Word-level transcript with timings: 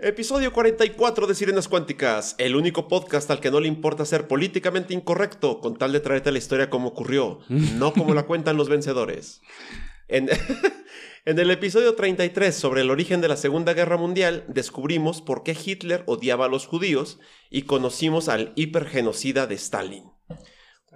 Episodio 0.00 0.52
44 0.52 1.26
de 1.26 1.34
Sirenas 1.34 1.66
Cuánticas, 1.66 2.36
el 2.38 2.54
único 2.54 2.86
podcast 2.86 3.28
al 3.32 3.40
que 3.40 3.50
no 3.50 3.58
le 3.58 3.66
importa 3.66 4.04
ser 4.04 4.28
políticamente 4.28 4.94
incorrecto 4.94 5.58
con 5.58 5.76
tal 5.76 5.90
de 5.90 5.98
traerte 5.98 6.30
la 6.30 6.38
historia 6.38 6.70
como 6.70 6.90
ocurrió, 6.90 7.40
no 7.48 7.92
como 7.92 8.14
la 8.14 8.22
cuentan 8.22 8.56
los 8.56 8.68
vencedores. 8.68 9.40
En, 10.06 10.28
en 11.24 11.38
el 11.40 11.50
episodio 11.50 11.96
33 11.96 12.54
sobre 12.54 12.82
el 12.82 12.92
origen 12.92 13.20
de 13.20 13.26
la 13.26 13.36
Segunda 13.36 13.74
Guerra 13.74 13.96
Mundial, 13.96 14.44
descubrimos 14.46 15.20
por 15.20 15.42
qué 15.42 15.56
Hitler 15.60 16.04
odiaba 16.06 16.44
a 16.44 16.48
los 16.48 16.68
judíos 16.68 17.18
y 17.50 17.62
conocimos 17.62 18.28
al 18.28 18.52
hipergenocida 18.54 19.48
de 19.48 19.56
Stalin. 19.56 20.04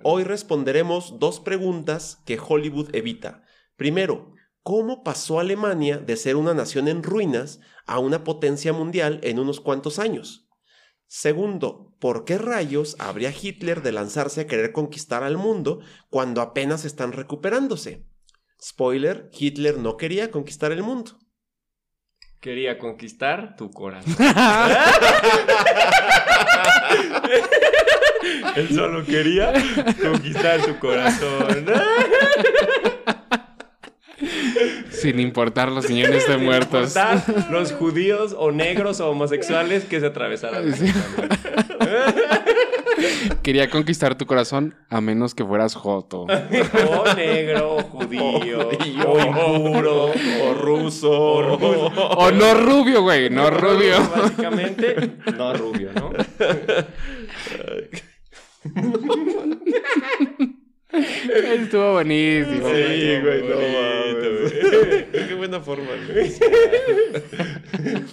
Hoy 0.04 0.22
responderemos 0.22 1.18
dos 1.18 1.40
preguntas 1.40 2.22
que 2.24 2.38
Hollywood 2.38 2.94
evita. 2.94 3.42
Primero, 3.74 4.31
¿cómo 4.62 5.02
pasó 5.02 5.40
Alemania 5.40 5.98
de 5.98 6.16
ser 6.16 6.36
una 6.36 6.54
nación 6.54 6.88
en 6.88 7.02
ruinas 7.02 7.60
a 7.86 7.98
una 7.98 8.24
potencia 8.24 8.72
mundial 8.72 9.20
en 9.22 9.38
unos 9.38 9.60
cuantos 9.60 9.98
años? 9.98 10.48
Segundo, 11.06 11.94
¿por 12.00 12.24
qué 12.24 12.38
rayos 12.38 12.96
habría 12.98 13.30
Hitler 13.30 13.82
de 13.82 13.92
lanzarse 13.92 14.40
a 14.40 14.46
querer 14.46 14.72
conquistar 14.72 15.22
al 15.22 15.36
mundo 15.36 15.80
cuando 16.08 16.40
apenas 16.40 16.86
están 16.86 17.12
recuperándose? 17.12 18.06
Spoiler, 18.62 19.28
Hitler 19.38 19.78
no 19.78 19.96
quería 19.96 20.30
conquistar 20.30 20.72
el 20.72 20.82
mundo. 20.82 21.18
Quería 22.40 22.78
conquistar 22.78 23.54
tu 23.56 23.70
corazón. 23.70 24.16
Él 28.56 28.74
solo 28.74 29.04
quería 29.04 29.52
conquistar 30.00 30.64
tu 30.64 30.78
corazón. 30.78 31.66
Sin 35.02 35.20
importar 35.20 35.70
los 35.70 35.88
millones 35.88 36.26
de 36.28 36.36
muertos. 36.36 36.96
Importar 36.96 37.50
los 37.50 37.72
judíos 37.72 38.34
o 38.38 38.52
negros 38.52 39.00
o 39.00 39.10
homosexuales 39.10 39.84
que 39.84 40.00
se 40.00 40.06
atravesaran. 40.06 40.74
Sí. 40.74 40.92
Quería 43.42 43.68
conquistar 43.68 44.16
tu 44.16 44.26
corazón 44.26 44.74
a 44.88 45.00
menos 45.00 45.34
que 45.34 45.44
fueras 45.44 45.74
joto. 45.74 46.26
O 46.88 47.14
negro, 47.14 47.76
o 47.76 47.82
judío, 47.82 48.68
o 49.06 49.18
impuro, 49.18 50.12
o 50.42 50.54
ruso, 50.54 51.10
o 51.10 51.56
ruso. 51.56 52.08
O 52.16 52.30
no 52.30 52.54
rubio, 52.54 53.02
güey, 53.02 53.30
no 53.30 53.50
rubio. 53.50 53.96
Básicamente, 54.14 55.16
no 55.36 55.54
rubio, 55.54 55.90
¿no? 55.94 56.12
Estuvo 61.62 61.92
buenísimo. 61.92 62.68
Sí, 62.68 63.20
güey, 63.22 63.42
no 63.48 63.56
mames. 63.56 64.52
Qué 65.10 65.34
buena 65.36 65.60
forma. 65.60 65.88
güey. 66.08 66.32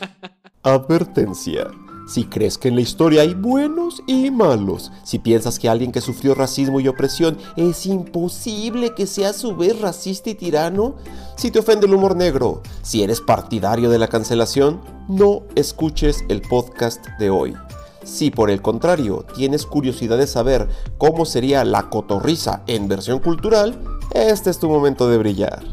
Advertencia. 0.64 1.68
Si 2.08 2.24
crees 2.24 2.58
que 2.58 2.70
en 2.70 2.76
la 2.76 2.82
historia 2.82 3.22
hay 3.22 3.36
buenos 3.36 4.02
y 4.08 4.32
malos, 4.32 4.92
si 5.04 5.20
piensas 5.20 5.60
que 5.60 5.70
alguien 5.70 5.92
que 5.92 6.02
sufrió 6.02 6.34
racismo 6.34 6.80
y 6.80 6.88
opresión 6.88 7.38
es 7.56 7.86
imposible 7.86 8.96
que 8.96 9.06
sea 9.06 9.30
a 9.30 9.34
su 9.34 9.56
vez 9.56 9.80
racista 9.80 10.32
y 10.32 10.36
tirano, 10.36 10.96
si 11.38 11.52
te 11.52 11.60
ofende 11.60 11.86
el 11.86 11.94
humor 11.94 12.16
negro, 12.16 12.64
si 12.82 13.04
eres 13.04 13.22
partidario 13.22 13.92
de 13.92 14.00
la 14.00 14.08
cancelación, 14.08 14.82
no 15.08 15.44
escuches 15.56 16.24
el 16.30 16.42
podcast 16.42 17.06
de 17.20 17.30
hoy. 17.30 17.56
Si 18.04 18.32
por 18.32 18.50
el 18.50 18.62
contrario 18.62 19.26
tienes 19.36 19.66
curiosidad 19.66 20.18
de 20.18 20.28
saber 20.28 20.68
cómo 20.98 21.26
sería 21.26 21.64
la 21.64 21.90
cotorriza 21.90 22.64
en 22.68 22.88
versión 22.88 23.20
cultural, 23.20 23.80
este 24.14 24.50
es 24.50 24.60
tu 24.60 24.70
momento 24.70 25.10
de 25.10 25.18
brillar. 25.18 25.64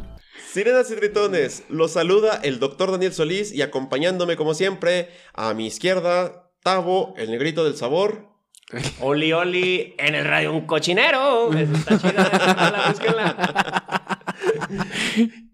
Sirenas 0.53 0.91
y 0.91 0.97
tritones, 0.97 1.65
los 1.69 1.93
saluda 1.93 2.41
el 2.43 2.59
doctor 2.59 2.91
Daniel 2.91 3.13
Solís 3.13 3.53
y 3.53 3.63
acompañándome 3.63 4.37
como 4.37 4.55
siempre, 4.55 5.11
a 5.35 5.53
mi 5.55 5.67
izquierda, 5.67 6.51
Tavo, 6.63 7.15
el 7.17 7.31
negrito 7.31 7.65
del 7.65 7.77
sabor. 7.77 8.29
Oli, 9.01 9.33
oli, 9.33 9.95
en 9.99 10.15
el 10.15 10.25
radio 10.25 10.53
un 10.53 10.67
cochinero. 10.67 11.53
Está 11.53 11.99
chida. 11.99 12.97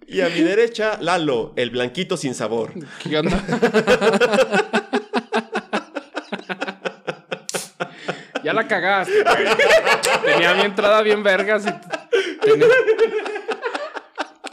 Y 0.07 0.21
a 0.21 0.29
mi 0.29 0.41
derecha, 0.41 0.99
Lalo, 1.01 1.53
el 1.57 1.71
blanquito 1.71 2.17
sin 2.17 2.35
sabor. 2.35 2.73
¿Qué 3.03 3.19
onda? 3.19 3.43
ya 8.45 8.53
la 8.53 8.67
cagaste, 8.69 9.23
güey. 9.23 9.45
Tenía 10.25 10.55
mi 10.55 10.63
entrada 10.63 11.03
bien 11.03 11.23
vergas 11.23 11.65
y 11.67 11.73
tenía, 12.45 12.67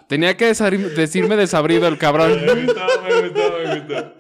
tenía 0.08 0.38
que 0.38 0.50
desar- 0.52 0.78
decirme 0.96 1.36
desabrido 1.36 1.88
el 1.88 1.98
cabrón. 1.98 2.46
Me 2.46 2.54
gustó, 2.66 2.86
me 3.04 3.22
gustó, 3.28 3.58
me 3.64 3.80
gustó. 3.80 4.14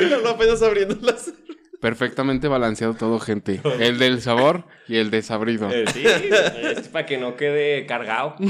Y 0.00 0.04
Lalo 0.06 0.28
apenas 0.30 0.62
abriendo 0.62 0.96
las... 1.02 1.32
Perfectamente 1.80 2.46
balanceado 2.46 2.92
todo, 2.94 3.18
gente. 3.20 3.60
El 3.78 3.98
del 3.98 4.20
sabor 4.20 4.64
y 4.86 4.98
el 4.98 5.10
desabrido. 5.10 5.70
Eh, 5.70 5.84
Sí, 5.92 6.04
es 6.06 6.88
para 6.88 7.06
que 7.06 7.16
no 7.16 7.36
quede 7.36 7.86
cargado. 7.86 8.36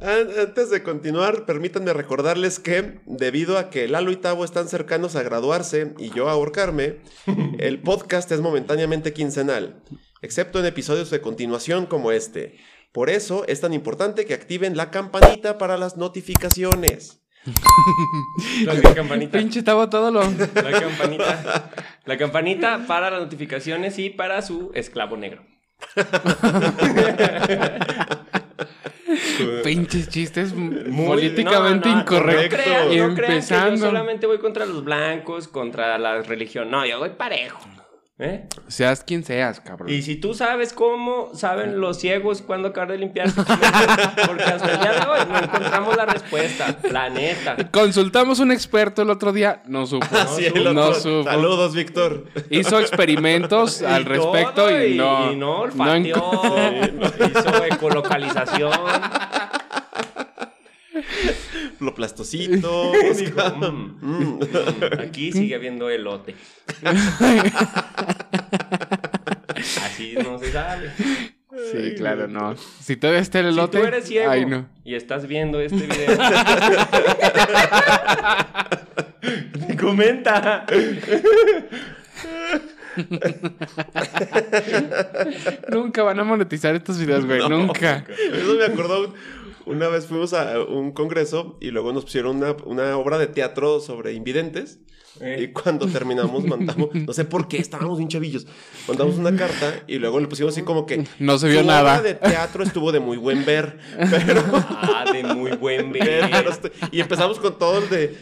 An- 0.00 0.30
Antes 0.40 0.70
de 0.70 0.82
continuar, 0.82 1.44
permítanme 1.46 1.92
recordarles 1.92 2.58
que, 2.58 3.00
debido 3.06 3.58
a 3.58 3.70
que 3.70 3.88
Lalo 3.88 4.10
y 4.12 4.16
Tavo 4.16 4.44
están 4.44 4.68
cercanos 4.68 5.16
a 5.16 5.22
graduarse 5.22 5.94
y 5.98 6.10
yo 6.10 6.28
a 6.28 6.32
ahorcarme, 6.32 6.96
el 7.58 7.80
podcast 7.80 8.30
es 8.32 8.40
momentáneamente 8.40 9.12
quincenal, 9.12 9.82
excepto 10.22 10.60
en 10.60 10.66
episodios 10.66 11.10
de 11.10 11.20
continuación 11.20 11.86
como 11.86 12.12
este. 12.12 12.58
Por 12.92 13.08
eso 13.10 13.44
es 13.46 13.60
tan 13.60 13.72
importante 13.72 14.24
que 14.26 14.34
activen 14.34 14.76
la 14.76 14.90
campanita 14.90 15.58
para 15.58 15.76
las 15.76 15.96
notificaciones. 15.96 17.18
La 18.66 18.94
campanita. 18.94 19.38
Pinche 19.38 19.60
estaba 19.60 19.88
todo 19.88 20.10
lo. 20.10 20.20
La 20.22 20.78
campanita. 20.78 21.70
La 22.04 22.18
campanita 22.18 22.84
para 22.86 23.10
las 23.10 23.20
notificaciones 23.20 23.98
y 23.98 24.10
para 24.10 24.42
su 24.42 24.70
esclavo 24.74 25.16
negro. 25.16 25.42
Pinches 29.62 30.08
chistes 30.08 30.52
Muy- 30.54 31.06
políticamente 31.06 31.88
no, 31.88 31.94
no, 31.94 32.00
incorrectos. 32.00 32.58
No 32.58 33.14
crean 33.14 33.14
que 33.16 33.40
yo 33.40 33.76
solamente 33.76 34.26
voy 34.26 34.38
contra 34.38 34.66
los 34.66 34.84
blancos, 34.84 35.48
contra 35.48 35.98
la 35.98 36.22
religión. 36.22 36.70
No, 36.70 36.84
yo 36.86 36.98
voy 36.98 37.10
parejo. 37.10 37.60
¿Eh? 38.22 38.46
Seas 38.68 39.02
quien 39.02 39.24
seas, 39.24 39.60
cabrón. 39.60 39.88
Y 39.88 40.02
si 40.02 40.16
tú 40.16 40.34
sabes 40.34 40.72
cómo 40.72 41.34
saben 41.34 41.80
los 41.80 41.98
ciegos 41.98 42.42
cuándo 42.42 42.68
acabar 42.68 42.92
de 42.92 42.98
limpiarse, 42.98 43.34
porque 44.26 44.44
hasta 44.44 44.72
el 44.72 44.80
día 44.80 44.92
de 44.92 45.06
hoy 45.06 45.20
no 45.28 45.38
encontramos 45.38 45.96
la 45.96 46.06
respuesta. 46.06 46.78
La 46.90 47.08
neta. 47.08 47.56
Consultamos 47.70 48.38
un 48.38 48.52
experto 48.52 49.02
el 49.02 49.10
otro 49.10 49.32
día, 49.32 49.62
no 49.66 49.86
supo. 49.86 50.06
Es, 50.38 50.54
no 50.54 50.94
supo. 50.94 51.24
Saludos, 51.24 51.74
Víctor. 51.74 52.26
Hizo 52.50 52.78
experimentos 52.78 53.82
al 53.82 54.04
respecto 54.04 54.66
todo, 54.66 54.86
y 54.86 54.94
no. 54.94 55.32
Y 55.32 55.36
no 55.36 55.50
no 55.50 55.60
olfateó, 55.60 56.54
hizo 57.30 57.64
ecolocalización. 57.64 58.72
Lo 61.84 61.94
plastosito. 61.94 62.92
Dijo, 63.16 63.56
"Mm, 63.56 63.98
mm, 64.00 64.40
aquí 65.00 65.32
sigue 65.32 65.54
habiendo 65.54 65.88
elote. 65.90 66.34
Así 69.56 70.14
no 70.22 70.38
se 70.38 70.52
sabe. 70.52 70.90
Sí, 71.72 71.94
claro, 71.96 72.26
no. 72.28 72.54
Si 72.56 72.96
todavía 72.96 73.20
está 73.20 73.40
el 73.40 73.46
Si 73.46 73.52
elote. 73.52 73.78
tú 73.80 73.84
eres 73.84 74.04
ciego 74.06 74.30
Ay, 74.30 74.46
no. 74.46 74.66
y 74.84 74.94
estás 74.94 75.26
viendo 75.26 75.60
este 75.60 75.86
video, 75.86 76.16
comenta. 79.78 80.64
Nunca 85.70 86.02
van 86.02 86.18
a 86.20 86.24
monetizar 86.24 86.74
estos 86.74 86.98
videos, 86.98 87.26
güey. 87.26 87.46
Nunca. 87.48 88.04
Eso 88.32 88.54
me 88.54 88.64
acordó. 88.64 89.14
Una 89.70 89.88
vez 89.88 90.06
fuimos 90.06 90.32
a 90.34 90.60
un 90.62 90.92
congreso 90.92 91.56
y 91.60 91.70
luego 91.70 91.92
nos 91.92 92.04
pusieron 92.04 92.36
una, 92.36 92.56
una 92.64 92.96
obra 92.98 93.18
de 93.18 93.26
teatro 93.26 93.80
sobre 93.80 94.12
invidentes. 94.12 94.80
Y 95.38 95.48
cuando 95.48 95.86
terminamos, 95.86 96.44
mandamos, 96.46 96.94
no 96.94 97.12
sé 97.12 97.24
por 97.24 97.46
qué, 97.48 97.58
estábamos 97.58 97.98
bien 97.98 98.08
chavillos. 98.08 98.46
Mandamos 98.88 99.16
una 99.16 99.34
carta 99.36 99.82
y 99.86 99.98
luego 99.98 100.18
le 100.20 100.28
pusimos 100.28 100.52
así 100.54 100.62
como 100.62 100.86
que. 100.86 101.04
No 101.18 101.38
se 101.38 101.48
vio 101.48 101.60
"Su 101.60 101.66
nada". 101.66 101.98
obra 101.98 102.02
de 102.02 102.14
teatro 102.14 102.62
estuvo 102.64 102.90
de 102.92 103.00
muy 103.00 103.16
buen 103.16 103.44
ver. 103.44 103.78
Pero. 104.26 104.42
Ah, 104.54 105.04
de 105.12 105.22
muy 105.24 105.52
buen 105.52 105.92
ver. 105.92 106.30
y 106.92 107.00
empezamos 107.00 107.38
con 107.38 107.58
todo 107.58 107.78
el 107.82 107.88
de. 107.90 108.16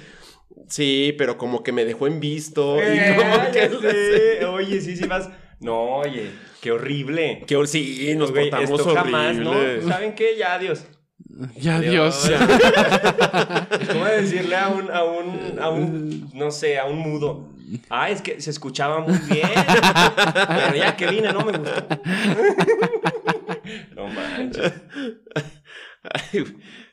Sí, 0.68 1.14
pero 1.16 1.38
como 1.38 1.62
que 1.62 1.72
me 1.72 1.84
dejó 1.86 2.06
en 2.08 2.20
visto. 2.20 2.76
y 2.76 2.80
Eh, 2.82 3.16
como 3.16 3.50
que. 3.52 4.44
Oye, 4.46 4.80
sí, 4.80 4.96
sí 4.96 5.06
vas. 5.06 5.28
No, 5.60 5.96
oye, 5.98 6.30
qué 6.60 6.72
horrible. 6.72 7.44
Que 7.46 7.66
sí, 7.66 8.12
nos 8.16 8.32
Güey, 8.32 8.50
portamos 8.50 8.80
esto 8.80 8.92
horrible. 8.92 9.12
jamás, 9.18 9.36
¿no? 9.36 9.52
¿Saben 9.88 10.14
qué? 10.14 10.36
Ya, 10.38 10.54
adiós. 10.54 10.84
Ya, 11.56 11.80
Dios. 11.80 12.30
¿Cómo 13.92 14.04
decirle 14.06 14.56
a 14.56 14.68
un, 14.68 14.90
a 14.90 15.02
un, 15.04 15.58
a 15.60 15.68
un, 15.68 16.30
no 16.34 16.50
sé, 16.50 16.78
a 16.78 16.84
un 16.86 16.98
mudo? 16.98 17.48
Ah, 17.90 18.08
es 18.08 18.22
que 18.22 18.40
se 18.40 18.50
escuchaba 18.50 19.00
muy 19.00 19.18
bien. 19.30 19.48
Pero 19.54 20.74
ya 20.76 20.96
que 20.96 21.06
vine, 21.08 21.32
no 21.32 21.44
me 21.44 21.58
gustó. 21.58 21.86
No 23.94 24.06
manches. 24.06 24.72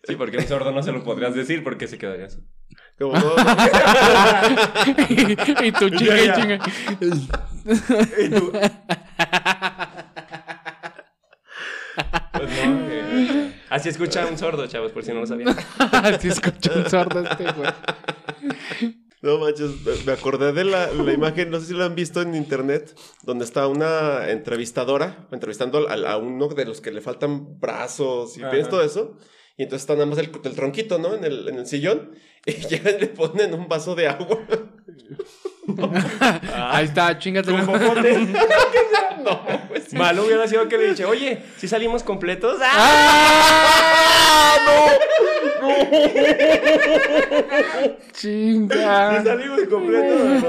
Sí, 0.04 0.16
porque 0.18 0.38
un 0.38 0.48
sordo 0.48 0.72
no 0.74 0.83
se 0.83 0.92
lo 0.92 1.04
podrías 1.06 1.33
decir 1.33 1.63
porque 1.63 1.88
se 1.88 1.98
quedaría 1.98 2.25
así. 2.25 2.39
Como, 3.00 3.13
no. 3.13 3.36
y 5.63 5.72
tú 5.72 5.89
chinga 5.89 6.22
y 6.22 6.33
chinga. 6.33 6.60
Y 8.19 8.30
tú- 8.30 8.51
Pues 12.33 12.50
no, 12.66 12.80
eh, 12.89 13.54
así 13.75 13.89
escucha 13.89 14.25
un 14.25 14.38
sordo, 14.38 14.66
chavos, 14.68 14.92
por 14.92 15.04
si 15.04 15.12
no 15.13 15.19
lo 15.22 15.27
sabían. 15.27 15.56
Así 15.92 16.27
escucha 16.30 16.72
un 16.75 16.89
sordo 16.89 17.19
este, 17.22 17.44
güey. 17.51 17.69
No 19.22 19.39
manches, 19.39 19.72
me- 20.06 20.12
acordé 20.12 20.51
de 20.54 20.63
la, 20.66 20.88
la 20.92 21.12
imagen, 21.13 21.50
no 21.50 21.60
sé 21.60 21.68
si 21.68 21.74
lo 21.74 21.83
han 21.83 21.95
visto 21.95 22.22
en 22.22 22.36
internet, 22.36 22.95
donde 23.24 23.44
está 23.44 23.68
una 23.68 24.30
entrevistadora 24.30 25.27
entrevistando 25.31 25.88
al- 25.89 26.06
a 26.06 26.18
uno 26.18 26.48
de 26.50 26.66
los 26.66 26.80
que 26.80 26.92
le 26.92 27.01
faltan 27.01 27.60
brazos 27.60 28.38
y 28.38 28.42
ves 28.44 28.69
todo 28.69 28.83
eso. 28.83 29.18
Y 29.57 29.63
entonces 29.63 29.83
está 29.83 29.93
nada 29.93 30.05
más 30.05 30.19
el, 30.19 30.29
el 30.43 30.55
tronquito, 30.55 30.97
¿no? 30.97 31.15
En 31.15 31.23
el, 31.23 31.47
en 31.47 31.59
el 31.59 31.65
sillón. 31.65 32.11
Y 32.45 32.51
llegan 32.67 32.95
y 32.97 33.01
le 33.01 33.07
ponen 33.07 33.53
un 33.53 33.67
vaso 33.67 33.95
de 33.95 34.07
agua. 34.07 34.39
Ahí 36.53 36.85
está, 36.85 37.17
chingate. 37.17 37.51
Con 37.51 37.65
popote. 37.65 38.27
Malo 39.93 40.25
hubiera 40.25 40.47
sido 40.47 40.67
que 40.67 40.77
le 40.77 40.89
dije, 40.89 41.05
oye, 41.05 41.41
si 41.57 41.67
salimos 41.67 42.03
completos. 42.03 42.59
¡Ah! 42.61 44.57
Chinga. 48.13 49.19
Si 49.19 49.25
salimos 49.27 49.61
completos. 49.69 50.43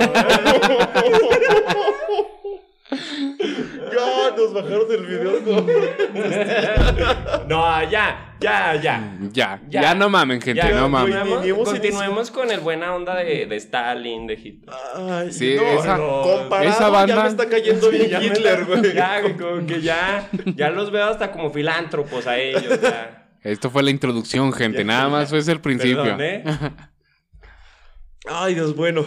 Ya, 2.90 4.36
nos 4.36 4.52
bajaron 4.54 4.86
el 4.90 5.06
video. 5.06 5.40
No. 5.44 5.66
No, 7.48 7.90
ya, 7.90 8.34
ya, 8.40 8.74
ya. 8.80 9.16
Ya, 9.32 9.60
Ya. 9.68 9.80
ya, 9.82 9.94
no 9.94 10.08
mamen, 10.08 10.40
gente, 10.40 10.60
Ya, 10.62 10.70
no 10.70 10.88
mamen. 10.88 11.14
continuemos, 11.64 12.30
con 12.30 12.50
el 12.50 12.60
buena 12.60 12.94
onda 12.94 13.14
de, 13.16 13.46
de 13.46 13.56
Stalin, 13.56 14.26
de 14.26 14.34
Hitler. 14.34 14.74
Ay, 14.94 15.32
Sí, 15.32 15.56
no, 15.56 15.62
esa- 15.80 15.96
no, 15.98 16.22
comparado, 16.22 16.70
esa 16.70 16.88
banda- 16.88 17.14
ya 17.16 17.22
me 17.22 17.28
está 17.28 17.48
cayendo 17.48 17.90
bien 17.90 18.10
Hitler, 18.22 18.60
la- 18.60 18.64
güey. 18.76 18.94
Ya, 18.94 19.22
como 19.36 19.66
que 19.66 19.80
ya, 19.80 20.28
ya 20.54 20.70
los 20.70 20.90
veo 20.90 21.06
hasta 21.06 21.32
como 21.32 21.50
filántropos 21.50 22.26
a 22.26 22.38
ellos. 22.38 22.80
Ya. 22.80 23.22
Esto 23.42 23.70
fue 23.70 23.82
la 23.82 23.90
introducción, 23.90 24.52
gente. 24.52 24.84
Nada 24.84 25.08
más 25.08 25.28
fue 25.28 25.38
el 25.40 25.60
principio. 25.60 26.02
Perdón, 26.02 26.20
¿eh? 26.22 26.44
Ay, 28.28 28.54
Dios, 28.54 28.74
bueno. 28.74 29.04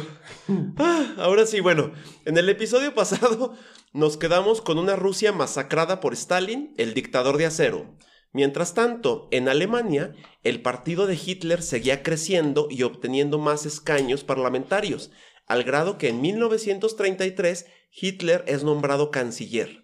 Ah, 0.78 1.14
ahora 1.18 1.46
sí, 1.46 1.60
bueno. 1.60 1.92
En 2.24 2.38
el 2.38 2.48
episodio 2.48 2.94
pasado 2.96 3.54
nos 3.92 4.16
quedamos 4.16 4.62
con 4.62 4.78
una 4.78 4.96
Rusia 4.96 5.34
masacrada 5.34 6.00
por 6.00 6.14
Stalin, 6.14 6.74
el 6.78 6.94
dictador 6.94 7.38
de 7.38 7.46
acero. 7.46 7.98
Mientras 8.32 8.74
tanto, 8.74 9.28
en 9.32 9.50
Alemania, 9.50 10.14
el 10.44 10.62
partido 10.62 11.06
de 11.06 11.20
Hitler 11.24 11.62
seguía 11.62 12.02
creciendo 12.02 12.68
y 12.70 12.84
obteniendo 12.84 13.40
más 13.40 13.66
escaños 13.66 14.24
parlamentarios, 14.24 15.12
al 15.48 15.64
grado 15.64 15.98
que 15.98 16.10
en 16.10 16.22
1933 16.22 17.66
Hitler 17.92 18.46
es 18.48 18.64
nombrado 18.64 19.12
canciller. 19.12 19.84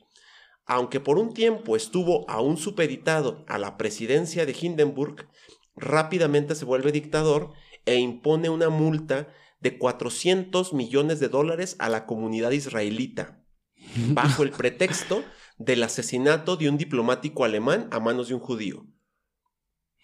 Aunque 0.65 1.01
por 1.01 1.17
un 1.17 1.33
tiempo 1.33 1.75
estuvo 1.75 2.29
aún 2.29 2.55
supeditado 2.55 3.43
a 3.47 3.57
la 3.57 3.77
presidencia 3.77 4.45
de 4.45 4.55
Hindenburg, 4.59 5.27
rápidamente 5.75 6.55
se 6.55 6.63
vuelve 6.63 6.93
dictador 6.93 7.51
e 7.85 7.95
impone 7.95 8.49
una 8.49 8.69
multa 8.69 9.27
de 9.59 9.77
400 9.77 10.73
millones 10.73 11.19
de 11.19 11.29
dólares 11.29 11.75
a 11.79 11.89
la 11.89 12.05
comunidad 12.05 12.51
israelita, 12.51 13.43
bajo 14.09 14.43
el 14.43 14.51
pretexto 14.51 15.23
del 15.57 15.83
asesinato 15.83 16.57
de 16.57 16.69
un 16.69 16.77
diplomático 16.77 17.45
alemán 17.45 17.87
a 17.91 17.99
manos 17.99 18.27
de 18.27 18.35
un 18.35 18.41
judío. 18.41 18.85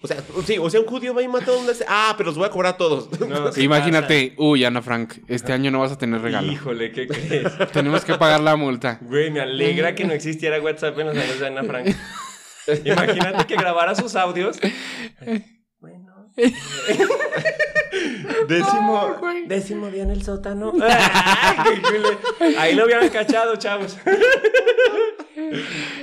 O 0.04 0.08
sea, 0.08 0.18
sí, 0.46 0.58
o 0.58 0.68
sea, 0.68 0.80
un 0.80 0.88
judío 0.88 1.14
va 1.14 1.22
y 1.22 1.28
mata 1.28 1.52
a 1.52 1.58
un... 1.58 1.68
Ah, 1.88 2.16
pero 2.18 2.30
los 2.30 2.38
voy 2.38 2.48
a 2.48 2.50
cobrar 2.50 2.74
a 2.74 2.78
todos. 2.78 3.08
No, 3.20 3.52
Imagínate, 3.58 4.34
uy, 4.38 4.66
Ana 4.66 4.82
Frank, 4.82 5.14
este 5.28 5.54
año 5.54 5.70
no 5.70 5.80
vas 5.80 5.92
a 5.92 5.98
tener 5.98 6.22
regalo. 6.22 6.52
Híjole, 6.52 6.92
¿qué 6.92 7.08
crees? 7.08 7.52
Tenemos 7.72 8.04
que 8.04 8.16
pagar 8.16 8.40
la 8.42 8.56
multa. 8.56 8.98
Güey, 9.02 9.30
me 9.30 9.42
alegra 9.42 9.94
que 9.94 10.06
no 10.06 10.14
existiera 10.14 10.60
WhatsApp 10.60 10.98
en 10.98 11.08
los 11.08 11.18
años 11.18 11.40
de 11.40 11.48
Ana 11.48 11.64
Frank. 11.64 11.96
Imagínate 12.84 13.46
que 13.46 13.56
grabara 13.56 13.94
sus 13.94 14.16
audios. 14.16 14.60
Bueno. 15.80 16.11
Décimo, 18.48 19.18
décimo 19.48 19.90
día 19.90 20.04
en 20.04 20.12
el 20.12 20.24
sótano. 20.24 20.72
Ahí 22.58 22.76
lo 22.76 22.86
hubieran 22.86 23.10
cachado, 23.10 23.58
chavos. 23.58 23.98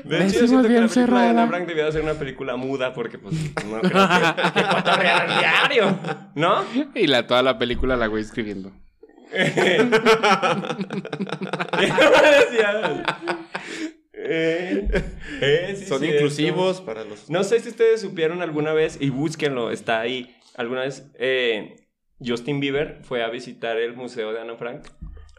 De 0.05 0.27
hecho, 0.27 0.41
yo 0.41 0.47
Décimo 0.47 0.47
siento 0.47 0.69
que 0.69 0.81
la 0.81 0.89
película 0.89 1.23
de. 1.23 1.29
Ana 1.29 1.47
Frank 1.49 1.67
ser 1.93 2.03
una 2.03 2.15
película 2.15 2.57
muda 2.57 2.93
porque, 2.93 3.19
pues, 3.19 3.35
no 3.67 3.81
creo 3.81 4.09
que, 4.09 4.35
que 4.53 4.63
cotorrearan 4.69 5.39
diario, 5.39 5.99
¿no? 6.35 6.65
Y 6.95 7.07
la, 7.07 7.27
toda 7.27 7.43
la 7.43 7.59
película 7.59 7.97
la 7.97 8.09
voy 8.09 8.21
escribiendo. 8.21 8.71
Eh, 14.31 14.89
eh, 15.41 15.75
sí, 15.79 15.87
Son 15.87 16.01
cierto. 16.01 16.17
inclusivos 16.17 16.81
para 16.83 17.05
los... 17.05 17.31
No 17.31 17.45
sé 17.45 17.61
si 17.61 17.71
ustedes 17.71 18.01
supieron 18.01 18.43
alguna 18.43 18.73
vez, 18.73 18.99
y 19.01 19.09
búsquenlo, 19.11 19.71
está 19.71 20.01
ahí. 20.01 20.37
Alguna 20.57 20.83
vez 20.83 21.11
eh, 21.19 21.77
Justin 22.25 22.61
Bieber 22.61 22.99
fue 23.03 23.23
a 23.23 23.29
visitar 23.31 23.79
el 23.79 23.95
museo 23.95 24.33
de 24.33 24.41
Ana 24.41 24.57
Frank 24.57 24.87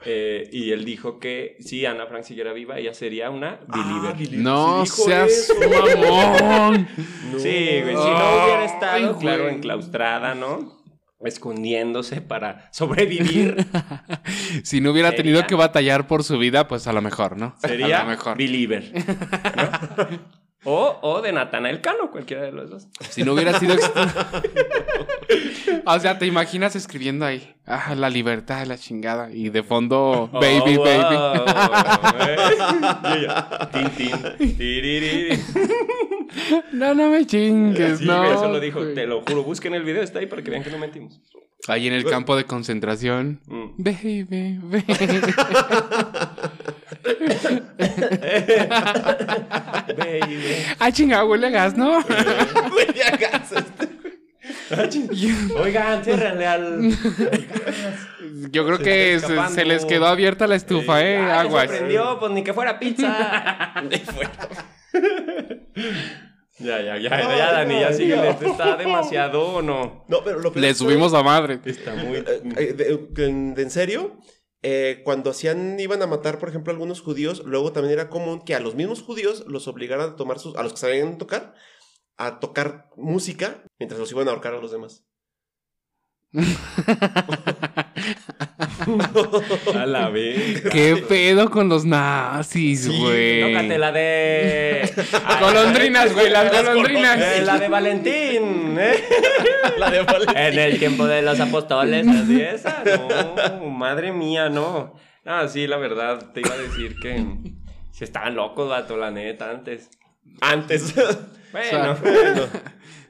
eh, 0.05 0.49
y 0.53 0.71
él 0.71 0.85
dijo 0.85 1.19
que 1.19 1.57
si 1.59 1.85
Ana 1.85 2.07
Frank 2.07 2.23
siguiera 2.23 2.53
viva, 2.53 2.79
ella 2.79 2.93
sería 2.93 3.29
una 3.29 3.59
believer. 3.67 4.11
Ah, 4.11 4.15
Billy- 4.17 4.37
No 4.37 4.85
sí 4.85 5.03
seas 5.03 5.53
mamón. 5.59 6.87
sí, 7.37 7.81
güey, 7.83 7.95
si 7.95 8.09
no 8.09 8.43
hubiera 8.45 8.65
estado, 8.65 9.17
claro, 9.19 9.49
enclaustrada, 9.49 10.35
¿no? 10.35 10.78
Escondiéndose 11.21 12.21
para 12.21 12.69
sobrevivir, 12.71 13.65
Si 14.63 14.79
no 14.81 14.91
hubiera 14.91 15.11
tenido 15.13 15.45
que 15.47 15.55
batallar 15.55 16.07
por 16.07 16.23
su 16.23 16.37
vida, 16.37 16.67
pues 16.67 16.87
a 16.87 16.93
lo 16.93 17.01
mejor, 17.01 17.35
¿no? 17.37 17.55
sería 17.59 17.99
A 18.01 18.03
lo 18.03 18.09
mejor. 18.11 18.37
believer. 18.37 18.91
¿no? 19.55 20.19
O, 20.65 20.99
o 21.01 21.21
de 21.21 21.31
Natanael 21.31 21.79
Cano, 21.79 22.11
cualquiera 22.11 22.43
de 22.43 22.51
los 22.51 22.69
dos. 22.69 22.89
Si 23.11 23.23
no 23.23 23.31
hubiera 23.31 23.57
sido... 23.57 23.77
o 25.85 25.99
sea, 26.01 26.19
te 26.19 26.25
imaginas 26.25 26.75
escribiendo 26.75 27.25
ahí, 27.25 27.55
ah, 27.65 27.95
la 27.95 28.09
libertad, 28.09 28.65
la 28.65 28.77
chingada, 28.77 29.31
y 29.31 29.47
de 29.51 29.63
fondo, 29.63 30.29
baby, 30.33 30.75
Oh, 30.77 30.83
baby. 30.83 31.15
wow, 31.15 31.45
¿eh? 32.27 32.35
Tin, 33.71 33.89
tin. 34.57 36.18
No, 36.71 36.93
no 36.93 37.09
me 37.09 37.25
chingues, 37.25 37.99
Sí, 37.99 38.05
no. 38.05 38.23
eso 38.25 38.47
lo 38.49 38.59
dijo, 38.59 38.85
te 38.93 39.07
lo 39.07 39.21
juro, 39.21 39.43
busquen 39.43 39.73
el 39.73 39.83
video, 39.83 40.03
está 40.03 40.19
ahí 40.19 40.27
para 40.27 40.41
que 40.43 40.51
vean 40.51 40.63
que 40.63 40.69
no 40.69 40.77
mentimos. 40.77 41.21
Ahí 41.67 41.87
en 41.87 41.93
el 41.93 42.05
campo 42.05 42.35
de 42.35 42.45
concentración. 42.45 43.41
Mm. 43.45 43.65
Baby, 43.77 44.23
baby. 44.23 44.59
Baby. 49.97 50.55
ah, 50.79 50.91
chingada, 50.91 51.25
huele 51.25 51.47
a 51.47 51.49
gas, 51.49 51.77
¿no? 51.77 51.97
Huele 52.75 53.03
a 53.03 53.17
gas 53.17 53.51
este. 53.51 53.89
Oigan, 55.59 56.03
ciérrenle 56.03 56.47
al. 56.47 56.91
Yo 58.51 58.65
creo 58.65 58.77
Se 58.77 58.83
que 58.83 59.19
se, 59.53 59.65
les 59.65 59.85
quedó 59.85 60.07
abierta 60.07 60.47
la 60.47 60.55
estufa, 60.55 61.03
¿eh? 61.03 61.17
Aguas. 61.17 61.69
Se 61.69 61.77
prendió, 61.77 62.17
pues 62.19 62.31
ni 62.31 62.43
que 62.43 62.53
fuera 62.53 62.79
pizza. 62.79 63.73
ya, 66.59 66.81
ya, 66.81 66.97
ya, 66.97 67.09
No, 67.09 67.37
ya, 67.37 67.51
Dani, 67.51 67.79
ya 67.79 67.89
no. 68.15 68.23
¿Está 68.51 68.75
demasiado 68.77 69.47
o 69.55 69.61
no? 69.61 70.05
No, 70.07 70.23
pero 70.23 70.39
lo 70.39 70.51
Le 70.53 70.73
subimos 70.73 71.13
a 71.13 71.23
madre. 71.23 71.59
Está 71.65 71.95
muy. 71.95 72.17
Eh, 72.17 72.25
eh, 72.57 72.73
de, 72.73 72.83
de- 72.85 73.53
de- 73.53 73.61
en 73.61 73.71
serio, 73.71 74.17
eh, 74.61 75.01
cuando 75.05 75.29
hacían, 75.29 75.79
iban 75.79 76.01
a 76.01 76.07
matar, 76.07 76.37
por 76.39 76.49
ejemplo, 76.49 76.71
a 76.71 76.73
algunos 76.73 77.01
judíos, 77.01 77.43
luego 77.45 77.71
también 77.71 77.93
era 77.93 78.09
común 78.09 78.41
que 78.43 78.55
a 78.55 78.59
los 78.59 78.75
mismos 78.75 79.01
judíos 79.01 79.45
los 79.47 79.67
obligaran 79.67 80.09
a 80.11 80.15
tomar 80.15 80.39
sus, 80.39 80.55
a 80.55 80.63
los 80.63 80.73
que 80.73 80.79
sabían 80.79 81.17
tocar, 81.17 81.53
a 82.17 82.39
tocar 82.39 82.89
música 82.97 83.63
mientras 83.79 83.99
los 83.99 84.11
iban 84.11 84.27
a 84.27 84.31
ahorcar 84.31 84.53
a 84.55 84.59
los 84.59 84.71
demás. 84.71 85.05
A 89.75 89.85
la 89.85 90.09
vez. 90.09 90.61
¿Qué 90.71 90.95
pedo 91.07 91.49
con 91.49 91.69
los 91.69 91.85
nazis, 91.85 92.83
Sí, 92.83 92.97
güey? 92.99 93.41
Tócate 93.53 93.77
la 93.77 93.91
de. 93.91 94.91
Golondrinas, 95.41 96.13
güey, 96.13 96.29
las 96.29 96.45
Eh, 96.53 96.57
golondrinas. 96.63 97.43
la 97.45 97.57
de 97.59 97.67
Valentín, 97.67 98.77
¿eh? 98.79 98.93
La 99.77 99.89
de 99.91 100.01
Valentín. 100.03 100.37
En 100.37 100.59
el 100.59 100.79
tiempo 100.79 101.05
de 101.07 101.21
los 101.21 101.39
apóstoles, 101.39 102.07
así 102.07 102.41
esa. 102.41 102.83
No, 102.85 103.69
madre 103.69 104.11
mía, 104.11 104.49
no. 104.49 104.95
Ah, 105.25 105.47
sí, 105.47 105.67
la 105.67 105.77
verdad, 105.77 106.31
te 106.33 106.41
iba 106.41 106.53
a 106.53 106.57
decir 106.57 106.95
que 107.01 107.23
si 107.91 108.03
estaban 108.03 108.35
locos, 108.35 108.67
vato, 108.69 108.97
la 108.97 109.11
neta, 109.11 109.49
antes. 109.51 109.89
Antes. 110.41 110.93
Bueno, 111.51 111.97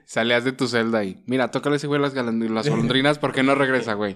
Salías 0.09 0.43
de 0.43 0.51
tu 0.53 0.67
celda 0.67 1.03
y, 1.03 1.21
mira, 1.27 1.51
tócale 1.51 1.75
ese 1.75 1.85
güey 1.85 2.01
las, 2.01 2.15
las 2.15 2.67
golondrinas 2.67 3.19
porque 3.19 3.43
no 3.43 3.53
regresa, 3.53 3.93
güey. 3.93 4.15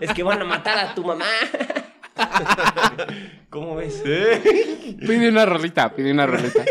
Es 0.00 0.12
que 0.14 0.24
van 0.24 0.42
a 0.42 0.44
matar 0.44 0.76
a 0.76 0.96
tu 0.96 1.04
mamá. 1.04 1.26
¿Cómo 3.48 3.76
ves? 3.76 4.02
Pide 4.02 5.28
una 5.28 5.46
rolita, 5.46 5.94
pide 5.94 6.10
una 6.10 6.26
rolita. 6.26 6.64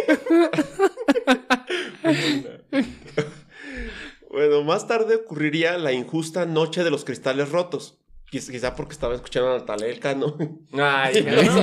bueno, 4.30 4.62
más 4.66 4.86
tarde 4.86 5.16
ocurriría 5.16 5.78
la 5.78 5.94
injusta 5.94 6.46
noche 6.46 6.84
de 6.84 6.92
los 6.92 7.06
cristales 7.06 7.52
rotos. 7.52 8.02
Quizá 8.30 8.76
porque 8.76 8.92
estaba 8.92 9.16
escuchando 9.16 9.56
a 9.56 9.60
Natalia 9.60 9.88
el 9.88 10.02
Cano. 10.02 10.36
Ay, 10.74 11.24
no, 11.24 11.42
no, 11.42 11.56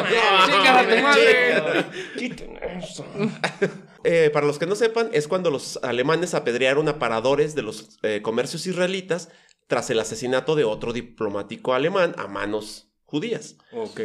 no, 3.60 3.76
eh, 4.08 4.30
para 4.30 4.46
los 4.46 4.60
que 4.60 4.66
no 4.66 4.76
sepan, 4.76 5.10
es 5.12 5.26
cuando 5.26 5.50
los 5.50 5.78
alemanes 5.82 6.34
apedrearon 6.34 6.86
a 6.88 7.00
paradores 7.00 7.56
de 7.56 7.62
los 7.62 7.98
eh, 8.04 8.22
comercios 8.22 8.64
israelitas 8.64 9.30
tras 9.66 9.90
el 9.90 9.98
asesinato 9.98 10.54
de 10.54 10.62
otro 10.62 10.92
diplomático 10.92 11.74
alemán 11.74 12.14
a 12.16 12.28
manos 12.28 12.92
judías. 13.02 13.56
Ok. 13.72 14.02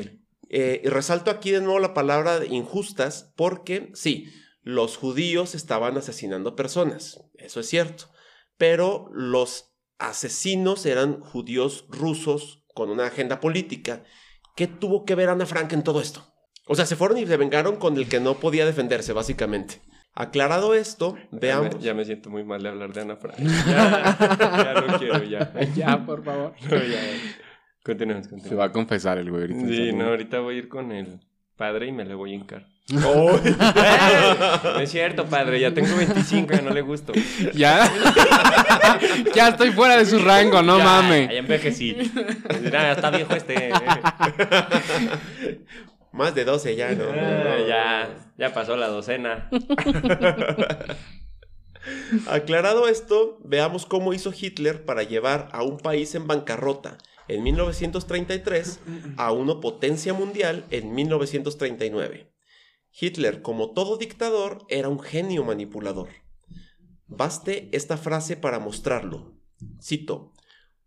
Eh, 0.50 0.81
y 0.84 0.88
resalto 0.88 1.29
aquí 1.29 1.51
de 1.51 1.62
nuevo 1.62 1.77
la 1.77 1.93
palabra 1.93 2.39
de 2.39 2.48
injustas 2.48 3.31
porque 3.36 3.91
sí, 3.93 4.27
los 4.63 4.98
judíos 4.98 5.53
estaban 5.53 5.96
asesinando 5.98 6.55
personas, 6.55 7.20
eso 7.36 7.60
es 7.60 7.70
cierto, 7.70 8.05
pero 8.58 9.08
los 9.13 9.75
asesinos 10.00 10.88
eran 10.88 11.20
judíos 11.20 11.86
rusos 11.89 12.63
con 12.74 12.89
una 12.89 13.05
agenda 13.05 13.39
política. 13.39 14.03
¿Qué 14.55 14.65
tuvo 14.65 15.05
que 15.05 15.13
ver 15.13 15.29
Ana 15.29 15.46
Frank 15.46 15.74
en 15.74 15.84
todo 15.84 16.01
esto? 16.01 16.34
O 16.65 16.74
sea, 16.74 16.88
se 16.88 16.96
fueron 16.96 17.20
y 17.20 17.27
se 17.27 17.38
vengaron 17.38 17.75
con 17.75 17.98
el 17.98 18.10
que 18.10 18.20
no 18.20 18.39
podía 18.39 18.65
defenderse, 18.65 19.13
básicamente. 19.13 19.90
Aclarado 20.13 20.74
esto, 20.74 21.15
Ya 21.32 21.38
veamos. 21.39 21.75
me, 21.75 21.82
ya 21.82 21.94
me 21.94 22.03
siento 22.06 22.30
muy 22.30 22.44
mal 22.44 22.62
de 22.62 22.70
hablar 22.70 22.91
de 22.94 23.01
Ana 23.01 23.15
Frank. 23.15 23.38
Ya, 23.39 24.74
ya 24.74 24.82
no 24.88 25.00
quiero, 25.00 25.24
ya. 25.24 25.51
Ya, 25.75 26.06
por 26.06 26.24
favor. 26.24 26.53
No, 26.70 26.75
ya. 26.77 27.00
Continuemos, 27.84 28.25
Se 28.25 28.30
continuemos. 28.32 28.60
va 28.62 28.65
a 28.65 28.72
confesar 28.72 29.18
el 29.18 29.30
güey 29.32 29.44
ahorita. 29.44 29.68
Sí, 29.68 29.94
no, 29.94 30.06
ahorita 30.10 30.39
voy 30.39 30.56
a 30.56 30.58
ir 30.60 30.68
con 30.70 30.91
el 30.91 31.20
padre 31.56 31.88
y 31.88 31.91
me 31.91 32.06
le 32.06 32.13
voy 32.15 32.32
a 32.34 32.36
hincar. 32.36 32.65
Oh. 33.06 33.39
No 34.74 34.80
es 34.82 34.91
cierto, 34.91 35.25
padre, 35.25 35.62
ya 35.62 35.74
tengo 35.74 35.96
25 35.96 36.56
y 36.60 36.62
no 36.62 36.72
le 36.72 36.82
gusto. 36.82 37.13
Ya. 37.53 37.89
ya 39.34 39.48
estoy 39.50 39.72
fuera 39.72 39.96
de 39.96 40.06
su 40.06 40.20
rango, 40.20 40.62
no 40.62 40.77
Ya, 40.77 40.84
mames. 40.84 41.30
Ya 41.30 41.36
envejecí. 41.38 41.96
Está 42.50 43.12
viejo 43.12 43.34
este. 43.34 43.72
Más 46.12 46.36
de 46.36 46.46
12 46.46 46.75
ya, 46.75 46.94
¿no? 46.94 47.06
Ah, 47.10 47.58
ya, 47.68 48.34
ya 48.38 48.53
pasó 48.53 48.75
la 48.75 48.88
docena. 48.88 49.50
Aclarado 52.27 52.88
esto, 52.88 53.39
veamos 53.44 53.86
cómo 53.86 54.13
hizo 54.13 54.32
Hitler 54.38 54.86
para 54.86 55.03
llevar 55.03 55.50
a 55.51 55.63
un 55.63 55.77
país 55.77 56.13
en 56.15 56.27
bancarrota 56.27 56.98
en 57.27 57.44
1933 57.44 58.80
a 59.18 59.32
una 59.32 59.60
potencia 59.62 60.13
mundial 60.13 60.65
en 60.70 60.94
1939. 60.94 62.32
Hitler, 62.91 63.41
como 63.41 63.72
todo 63.72 63.98
dictador, 63.98 64.65
era 64.68 64.89
un 64.89 65.00
genio 65.00 65.46
manipulador. 65.46 66.10
Baste 67.08 67.70
esta 67.72 67.98
frase 67.98 68.36
para 68.36 68.60
mostrarlo. 68.60 69.34
Cito, 69.82 70.34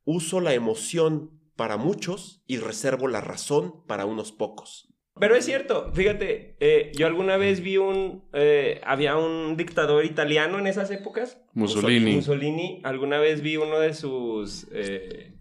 uso 0.04 0.40
la 0.40 0.54
emoción 0.54 1.40
para 1.56 1.76
muchos 1.76 2.42
y 2.46 2.58
reservo 2.58 3.08
la 3.08 3.20
razón 3.20 3.84
para 3.86 4.04
unos 4.04 4.32
pocos. 4.32 4.93
Pero 5.18 5.36
es 5.36 5.44
cierto, 5.44 5.92
fíjate, 5.92 6.56
eh, 6.58 6.90
yo 6.96 7.06
alguna 7.06 7.36
vez 7.36 7.60
vi 7.60 7.76
un... 7.76 8.24
eh, 8.32 8.80
había 8.84 9.16
un 9.16 9.56
dictador 9.56 10.04
italiano 10.04 10.58
en 10.58 10.66
esas 10.66 10.90
épocas. 10.90 11.40
Mussolini. 11.52 12.14
Mussolini, 12.16 12.80
alguna 12.82 13.18
vez 13.18 13.40
vi 13.40 13.56
uno 13.56 13.78
de 13.78 13.94
sus... 13.94 14.66
eh, 14.72 15.36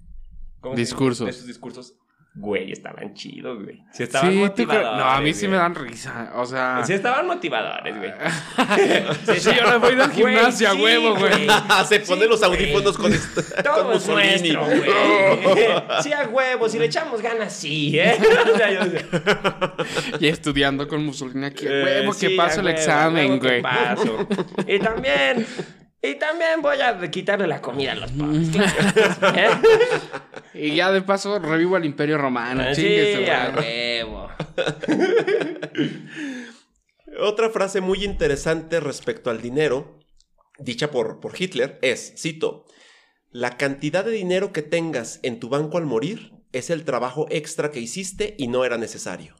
¿cómo 0.59 0.75
se? 0.75 0.81
Discursos. 0.81 1.25
De 1.25 1.33
sus 1.33 1.47
discursos. 1.47 1.97
Güey, 2.35 2.71
estaban 2.71 3.13
chidos, 3.13 3.63
güey. 3.63 3.83
Sí, 3.91 4.01
estaban 4.03 4.31
Sí, 4.31 4.37
motivadores. 4.39 4.87
creo- 4.89 4.97
No, 4.97 5.03
a 5.07 5.21
mí 5.21 5.33
sí 5.35 5.47
me 5.47 5.55
dan 5.57 5.75
risa. 5.75 6.31
O 6.35 6.45
sea. 6.47 6.81
Sí, 6.83 6.93
estaban 6.93 7.27
motivadores, 7.27 7.95
güey. 7.95 8.11
Sí, 9.39 9.51
yo 9.55 9.69
no 9.69 9.79
voy 9.79 9.91
al 9.93 10.09
Güey, 10.09 10.33
gimnasio 10.35 10.67
a 10.69 10.71
sí, 10.73 10.81
huevo, 10.81 11.15
güey. 11.15 11.31
Se 11.87 11.99
pone 11.99 12.23
Sí, 12.23 12.27
los 12.29 12.41
audífonos 12.41 12.97
con, 12.97 13.13
este- 13.13 13.43
con 13.53 13.63
Todo 13.63 13.91
es 13.93 14.07
Mussolini. 14.07 14.51
nuestro, 14.51 14.65
güey. 14.65 14.91
Sí, 16.01 16.11
a 16.11 16.27
huevo, 16.27 16.67
si 16.69 16.79
le 16.79 16.85
echamos 16.85 17.21
ganas, 17.21 17.53
sí, 17.53 17.99
¿eh? 17.99 18.17
O 18.51 18.57
sea, 18.57 18.71
yo- 18.71 20.17
Y 20.19 20.27
estudiando 20.27 20.87
con 20.87 21.05
Mussolini 21.05 21.45
aquí. 21.45 21.65
Eh, 21.67 21.83
huevo 21.83 22.13
que 22.13 22.29
sí, 22.29 22.35
paso 22.35 22.57
a 22.57 22.59
el 22.61 22.65
huevo, 22.65 22.77
a 22.77 22.81
examen, 22.81 23.29
huevo 23.31 23.41
que 23.41 23.47
güey. 23.47 23.61
paso. 23.61 24.27
Y 24.67 24.79
también, 24.79 25.45
y 26.05 26.15
también 26.15 26.61
voy 26.61 26.81
a 26.81 26.99
quitarle 27.09 27.47
la 27.47 27.61
comida 27.61 27.93
a 27.93 27.95
los 27.95 28.11
pobres. 28.11 28.49
¿Eh? 29.35 29.49
Y 30.53 30.75
ya 30.75 30.91
de 30.91 31.01
paso 31.01 31.39
revivo 31.39 31.77
al 31.77 31.85
Imperio 31.85 32.17
Romano. 32.17 32.75
Sí, 32.75 33.25
a 33.29 33.53
huevo. 33.55 34.27
Otra 37.21 37.49
frase 37.49 37.79
muy 37.79 38.03
interesante 38.03 38.81
respecto 38.81 39.29
al 39.29 39.41
dinero, 39.41 40.01
dicha 40.59 40.91
por, 40.91 41.21
por 41.21 41.39
Hitler, 41.39 41.79
es, 41.81 42.13
cito, 42.17 42.65
la 43.31 43.55
cantidad 43.57 44.03
de 44.03 44.11
dinero 44.11 44.51
que 44.51 44.61
tengas 44.61 45.21
en 45.23 45.39
tu 45.39 45.47
banco 45.47 45.77
al 45.77 45.85
morir 45.85 46.33
es 46.51 46.69
el 46.69 46.83
trabajo 46.83 47.27
extra 47.29 47.71
que 47.71 47.79
hiciste 47.79 48.35
y 48.37 48.49
no 48.49 48.65
era 48.65 48.77
necesario. 48.77 49.37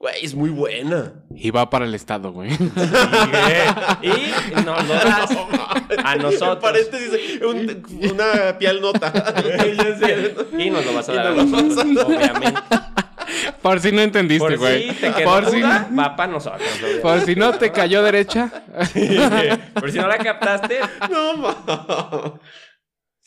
Güey, 0.00 0.24
es 0.24 0.32
muy 0.34 0.50
buena. 0.50 1.12
Y 1.34 1.50
va 1.50 1.68
para 1.70 1.84
el 1.84 1.92
Estado, 1.94 2.30
güey. 2.30 2.50
Y 4.02 4.54
nos 4.64 4.86
lo 4.86 4.94
das 4.94 5.30
a 6.04 6.12
En 6.14 6.22
nosotros. 6.22 6.58
paréntesis, 6.62 7.40
un- 7.42 7.84
una 8.12 8.56
piel 8.58 8.80
nota. 8.80 9.12
Y 10.56 10.70
nos 10.70 10.86
lo 10.86 10.94
vas 10.94 11.08
a 11.08 11.12
dar 11.14 11.26
a 11.26 11.30
nosotros, 11.32 12.04
obviamente. 12.06 12.60
Por 13.60 13.80
si 13.80 13.90
no 13.92 14.00
entendiste, 14.00 14.46
Por 14.48 14.56
güey. 14.58 14.88
si 14.90 14.94
te 14.94 15.12
quedó 15.12 15.30
por, 15.30 15.50
si, 15.50 15.60
duda, 15.60 15.88
va 15.98 16.14
para 16.16 16.32
nosotros. 16.32 16.62
obviamente. 16.76 17.00
por 17.02 17.20
si 17.22 17.34
no 17.34 17.52
te 17.54 17.72
cayó 17.72 18.02
derecha. 18.04 18.50
Por 19.74 19.90
si 19.90 19.98
no 19.98 20.06
la 20.06 20.18
captaste. 20.18 20.78
No, 21.10 21.36
ma. 21.36 21.56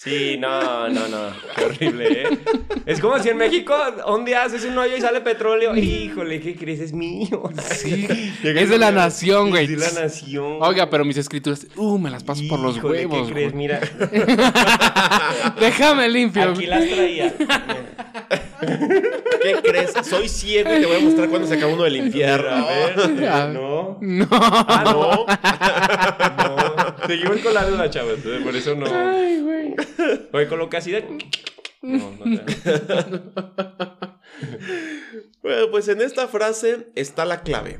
Sí, 0.03 0.36
no, 0.39 0.89
no, 0.89 1.08
no. 1.08 1.27
Qué 1.55 1.63
horrible, 1.63 2.24
¿eh? 2.24 2.39
Es 2.88 3.00
como 3.00 3.20
si 3.20 3.29
en 3.29 3.38
México 3.38 3.75
un 4.08 4.25
día 4.25 4.43
haces 4.46 4.65
un 4.65 4.75
hoyo 4.75 4.98
y 4.98 5.01
sale 5.01 5.22
petróleo. 5.22 5.75
Híjole, 5.75 6.39
¿qué 6.39 6.55
crees? 6.55 6.79
Es 6.79 6.91
mío. 6.91 7.43
Sí. 7.70 8.08
Es 8.43 8.70
de 8.72 8.79
la 8.79 8.91
nación, 8.91 9.51
güey. 9.51 9.65
Es 9.65 9.70
de 9.70 9.77
la 9.77 10.01
nación. 10.05 10.58
Oiga, 10.60 10.89
pero 10.89 11.05
mis 11.05 11.17
escrituras, 11.17 11.67
uh, 11.75 12.00
me 12.00 12.10
las 12.10 12.24
paso 12.24 12.41
por 12.50 12.60
los 12.60 12.77
Híjole, 12.77 13.05
huevos. 13.05 13.27
¿Qué 13.27 13.34
crees? 13.34 13.51
güey. 13.53 13.62
Mira, 13.67 13.79
Déjame 15.60 16.10
limpio. 16.10 16.50
aquí 16.50 16.65
las 16.65 16.88
traía. 16.89 17.34
¿Qué 18.60 19.55
crees? 19.63 19.93
Soy 20.03 20.27
ciego 20.27 20.75
y 20.75 20.79
te 20.81 20.86
voy 20.88 20.96
a 20.98 21.00
mostrar 21.00 21.29
cuando 21.29 21.48
se 21.48 21.53
acaba 21.55 21.74
uno 21.74 21.84
del 21.84 21.98
infierno. 21.98 22.50
A 22.50 22.65
ver, 22.65 23.29
Ah. 23.29 23.50
no. 23.53 23.98
No. 24.01 24.27
Ah, 24.31 24.84
no. 24.84 25.25
No. 26.41 27.08
Seguimos 27.08 27.38
con 27.39 27.53
la 27.53 27.65
duda, 27.65 27.89
chavos. 27.89 28.13
entonces 28.15 28.41
Por 28.43 28.55
eso 28.55 28.75
no. 28.75 28.86
Ay, 28.88 29.39
güey. 29.41 29.61
Oye, 30.34 30.48
con 30.48 30.60
lo 30.60 30.70
que 30.70 30.77
así 30.77 30.91
de. 30.91 31.01
No, 31.82 32.12
no 32.12 32.46
te- 32.46 32.62
Bueno, 35.41 35.72
pues 35.72 35.88
en 35.88 36.01
esta 36.01 36.27
frase 36.27 36.91
está 36.96 37.25
la 37.25 37.41
clave. 37.41 37.80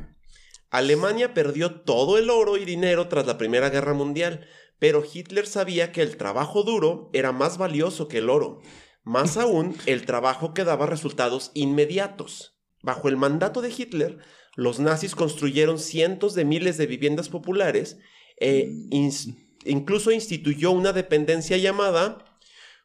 Alemania 0.70 1.34
perdió 1.34 1.82
todo 1.82 2.18
el 2.18 2.30
oro 2.30 2.58
y 2.58 2.66
dinero 2.66 3.08
tras 3.08 3.28
la 3.28 3.38
Primera 3.38 3.70
Guerra 3.70 3.94
Mundial, 3.94 4.48
pero 4.80 5.04
Hitler 5.12 5.46
sabía 5.46 5.92
que 5.92 6.02
el 6.02 6.18
trabajo 6.18 6.64
duro 6.64 7.10
era 7.14 7.32
más 7.32 7.58
valioso 7.58 8.08
que 8.08 8.18
el 8.20 8.30
oro. 8.30 8.62
Más 9.04 9.38
aún, 9.38 9.76
el 9.86 10.06
trabajo 10.06 10.54
que 10.54 10.64
daba 10.64 10.86
resultados 10.86 11.52
inmediatos. 11.54 12.58
Bajo 12.82 13.10
el 13.10 13.18
mandato 13.18 13.62
de 13.62 13.70
Hitler, 13.76 14.18
los 14.56 14.80
nazis 14.80 15.16
construyeron 15.16 15.78
cientos 15.78 16.34
de 16.36 16.46
miles 16.46 16.78
de 16.78 16.88
viviendas 16.88 17.30
populares 17.30 17.98
e 18.38 18.68
ins- 18.90 19.36
incluso 19.65 20.12
instituyó 20.12 20.72
una 20.72 20.94
dependencia 20.94 21.58
llamada 21.58 22.20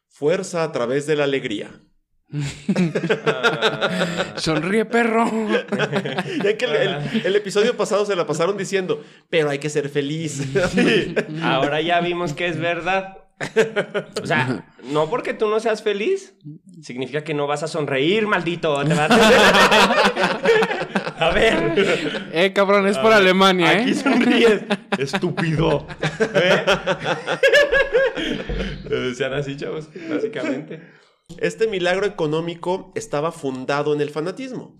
Fuerza 0.09 0.63
a 0.63 0.71
través 0.71 1.05
de 1.05 1.15
la 1.15 1.25
alegría. 1.25 1.79
Sonríe, 4.37 4.85
perro. 4.85 5.25
Ya 6.43 6.57
que 6.57 6.65
el, 6.65 6.75
el- 6.75 7.21
el 7.25 7.35
episodio 7.35 7.75
pasado 7.77 8.05
se 8.05 8.15
la 8.15 8.25
pasaron 8.27 8.57
diciendo, 8.57 9.03
pero 9.29 9.49
hay 9.49 9.59
que 9.59 9.69
ser 9.69 9.89
feliz. 9.89 10.41
Ahora 11.41 11.81
ya 11.81 11.99
vimos 12.01 12.33
que 12.33 12.47
es 12.47 12.59
verdad. 12.59 13.17
O 14.21 14.25
sea, 14.25 14.65
no 14.85 15.09
porque 15.09 15.33
tú 15.33 15.47
no 15.47 15.59
seas 15.59 15.83
feliz, 15.83 16.35
significa 16.81 17.23
que 17.23 17.33
no 17.35 17.45
vas 17.45 17.61
a 17.63 17.67
sonreír, 17.67 18.25
maldito. 18.25 18.83
Te 18.83 18.93
vas 18.95 19.11
a... 19.11 19.97
a 21.27 21.31
ver, 21.31 22.29
Eh, 22.31 22.51
cabrón, 22.53 22.87
es 22.87 22.97
por 22.97 23.13
Alemania, 23.13 23.69
aquí 23.71 23.91
¿eh? 23.91 23.95
sonríes, 23.95 24.61
estúpido. 24.97 25.85
¿Eh? 26.33 26.65
Lo 28.89 29.01
decían 29.09 29.33
así, 29.33 29.55
chavos, 29.55 29.89
básicamente. 30.09 30.81
Este 31.37 31.67
milagro 31.67 32.05
económico 32.05 32.91
estaba 32.95 33.31
fundado 33.31 33.93
en 33.93 34.01
el 34.01 34.09
fanatismo. 34.09 34.77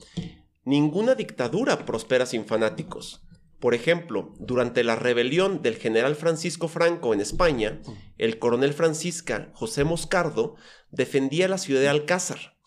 Ninguna 0.63 1.13
dictadura 1.15 1.85
prospera 1.85 2.25
sin 2.25 2.45
fanáticos. 2.45 3.26
Por 3.59 3.73
ejemplo, 3.73 4.33
durante 4.39 4.83
la 4.83 4.95
rebelión 4.95 5.61
del 5.63 5.77
general 5.77 6.15
Francisco 6.15 6.67
Franco 6.67 7.13
en 7.13 7.21
España, 7.21 7.81
el 8.17 8.37
coronel 8.37 8.73
francisca 8.73 9.51
José 9.53 9.83
Moscardo 9.83 10.55
defendía 10.91 11.47
la 11.47 11.57
ciudad 11.57 11.81
de 11.81 11.89
Alcázar. 11.89 12.57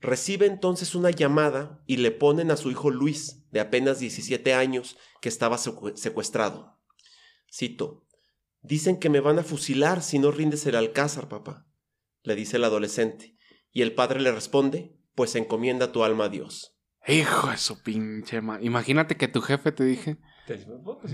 Recibe 0.00 0.46
entonces 0.46 0.94
una 0.94 1.10
llamada 1.10 1.82
y 1.86 1.98
le 1.98 2.10
ponen 2.10 2.50
a 2.50 2.56
su 2.56 2.70
hijo 2.70 2.90
Luis, 2.90 3.44
de 3.50 3.60
apenas 3.60 3.98
17 3.98 4.54
años, 4.54 4.96
que 5.20 5.28
estaba 5.28 5.56
secu- 5.58 5.94
secuestrado. 5.96 6.78
Cito, 7.52 8.06
Dicen 8.62 8.98
que 8.98 9.08
me 9.08 9.20
van 9.20 9.38
a 9.38 9.42
fusilar 9.42 10.02
si 10.02 10.18
no 10.18 10.30
rindes 10.30 10.66
el 10.66 10.76
alcázar, 10.76 11.28
papá, 11.30 11.66
le 12.22 12.34
dice 12.34 12.58
el 12.58 12.64
adolescente. 12.64 13.34
Y 13.72 13.80
el 13.80 13.94
padre 13.94 14.20
le 14.20 14.32
responde, 14.32 14.94
pues 15.14 15.34
encomienda 15.34 15.92
tu 15.92 16.04
alma 16.04 16.24
a 16.24 16.28
Dios. 16.28 16.76
Hijo 17.08 17.48
de 17.48 17.56
su 17.56 17.82
pinche 17.82 18.42
ma... 18.42 18.58
Imagínate 18.60 19.16
que 19.16 19.28
tu 19.28 19.40
jefe 19.40 19.72
te 19.72 19.84
dije. 19.84 20.18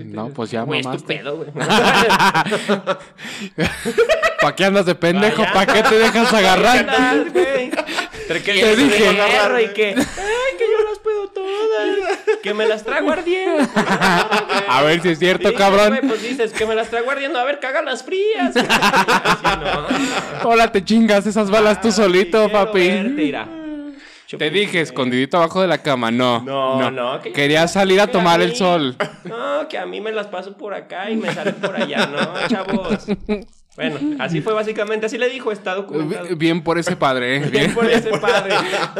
No, 0.04 0.30
pues 0.30 0.50
ya 0.50 0.62
Güey, 0.62 0.80
es 0.80 0.86
tu 0.86 0.90
mamaste. 0.90 1.14
pedo, 1.16 1.36
güey. 1.36 1.50
¿Para 4.40 4.56
qué 4.56 4.64
andas 4.64 4.86
de 4.86 4.94
pendejo? 4.94 5.44
¿Para 5.52 5.72
qué 5.74 5.82
te 5.82 5.98
dejas 5.98 6.32
agarrar? 6.32 6.88
Andas, 6.88 7.32
güey. 7.32 7.70
Entre 8.22 8.42
que 8.42 8.52
Te 8.54 8.76
dije. 8.76 9.08
agarro 9.20 9.60
y 9.60 9.68
que, 9.68 9.88
ay, 9.88 10.56
que 10.58 10.64
yo 10.64 10.88
las 10.88 10.98
puedo 11.00 11.28
todas, 11.28 12.18
que 12.42 12.54
me 12.54 12.66
las 12.66 12.82
trago 12.82 13.10
ardiendo. 13.12 13.68
A 14.68 14.82
ver 14.82 15.00
si 15.02 15.10
es 15.10 15.18
cierto, 15.18 15.52
cabrón. 15.54 15.98
pues 16.08 16.22
dices 16.22 16.52
que 16.52 16.64
me 16.66 16.74
las 16.74 16.88
trago 16.88 17.10
ardiendo, 17.10 17.38
a 17.38 17.44
ver, 17.44 17.60
las 17.84 18.02
frías. 18.02 18.56
Así 18.68 19.44
no. 20.42 20.48
Hola, 20.50 20.72
te 20.72 20.82
chingas 20.84 21.26
esas 21.26 21.50
balas 21.50 21.80
tú 21.80 21.92
solito, 21.92 22.50
papi. 22.50 22.88
verte, 22.88 23.22
irá. 23.22 23.46
Te 24.38 24.50
dije, 24.50 24.80
escondidito 24.80 25.36
abajo 25.36 25.60
de 25.62 25.68
la 25.68 25.78
cama. 25.82 26.10
No. 26.10 26.40
No, 26.42 26.90
no, 26.90 27.20
que- 27.22 27.32
Quería 27.32 27.68
salir 27.68 28.00
a 28.00 28.06
que 28.06 28.12
tomar 28.12 28.40
a 28.40 28.44
el 28.44 28.54
sol. 28.56 28.96
No, 29.24 29.68
que 29.68 29.78
a 29.78 29.86
mí 29.86 30.00
me 30.00 30.10
las 30.12 30.26
paso 30.26 30.56
por 30.56 30.74
acá 30.74 31.10
y 31.10 31.16
me 31.16 31.32
salen 31.32 31.54
por 31.56 31.76
allá, 31.76 32.06
no, 32.06 32.48
chavos. 32.48 33.06
Bueno, 33.76 33.98
así 34.18 34.40
fue 34.40 34.54
básicamente, 34.54 35.06
así 35.06 35.18
le 35.18 35.28
dijo, 35.28 35.52
está 35.52 35.74
documentado. 35.74 36.34
Bien 36.36 36.62
por 36.62 36.78
ese 36.78 36.96
padre, 36.96 37.36
¿eh? 37.36 37.38
Bien 37.40 37.52
Bien. 37.52 37.74
por 37.74 37.84
ese 37.84 38.10
padre. 38.20 38.54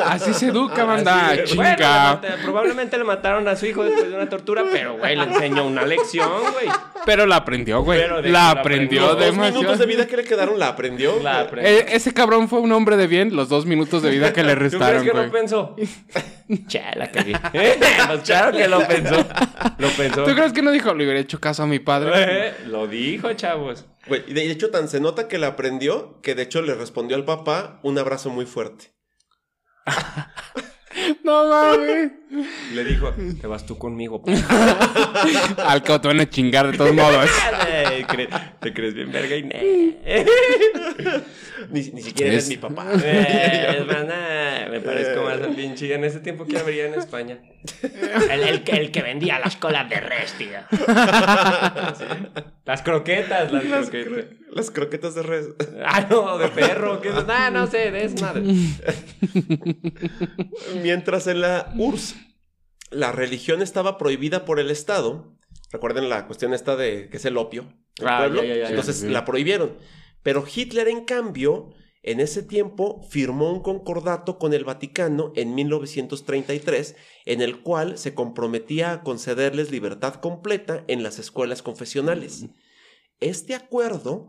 Así 0.04 0.35
se 0.35 0.49
educa, 0.49 0.85
banda. 0.85 1.30
Así 1.30 1.56
bueno, 1.56 1.75
Chinga. 1.76 2.21
probablemente 2.42 2.99
le 2.99 3.04
mataron 3.04 3.49
a 3.49 3.56
su 3.56 3.66
hijo 3.66 3.85
después 3.85 4.09
de 4.11 4.14
una 4.14 4.28
tortura, 4.28 4.64
pero 4.71 4.99
güey, 4.99 5.16
le 5.16 5.23
enseñó 5.25 5.66
una 5.66 5.85
lección, 5.87 6.28
güey. 6.52 6.66
Pero 7.06 7.25
la 7.26 7.37
aprendió, 7.37 7.83
güey. 7.83 8.00
La 8.00 8.21
la 8.21 8.50
aprendió 8.50 8.61
aprendió. 8.61 9.00
Los 9.00 9.11
dos 9.12 9.21
demasiado. 9.21 9.54
minutos 9.61 9.78
de 9.78 9.87
vida 9.87 10.06
que 10.06 10.16
le 10.16 10.25
quedaron 10.25 10.59
la 10.59 10.68
aprendió. 10.68 11.23
La 11.23 11.40
aprendió. 11.40 11.73
Eh, 11.73 11.87
ese 11.90 12.12
cabrón 12.12 12.49
fue 12.49 12.61
un 12.61 12.73
hombre 12.73 12.97
de 12.97 13.06
bien 13.06 13.35
los 13.35 13.49
dos 13.49 13.64
minutos 13.66 14.02
de 14.02 14.11
vida 14.11 14.33
que 14.33 14.42
le 14.42 14.52
¿Tú 14.54 14.59
crees 14.59 14.73
restaron, 14.73 15.04
que 15.04 15.11
güey. 15.11 15.25
no 15.26 15.33
pensó? 15.33 15.76
Chala, 16.68 17.11
cagué. 17.11 17.35
Pues 17.50 18.21
claro 18.25 18.56
que 18.56 18.68
lo 18.68 18.87
pensó. 18.87 19.26
Lo 19.78 19.88
pensó. 19.88 20.25
¿Tú 20.25 20.35
crees 20.35 20.52
que 20.52 20.62
no 20.62 20.71
dijo, 20.71 20.92
le 20.95 21.04
hubiera 21.04 21.18
hecho 21.21 21.40
caso 21.40 21.62
a 21.62 21.66
mi 21.66 21.78
padre? 21.78 22.11
Eh, 22.49 22.54
Lo 22.66 22.87
dijo, 22.87 23.33
chavos. 23.33 23.85
Güey, 24.06 24.22
de 24.32 24.50
hecho, 24.50 24.70
tan 24.70 24.88
se 24.88 25.00
nota 25.00 25.28
que 25.28 25.38
la 25.38 25.48
aprendió 25.48 26.20
que 26.22 26.34
de 26.34 26.42
hecho 26.42 26.62
le 26.62 26.75
respondió 26.75 27.16
al 27.16 27.25
papá 27.25 27.80
un 27.82 27.98
abrazo 27.98 28.30
muy 28.30 28.46
fuerte. 28.46 28.92
No 31.22 31.48
mames. 31.48 32.12
Le 32.75 32.85
dijo, 32.85 33.14
te 33.40 33.47
vas 33.47 33.64
tú 33.66 33.78
conmigo. 33.78 34.23
Al 35.66 35.83
que 35.83 35.99
te 35.99 36.09
van 36.09 36.21
a 36.21 36.28
chingar 36.28 36.71
de 36.71 36.76
todos 36.76 36.92
modos. 36.95 37.30
Te 38.61 38.73
crees 38.75 38.95
bien 38.95 39.12
verga 39.12 39.37
y 39.37 39.42
ne. 39.45 39.97
Ni, 41.71 41.80
ni 41.90 42.02
siquiera 42.02 42.33
eres 42.33 42.45
Es- 42.45 42.50
mi 42.50 42.56
papá. 42.56 42.92
Es 42.92 43.00
me 44.71 44.80
parezco 44.80 45.23
más 45.25 45.40
al 45.40 45.54
pinche. 45.54 45.92
En 45.95 46.04
ese 46.04 46.21
tiempo 46.21 46.47
que 46.47 46.59
habría 46.59 46.87
en 46.87 46.95
España. 46.95 47.38
El, 48.30 48.42
el 48.42 48.62
que, 48.64 48.73
el 48.76 48.90
que 48.90 49.02
vendía 49.02 49.38
las 49.38 49.56
colas 49.56 49.88
de 49.88 50.00
res, 50.00 50.33
tío. 50.35 50.59
Sí. 50.71 52.04
Las 52.64 52.83
croquetas, 52.83 53.50
las, 53.52 53.64
Las, 53.64 53.88
croquetas. 53.90 54.12
cro- 54.12 54.28
las 54.52 54.71
croquetas 54.71 55.14
de 55.14 55.23
res. 55.23 55.47
Ah, 55.85 56.06
no, 56.11 56.37
de 56.38 56.49
perro. 56.49 57.00
¿qué? 57.00 57.11
Nah, 57.26 57.50
no 57.50 57.66
sé, 57.66 57.90
de 57.90 58.04
es 58.04 58.21
madre. 58.21 58.42
Mientras 60.83 61.26
en 61.26 61.40
la 61.40 61.73
URSS 61.76 62.16
la 62.90 63.12
religión 63.12 63.62
estaba 63.62 63.99
prohibida 63.99 64.45
por 64.45 64.61
el 64.61 64.71
Estado, 64.71 65.37
recuerden 65.71 66.09
la 66.09 66.26
cuestión 66.26 66.55
esta 66.55 66.76
de 66.76 67.09
que 67.09 67.16
es 67.16 67.25
el 67.25 67.37
opio, 67.37 67.73
el 67.99 68.09
Ah, 68.09 68.19
pueblo, 68.19 68.43
ya, 68.43 68.55
ya, 68.55 68.62
ya, 68.62 68.69
entonces 68.69 69.02
la 69.02 69.25
prohibieron. 69.25 69.76
Pero 70.23 70.45
Hitler, 70.52 70.88
en 70.88 71.05
cambio, 71.05 71.71
en 72.02 72.21
ese 72.21 72.43
tiempo 72.43 73.02
firmó 73.10 73.50
un 73.52 73.63
concordato 73.63 74.39
con 74.39 74.52
el 74.54 74.65
Vaticano 74.65 75.32
en 75.34 75.54
1933, 75.54 76.97
en 77.25 77.43
el 77.43 77.63
cual 77.63 77.99
se 77.99 78.15
comprometía 78.15 78.93
a 78.93 79.02
concederles 79.02 79.71
libertad 79.71 80.15
completa 80.15 80.84
en 80.89 81.02
las 81.02 81.19
escuelas 81.19 81.63
confesionales. 81.63 82.47
Este 83.21 83.54
acuerdo 83.54 84.28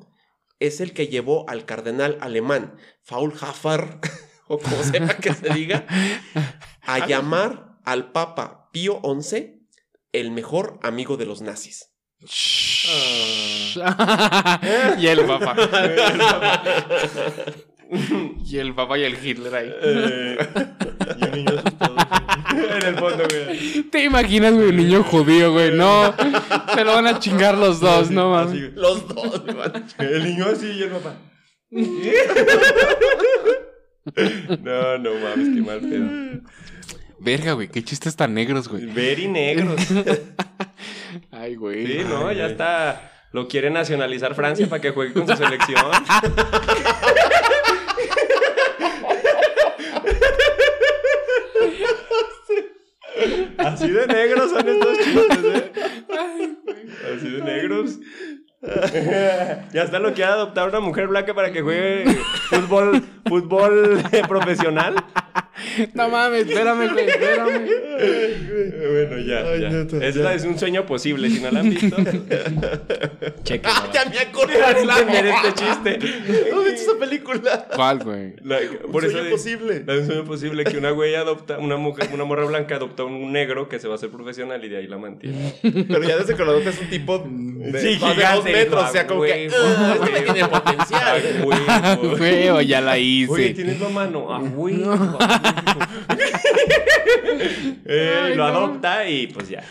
es 0.59 0.81
el 0.81 0.93
que 0.93 1.07
llevó 1.07 1.47
al 1.49 1.65
cardenal 1.65 2.17
alemán 2.21 2.77
Faulhafer, 3.03 3.99
o 4.47 4.57
como 4.57 4.81
sea 4.83 5.17
que 5.17 5.33
se 5.33 5.53
diga, 5.53 5.85
a 6.81 7.05
llamar 7.07 7.66
al 7.87 8.11
Papa 8.11 8.69
Pío 8.73 9.01
XI 9.01 9.61
el 10.11 10.31
mejor 10.31 10.77
amigo 10.83 11.15
de 11.15 11.25
los 11.25 11.41
nazis. 11.41 11.93
y 14.99 15.07
el 15.07 15.25
papá. 15.25 15.55
y 18.45 18.57
el 18.57 18.75
papá 18.75 18.97
y 18.97 19.03
el 19.03 19.25
Hitler 19.25 19.55
ahí. 19.55 19.71
y 21.17 21.23
un 21.23 21.31
niño 21.31 21.59
asustado. 21.59 21.95
en 22.75 22.83
el 22.87 22.97
fondo, 22.97 23.23
güey. 23.29 23.83
¿Te 23.83 24.03
imaginas, 24.03 24.53
güey? 24.53 24.67
Un 24.67 24.75
niño 24.75 25.03
judío, 25.03 25.53
güey. 25.53 25.71
No. 25.71 26.13
Se 26.73 26.83
lo 26.83 26.93
van 26.93 27.07
a 27.07 27.19
chingar 27.19 27.57
los 27.57 27.79
dos, 27.79 28.11
no 28.11 28.31
mames. 28.31 28.51
güey. 28.51 28.71
Los 28.75 29.07
dos, 29.07 29.45
man. 29.55 29.85
El 29.97 30.25
niño 30.25 30.47
así 30.47 30.67
y 30.71 30.83
el 30.83 30.89
papá. 30.89 31.15
No, 34.63 34.97
no 34.97 35.13
mames, 35.15 35.49
qué 35.53 35.61
mal 35.61 35.81
pedo. 35.81 36.41
Verga, 37.19 37.53
güey. 37.53 37.67
Qué 37.67 37.83
chistes 37.83 38.15
tan 38.15 38.33
negros, 38.33 38.67
güey. 38.67 38.85
Very 38.85 39.27
negros. 39.27 39.81
Ay, 41.31 41.55
güey. 41.55 41.85
Sí, 41.85 42.03
no, 42.07 42.31
ya 42.31 42.47
está. 42.47 43.11
Lo 43.31 43.47
quiere 43.47 43.69
nacionalizar 43.69 44.35
Francia 44.35 44.67
para 44.67 44.81
que 44.81 44.91
juegue 44.91 45.13
con 45.13 45.27
su 45.27 45.35
selección. 45.35 45.85
Así 53.57 53.89
de 53.89 54.07
negros 54.07 54.51
son 54.51 54.69
estos 54.69 54.97
chistes, 54.97 55.45
¿eh? 55.45 55.71
Así 57.15 57.29
de 57.29 57.41
negros. 57.43 57.99
Ya 59.73 59.83
está 59.83 59.99
lo 59.99 60.13
que 60.13 60.23
ha 60.23 60.33
adoptar 60.33 60.69
una 60.69 60.79
mujer 60.79 61.07
blanca 61.07 61.33
para 61.33 61.51
que 61.51 61.61
juegue 61.61 62.05
fútbol, 62.49 63.03
fútbol 63.25 64.03
eh, 64.11 64.23
profesional. 64.27 64.95
No 65.93 66.09
mames, 66.09 66.47
espérame, 66.47 66.91
güey. 66.93 67.07
Espérame. 67.07 67.65
Bueno, 68.91 69.17
ya, 69.25 69.39
Ay, 69.49 69.61
ya. 69.61 69.69
neta, 69.69 69.97
Esta 70.05 70.23
ya. 70.23 70.33
es 70.33 70.43
un 70.43 70.57
sueño 70.59 70.85
posible. 70.85 71.29
Si 71.29 71.39
no 71.39 71.49
la 71.51 71.59
han 71.61 71.69
visto, 71.69 71.95
chequen. 73.43 73.71
Ah, 73.71 73.87
ya 73.93 74.05
me 74.05 74.19
acordé. 74.19 74.53
Entender 74.57 75.25
este 75.27 75.53
chiste. 75.53 75.99
¿No 76.51 76.61
viste 76.61 76.81
esa 76.81 76.97
película? 76.99 77.67
¿Cuál, 77.75 77.99
güey? 78.03 78.33
La- 78.43 78.59
Un 78.85 78.91
por 78.91 79.03
eso 79.03 79.11
sueño 79.13 79.25
de- 79.25 79.31
posible. 79.31 79.83
la- 79.85 79.93
un 79.95 80.05
sueño 80.05 80.23
posible 80.25 80.63
que 80.63 80.77
una 80.77 80.91
güey 80.91 81.15
adopta, 81.15 81.57
una 81.57 81.77
mujer, 81.77 82.09
una 82.13 82.23
morra 82.23 82.45
blanca 82.45 82.75
adopta 82.75 83.03
un 83.03 83.31
negro 83.31 83.67
que 83.69 83.79
se 83.79 83.87
va 83.87 83.93
a 83.93 83.97
hacer 83.97 84.09
profesional 84.09 84.63
y 84.63 84.69
de 84.69 84.77
ahí 84.77 84.87
la 84.87 84.97
mantiene. 84.97 85.53
Pero 85.61 86.03
ya 86.03 86.17
desde 86.17 86.35
que 86.35 86.43
lo 86.43 86.51
adoptas 86.51 86.75
es 86.75 86.81
un 86.81 86.89
tipo 86.89 87.17
de, 87.19 87.81
Sí, 87.81 87.97
más 87.99 88.15
de 88.15 88.15
gigante, 88.15 88.35
dos 88.35 88.43
metros. 88.45 88.83
ah, 88.83 88.89
o 88.89 88.91
sea, 88.91 89.07
como 89.07 89.21
que 89.23 89.49
huevo, 89.49 89.55
ah, 89.57 89.93
este 89.95 90.11
huevo. 90.11 90.33
tiene 90.33 90.47
potencial. 90.47 91.21
Ah, 91.67 91.97
huevo. 92.01 92.15
Feo, 92.17 92.61
ya 92.61 92.81
la 92.81 92.97
hice. 92.97 93.31
Oye, 93.31 93.53
¿tienes 93.53 93.79
la 93.79 93.89
mano? 93.89 94.27
Ah, 94.33 94.39
güey. 94.39 94.77
Eh, 97.89 98.33
lo 98.35 98.43
adopta 98.43 99.07
y 99.07 99.27
pues 99.27 99.49
ya. 99.49 99.63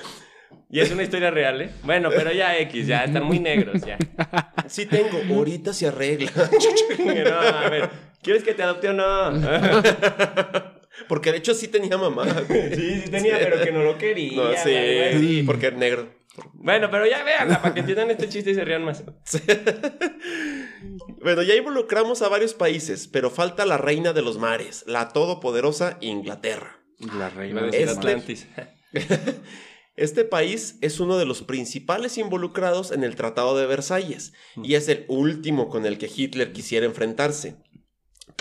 Y 0.71 0.81
es 0.81 0.91
una 0.91 1.03
historia 1.03 1.31
real, 1.31 1.61
¿eh? 1.62 1.71
Bueno, 1.85 2.09
pero 2.11 2.33
ya 2.33 2.57
X, 2.59 2.87
ya 2.87 3.05
están 3.05 3.25
muy 3.25 3.39
negros, 3.39 3.83
ya. 3.83 3.99
Sí 4.67 4.87
tengo, 4.87 5.21
ahorita 5.35 5.73
se 5.73 5.89
arregla. 5.89 6.31
No, 6.99 7.39
a 7.39 7.69
ver, 7.69 7.89
¿quieres 8.23 8.43
que 8.43 8.55
te 8.55 8.62
adopte 8.62 8.89
o 8.89 8.93
no? 8.93 9.33
Porque 11.09 11.31
de 11.31 11.39
hecho 11.39 11.55
sí 11.55 11.69
tenía 11.69 11.97
mamá. 11.97 12.25
Sí, 12.49 13.03
sí 13.05 13.11
tenía, 13.11 13.39
pero 13.39 13.62
que 13.62 13.71
no 13.71 13.83
lo 13.83 13.97
quería. 13.99 14.37
No, 14.37 14.53
sí, 14.57 14.75
sí, 15.19 15.43
porque 15.45 15.69
es 15.69 15.75
negro. 15.75 16.09
Bueno, 16.55 16.90
pero 16.90 17.07
ya 17.07 17.22
veanla 17.25 17.61
para 17.62 17.75
que 17.75 17.81
entiendan 17.81 18.11
este 18.11 18.29
chiste 18.29 18.51
y 18.51 18.55
se 18.55 18.64
rían 18.64 18.85
más. 18.85 19.05
Bueno, 21.22 21.42
ya 21.42 21.55
involucramos 21.57 22.22
a 22.22 22.29
varios 22.29 22.55
países, 22.55 23.09
pero 23.09 23.31
falta 23.31 23.66
la 23.66 23.79
reina 23.79 24.12
de 24.12 24.22
los 24.22 24.38
mares, 24.38 24.85
la 24.87 25.09
todopoderosa 25.09 25.99
Inglaterra. 26.01 26.81
La 26.99 27.31
reina 27.31 27.62
decir 27.62 27.81
Este- 27.83 27.99
Atlantis. 27.99 28.46
Este 29.96 30.25
país 30.27 30.77
es 30.83 31.01
uno 31.01 31.16
de 31.16 31.25
los 31.25 31.42
principales 31.42 32.18
involucrados 32.18 32.92
en 32.92 33.03
el 33.03 33.16
Tratado 33.16 33.57
de 33.57 33.64
Versalles 33.64 34.35
y 34.62 34.75
es 34.75 34.88
el 34.90 35.07
último 35.09 35.70
con 35.70 35.87
el 35.87 35.96
que 35.96 36.11
Hitler 36.14 36.53
quisiera 36.53 36.85
enfrentarse. 36.85 37.57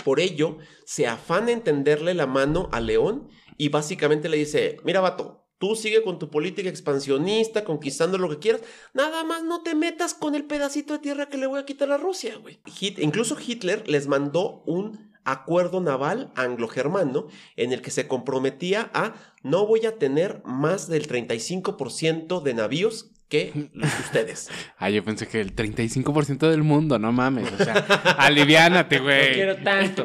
Por 0.04 0.20
ello, 0.20 0.58
se 0.84 1.06
afana 1.06 1.52
en 1.52 1.62
tenderle 1.62 2.12
la 2.12 2.26
mano 2.26 2.68
a 2.72 2.80
León 2.80 3.30
y 3.56 3.70
básicamente 3.70 4.28
le 4.28 4.36
dice, 4.36 4.76
mira 4.84 5.00
vato, 5.00 5.45
tú 5.58 5.74
sigue 5.74 6.02
con 6.02 6.18
tu 6.18 6.30
política 6.30 6.68
expansionista, 6.68 7.64
conquistando 7.64 8.18
lo 8.18 8.28
que 8.28 8.38
quieras, 8.38 8.60
nada 8.94 9.24
más 9.24 9.42
no 9.42 9.62
te 9.62 9.74
metas 9.74 10.14
con 10.14 10.34
el 10.34 10.44
pedacito 10.44 10.92
de 10.94 10.98
tierra 11.00 11.28
que 11.28 11.38
le 11.38 11.46
voy 11.46 11.58
a 11.60 11.64
quitar 11.64 11.90
a 11.92 11.96
Rusia, 11.96 12.36
güey. 12.36 12.58
Hit- 12.66 12.98
incluso 12.98 13.36
Hitler 13.44 13.88
les 13.88 14.06
mandó 14.06 14.62
un 14.66 15.14
acuerdo 15.24 15.80
naval 15.80 16.30
anglo-germano 16.36 17.26
en 17.56 17.72
el 17.72 17.82
que 17.82 17.90
se 17.90 18.06
comprometía 18.06 18.90
a 18.94 19.14
no 19.42 19.66
voy 19.66 19.84
a 19.86 19.96
tener 19.98 20.40
más 20.44 20.88
del 20.88 21.08
35% 21.08 22.42
de 22.42 22.54
navíos 22.54 23.10
que 23.28 23.70
los- 23.72 23.98
ustedes. 24.00 24.48
Ah, 24.78 24.90
yo 24.90 25.02
pensé 25.02 25.26
que 25.26 25.40
el 25.40 25.54
35% 25.56 26.48
del 26.50 26.62
mundo, 26.62 26.98
no 26.98 27.10
mames. 27.12 27.50
O 27.52 27.56
sea, 27.64 27.74
aliviánate, 28.18 28.98
No 28.98 29.04
güey. 29.04 29.32
quiero 29.34 29.56
tanto. 29.56 30.04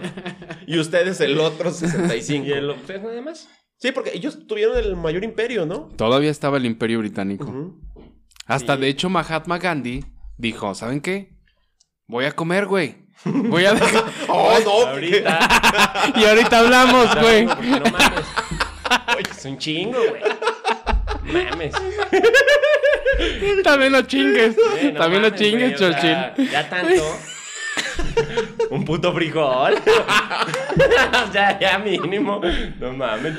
Y 0.65 0.79
ustedes 0.79 1.19
el 1.21 1.39
otro 1.39 1.71
65. 1.71 2.45
¿Y 2.47 2.51
el 2.53 2.69
ustedes 2.71 3.03
nada 3.03 3.21
más? 3.21 3.47
Sí, 3.81 3.91
porque 3.91 4.11
ellos 4.13 4.45
tuvieron 4.47 4.77
el 4.77 4.95
mayor 4.95 5.23
imperio, 5.23 5.65
¿no? 5.65 5.89
Todavía 5.97 6.29
estaba 6.29 6.57
el 6.57 6.65
imperio 6.65 6.99
británico. 6.99 7.73
Hasta 8.45 8.75
Sí. 8.75 8.81
de 8.81 8.87
hecho 8.89 9.09
Mahatma 9.09 9.57
Gandhi 9.57 10.03
dijo, 10.37 10.75
¿saben 10.75 11.01
qué? 11.01 11.33
Voy 12.07 12.25
a 12.25 12.31
comer, 12.33 12.67
güey. 12.67 12.97
Voy 13.25 13.65
a 13.65 13.73
dejar... 13.73 14.03
Oh, 14.27 14.57
no, 14.63 14.87
Ahorita. 14.87 16.13
y 16.15 16.23
ahorita 16.25 16.59
hablamos, 16.59 17.15
güey. 17.19 17.45
No, 17.45 17.55
no 17.55 17.91
mames. 17.91 18.25
Oye, 19.17 19.23
es 19.31 19.45
un 19.45 19.57
chingo, 19.57 19.97
güey. 19.99 20.21
Mames. 21.49 21.73
También 23.63 23.91
lo 23.93 24.01
chingues. 24.03 24.55
No 24.57 24.93
También 24.99 25.21
lo 25.23 25.29
mames, 25.29 25.39
chingues, 25.41 25.79
güey, 25.79 25.89
o 25.89 25.93
sea, 25.93 26.33
Churchill. 26.33 26.49
ya 26.51 26.69
tanto. 26.69 27.03
Un 28.69 28.85
puto 28.85 29.13
frijol. 29.13 29.75
ya, 31.33 31.59
ya 31.59 31.77
mínimo. 31.79 32.41
No 32.79 32.93
mames. 32.93 33.35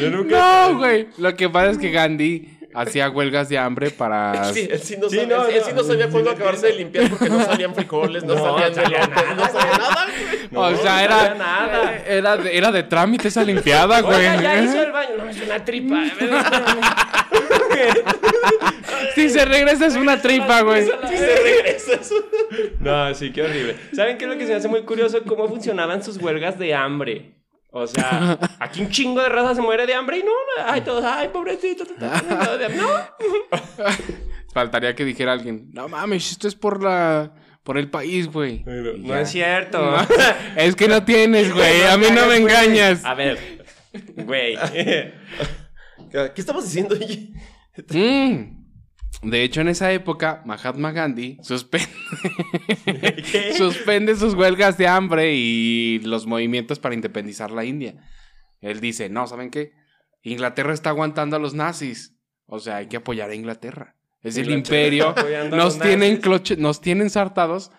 Yo 0.00 0.10
nunca. 0.10 0.68
No, 0.68 0.78
güey. 0.78 1.08
Lo 1.18 1.34
que 1.34 1.48
pasa 1.48 1.70
es 1.70 1.78
que 1.78 1.90
Gandhi 1.90 2.55
hacía 2.76 3.08
huelgas 3.10 3.48
de 3.48 3.58
hambre 3.58 3.90
para... 3.90 4.44
Sí, 4.52 4.68
él 4.70 4.80
sí 4.80 4.96
no 4.96 5.08
Sí, 5.08 5.16
sabía, 5.18 5.36
no, 5.36 5.46
él 5.46 5.62
sí 5.64 5.70
no. 5.74 5.82
no 5.82 5.88
sabía 5.88 6.08
cuándo 6.08 6.30
acabarse 6.30 6.66
de 6.68 6.74
limpiar 6.74 7.08
porque 7.10 7.28
no 7.28 7.44
salían 7.44 7.74
frijoles, 7.74 8.24
no, 8.24 8.34
No, 8.34 8.58
salían 8.74 9.10
nada, 9.10 9.34
no 9.34 9.46
salía 9.46 9.78
nada. 9.78 10.06
güey. 10.06 10.48
No, 10.50 10.60
o 10.60 10.70
sea, 10.76 10.82
sabía 10.82 11.04
era, 11.04 11.34
nada. 11.34 12.02
era, 12.06 12.36
de, 12.36 12.56
era 12.56 12.72
de 12.72 12.82
trámite 12.82 13.28
esa 13.28 13.42
limpiada, 13.42 14.00
güey. 14.00 14.16
Oiga, 14.18 14.40
ya 14.42 14.62
hizo 14.62 14.82
el 14.82 14.92
baño. 14.92 15.10
No, 15.18 15.28
es 15.28 15.40
una 15.42 15.64
tripa. 15.64 16.04
Si 19.14 19.28
se 19.30 19.44
regresa 19.44 19.86
es 19.86 19.96
una 19.96 20.20
tripa, 20.20 20.62
güey. 20.62 20.84
Sí 20.84 21.16
se 21.16 21.36
regresa 21.42 21.92
eso. 21.94 22.14
No, 22.80 23.14
sí, 23.14 23.30
qué 23.32 23.42
horrible. 23.42 23.76
¿Saben 23.94 24.18
qué 24.18 24.24
es 24.24 24.30
lo 24.30 24.36
que 24.36 24.44
se 24.46 24.52
me 24.52 24.56
hace 24.58 24.68
muy 24.68 24.82
curioso? 24.82 25.22
Cómo 25.24 25.48
funcionaban 25.48 26.02
sus 26.02 26.16
huelgas 26.18 26.58
de 26.58 26.74
hambre. 26.74 27.32
O 27.78 27.86
sea, 27.86 28.38
aquí 28.58 28.80
un 28.80 28.88
chingo 28.88 29.20
de 29.20 29.28
raza 29.28 29.54
se 29.54 29.60
muere 29.60 29.86
de 29.86 29.92
hambre 29.92 30.18
y 30.18 30.22
no, 30.22 30.32
ay, 30.64 30.80
todos, 30.80 31.04
ay, 31.04 31.28
pobrecito, 31.28 31.84
te 31.84 31.92
estás 31.92 32.22
muriendo 32.22 32.56
de 32.56 32.64
hambre. 32.64 32.80
No. 32.80 32.88
Faltaría 34.54 34.94
que 34.94 35.04
dijera 35.04 35.32
alguien, 35.32 35.68
no 35.74 35.86
mames, 35.86 36.32
esto 36.32 36.48
es 36.48 36.54
por 36.54 36.82
la... 36.82 37.32
Por 37.62 37.78
el 37.78 37.90
país, 37.90 38.28
güey. 38.28 38.62
No 38.64 39.16
es 39.16 39.28
cierto. 39.28 39.96
Es 40.56 40.76
que 40.76 40.86
no 40.86 41.02
tienes, 41.02 41.52
güey. 41.52 41.82
A 41.82 41.96
mí 41.96 42.06
no 42.14 42.26
me 42.26 42.36
engañas. 42.36 43.04
A 43.04 43.12
ver, 43.12 43.66
güey. 44.14 44.56
¿Qué 44.72 46.32
estamos 46.36 46.62
diciendo? 46.62 46.94
Mm. 47.90 48.55
De 49.30 49.42
hecho, 49.42 49.60
en 49.60 49.68
esa 49.68 49.92
época, 49.92 50.42
Mahatma 50.46 50.92
Gandhi 50.92 51.38
suspende, 53.56 54.16
sus 54.16 54.34
huelgas 54.34 54.78
de 54.78 54.86
hambre 54.88 55.34
y 55.34 56.00
los 56.00 56.26
movimientos 56.26 56.78
para 56.78 56.94
independizar 56.94 57.50
la 57.50 57.64
India. 57.64 57.94
Él 58.60 58.80
dice, 58.80 59.08
no, 59.08 59.26
¿saben 59.26 59.50
qué? 59.50 59.72
Inglaterra 60.22 60.72
está 60.72 60.90
aguantando 60.90 61.36
a 61.36 61.38
los 61.38 61.54
nazis. 61.54 62.14
O 62.46 62.58
sea, 62.58 62.76
hay 62.76 62.86
que 62.86 62.96
apoyar 62.98 63.30
a 63.30 63.34
Inglaterra. 63.34 63.96
Es 64.22 64.36
el 64.36 64.50
imperio. 64.50 65.14
Nos 65.50 65.78
tienen, 65.78 66.20
cloche- 66.20 66.56
nos 66.56 66.80
tienen 66.80 67.10
sartados, 67.10 67.70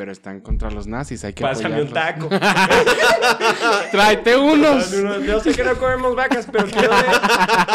pero 0.00 0.12
están 0.12 0.40
contra 0.40 0.70
los 0.70 0.86
nazis. 0.86 1.22
Hay 1.24 1.34
que 1.34 1.42
Pásame 1.42 1.82
un 1.82 1.90
taco. 1.92 2.26
Tráete 3.92 4.34
unos. 4.34 4.90
Yo 5.26 5.40
sé 5.40 5.52
que 5.52 5.62
no 5.62 5.74
comemos 5.76 6.16
vacas, 6.16 6.48
pero 6.50 6.64
quiero 6.64 6.94
de. 6.96 7.02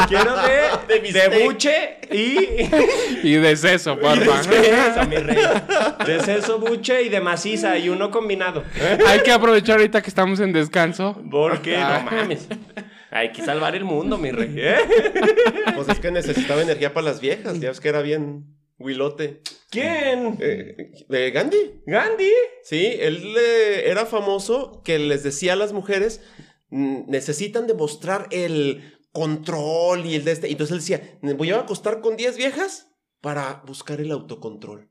Quiero 0.07 0.35
de. 0.35 0.55
De 1.13 1.29
De, 1.29 1.43
buche 1.43 1.99
y. 2.11 3.27
Y 3.27 3.33
de 3.35 3.55
seso, 3.55 3.99
porfa. 4.01 4.39
Eso, 4.41 5.05
mi 5.07 5.17
rey. 5.17 5.38
De 6.03 6.19
seso, 6.21 6.57
buche 6.57 7.03
y 7.03 7.09
de 7.09 7.21
maciza 7.21 7.77
y 7.77 7.89
uno 7.89 8.09
combinado. 8.09 8.63
Hay 9.05 9.19
que 9.19 9.31
aprovechar 9.31 9.77
ahorita 9.77 10.01
que 10.01 10.09
estamos 10.09 10.39
en 10.39 10.51
descanso. 10.51 11.21
Porque 11.29 11.77
Ah. 11.77 12.01
no 12.05 12.11
mames. 12.11 12.47
Hay 13.11 13.31
que 13.33 13.43
salvar 13.43 13.75
el 13.75 13.83
mundo, 13.83 14.17
mi 14.17 14.31
rey. 14.31 14.55
¿eh? 14.57 14.77
Pues 15.75 15.89
es 15.89 15.99
que 15.99 16.09
necesitaba 16.09 16.63
energía 16.63 16.91
para 16.91 17.05
las 17.05 17.21
viejas, 17.21 17.59
ya 17.59 17.69
ves 17.69 17.79
que 17.79 17.89
era 17.89 18.01
bien 18.01 18.45
huilote. 18.79 19.41
¿Quién? 19.69 20.38
Eh, 20.39 20.91
¿De 21.09 21.31
Gandhi? 21.31 21.81
Gandhi. 21.85 22.31
Sí, 22.63 22.95
él 22.99 23.35
eh, 23.38 23.89
era 23.89 24.05
famoso 24.05 24.81
que 24.83 24.99
les 24.99 25.23
decía 25.23 25.53
a 25.53 25.57
las 25.57 25.73
mujeres, 25.73 26.21
mm, 26.69 27.09
necesitan 27.09 27.67
demostrar 27.67 28.27
el 28.31 28.99
control 29.11 30.05
y 30.05 30.15
el 30.15 30.25
de 30.25 30.31
este. 30.31 30.47
Y 30.49 30.53
entonces 30.53 30.73
él 30.73 30.79
decía, 30.79 31.19
voy 31.38 31.51
a 31.51 31.59
acostar 31.59 32.01
con 32.01 32.17
10 32.17 32.38
viejas 32.38 32.91
para 33.21 33.63
buscar 33.65 34.01
el 34.01 34.11
autocontrol. 34.11 34.89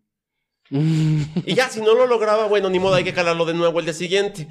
Y 1.46 1.54
ya, 1.54 1.68
si 1.68 1.80
no 1.80 1.94
lo 1.94 2.06
lograba, 2.06 2.46
bueno, 2.46 2.70
ni 2.70 2.78
modo, 2.78 2.94
hay 2.94 3.04
que 3.04 3.12
calarlo 3.12 3.44
de 3.44 3.54
nuevo 3.54 3.78
el 3.80 3.84
día 3.84 3.94
siguiente. 3.94 4.48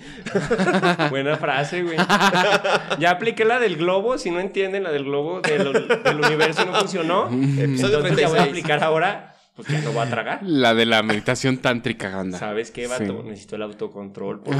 Buena 1.09 1.37
frase, 1.37 1.83
güey. 1.83 1.97
Ya 2.99 3.11
apliqué 3.11 3.45
la 3.45 3.59
del 3.59 3.77
globo. 3.77 4.17
Si 4.17 4.29
no 4.31 4.39
entienden 4.39 4.83
la 4.83 4.91
del 4.91 5.05
globo 5.05 5.41
del, 5.41 5.87
del 6.03 6.19
universo 6.19 6.65
no 6.65 6.73
funcionó. 6.75 7.27
Episodio 7.27 7.97
Entonces 7.99 8.17
ya 8.17 8.27
voy 8.29 8.39
a 8.39 8.43
36. 8.43 8.49
aplicar 8.49 8.83
ahora. 8.83 9.32
Pues 9.55 9.67
ya 9.67 9.81
no 9.81 9.91
voy 9.91 10.03
a 10.05 10.09
tragar. 10.09 10.39
La 10.41 10.73
de 10.73 10.87
la 10.87 11.03
meditación 11.03 11.59
tántrica, 11.59 12.09
ganda. 12.09 12.39
¿Sabes 12.39 12.71
qué, 12.71 12.87
vato? 12.87 13.03
Sí. 13.21 13.29
Necesito 13.29 13.55
el 13.55 13.61
autocontrol. 13.61 14.39
porque- 14.43 14.57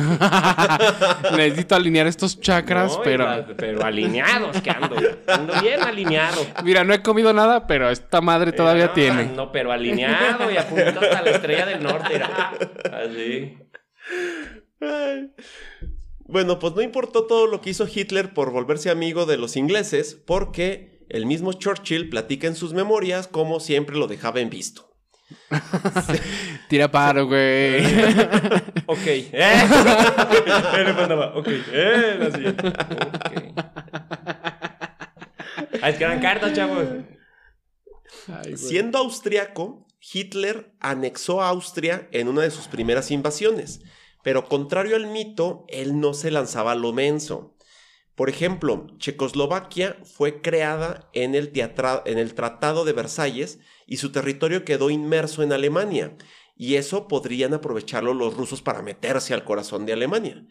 Necesito 1.36 1.76
alinear 1.76 2.06
estos 2.06 2.40
chakras, 2.40 2.98
No, 2.98 3.02
pero... 3.04 3.26
la- 3.26 3.48
pero 3.58 3.84
alineados 3.84 4.62
que 4.62 4.70
ando. 4.70 4.96
Ando 5.28 5.54
bien 5.62 5.82
alineado. 5.82 6.46
Mira, 6.64 6.84
no 6.84 6.94
he 6.94 7.02
comido 7.02 7.34
nada, 7.34 7.66
pero 7.66 7.90
esta 7.90 8.22
madre 8.22 8.52
todavía 8.52 8.88
No, 8.88 8.94
tiene. 8.94 9.26
No, 9.36 9.52
pero 9.52 9.72
alineado 9.72 10.52
y 10.52 10.58
apunto 10.58 11.00
hasta 11.02 11.22
la 11.24 11.30
estrella 11.32 11.66
del 11.66 11.82
norte. 11.82 12.16
era 12.16 12.54
Así. 12.94 13.58
Ay. 14.80 15.32
Bueno, 16.26 16.58
pues 16.60 16.74
no 16.76 16.82
importó 16.82 17.26
todo 17.26 17.48
lo 17.48 17.62
que 17.62 17.72
hizo 17.72 17.86
Hitler 17.92 18.34
por 18.34 18.52
volverse 18.52 18.90
amigo 18.90 19.26
de 19.26 19.38
los 19.38 19.56
ingleses, 19.58 20.14
porque 20.16 20.93
el 21.10 21.26
mismo 21.26 21.54
Churchill 21.54 22.10
platica 22.10 22.48
en 22.48 22.56
sus 22.56 22.74
memorias 22.74 23.28
cómo 23.28 23.60
siempre 23.60 23.96
lo 23.96 24.08
dejaba 24.08 24.40
en 24.40 24.50
visto. 24.50 24.94
Tira 26.70 26.90
paro, 26.90 27.28
güey. 27.28 27.84
Ok. 28.86 29.06
¿Eh? 29.06 29.54
Ok. 31.36 31.48
Eh, 31.72 32.16
la 32.20 32.32
siguiente. 32.32 32.68
Ok. 32.68 32.76
Ah, 35.82 36.20
cartas, 36.22 36.54
chavos. 36.54 36.86
Ay. 38.28 38.58
Siendo 38.58 39.00
austriaco, 39.00 39.88
Hitler 40.00 40.74
anexó 40.80 41.42
a 41.42 41.50
Austria 41.50 42.08
en 42.12 42.28
una 42.28 42.42
de 42.42 42.52
sus 42.52 42.68
primeras 42.68 43.12
invasiones, 43.12 43.82
pero 44.24 44.48
contrario 44.48 44.96
al 44.96 45.08
mito, 45.08 45.66
él 45.70 46.00
no 46.00 46.14
se 46.14 46.32
lanzaba 46.32 46.74
a 46.74 46.76
lo 46.76 46.94
menso. 46.94 47.53
Por 48.16 48.30
ejemplo, 48.30 48.88
Checoslovaquia 48.98 49.98
fue 50.04 50.42
creada 50.42 51.10
en 51.14 51.34
el, 51.36 51.52
teatra- 51.52 52.04
en 52.06 52.20
el 52.20 52.34
Tratado 52.36 52.86
de 52.86 52.94
Versalles 52.94 53.60
y 53.88 53.98
su 53.98 54.12
territorio 54.12 54.66
quedó 54.66 54.90
inmerso 54.90 55.42
en 55.42 55.52
Alemania, 55.52 56.16
y 56.56 56.76
eso 56.76 57.08
podrían 57.08 57.56
aprovecharlo 57.56 58.14
los 58.14 58.36
rusos 58.36 58.62
para 58.62 58.84
meterse 58.84 59.34
al 59.34 59.44
corazón 59.44 59.88
de 59.88 59.94
Alemania. 59.94 60.46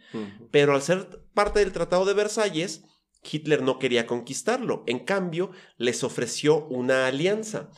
Pero 0.51 0.75
al 0.75 0.83
ser 0.83 1.22
parte 1.33 1.61
del 1.61 1.70
Tratado 1.72 2.05
de 2.05 2.14
Versalles, 2.14 2.83
Hitler 3.22 3.62
no 3.62 3.79
quería 3.79 4.09
conquistarlo. 4.09 4.83
En 4.88 4.98
cambio, 4.98 5.53
les 5.77 6.03
ofreció 6.03 6.66
una 6.66 7.07
alianza. 7.07 7.70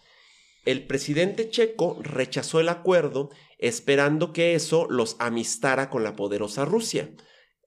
El 0.64 0.86
presidente 0.86 1.50
checo 1.50 1.98
rechazó 2.00 2.60
el 2.60 2.70
acuerdo 2.70 3.28
esperando 3.58 4.32
que 4.32 4.54
eso 4.54 4.86
los 4.88 5.16
amistara 5.18 5.90
con 5.90 6.02
la 6.02 6.16
poderosa 6.16 6.64
Rusia. 6.64 7.10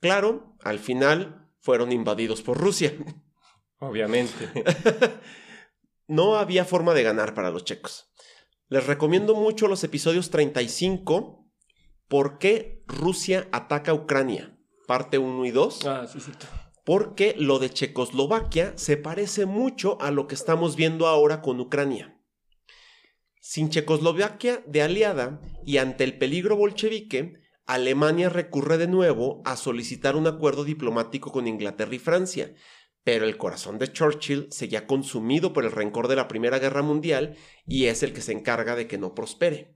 Claro, 0.02 0.56
al 0.64 0.80
final 0.80 1.47
fueron 1.60 1.91
invadidos 1.91 2.41
por 2.41 2.58
Rusia. 2.58 2.93
Obviamente. 3.80 4.50
No 6.10 6.38
había 6.38 6.63
forma 6.63 6.93
de 6.93 7.04
ganar 7.04 7.34
para 7.34 7.52
los 7.52 7.65
checos. 7.65 8.10
Les 8.70 8.88
recomiendo 8.88 9.36
mucho 9.36 9.67
los 9.67 9.84
episodios 9.84 10.30
35, 10.30 11.48
¿Por 12.08 12.38
qué 12.38 12.84
Rusia 12.88 13.50
ataca 13.52 13.91
a 13.91 13.93
Ucrania? 13.93 14.58
Parte 14.88 15.17
1 15.17 15.46
y 15.46 15.52
2. 15.52 15.86
Ah, 15.86 16.08
sí, 16.08 16.22
sí. 16.22 16.32
Porque 16.86 17.36
lo 17.38 17.60
de 17.60 17.70
Checoslovaquia 17.70 18.78
se 18.78 18.96
parece 18.96 19.46
mucho 19.46 20.02
a 20.02 20.12
lo 20.12 20.28
que 20.28 20.36
estamos 20.36 20.78
viendo 20.78 21.08
ahora 21.08 21.41
con 21.41 21.60
Ucrania. 21.60 22.17
Sin 23.41 23.70
Checoslovaquia 23.70 24.63
de 24.65 24.82
aliada 24.82 25.41
y 25.65 25.80
ante 25.80 26.06
el 26.06 26.17
peligro 26.17 26.56
bolchevique, 26.56 27.41
Alemania 27.68 28.30
recurre 28.30 28.78
de 28.78 28.88
nuevo 28.88 29.42
a 29.44 29.58
solicitar 29.58 30.16
un 30.16 30.26
acuerdo 30.26 30.64
diplomático 30.64 31.34
con 31.34 31.48
Inglaterra 31.48 31.94
y 31.94 32.00
Francia, 32.00 32.56
pero 33.04 33.26
el 33.26 33.38
corazón 33.38 33.78
de 33.78 33.92
Churchill 33.92 34.48
seguía 34.52 34.88
consumido 34.88 35.52
por 35.52 35.66
el 35.66 35.74
rencor 35.74 36.08
de 36.08 36.16
la 36.16 36.30
Primera 36.30 36.60
Guerra 36.60 36.82
Mundial 36.82 37.36
y 37.66 37.86
es 37.86 38.04
el 38.04 38.14
que 38.14 38.22
se 38.22 38.32
encarga 38.32 38.76
de 38.76 38.88
que 38.88 38.98
no 38.98 39.14
prospere. 39.14 39.76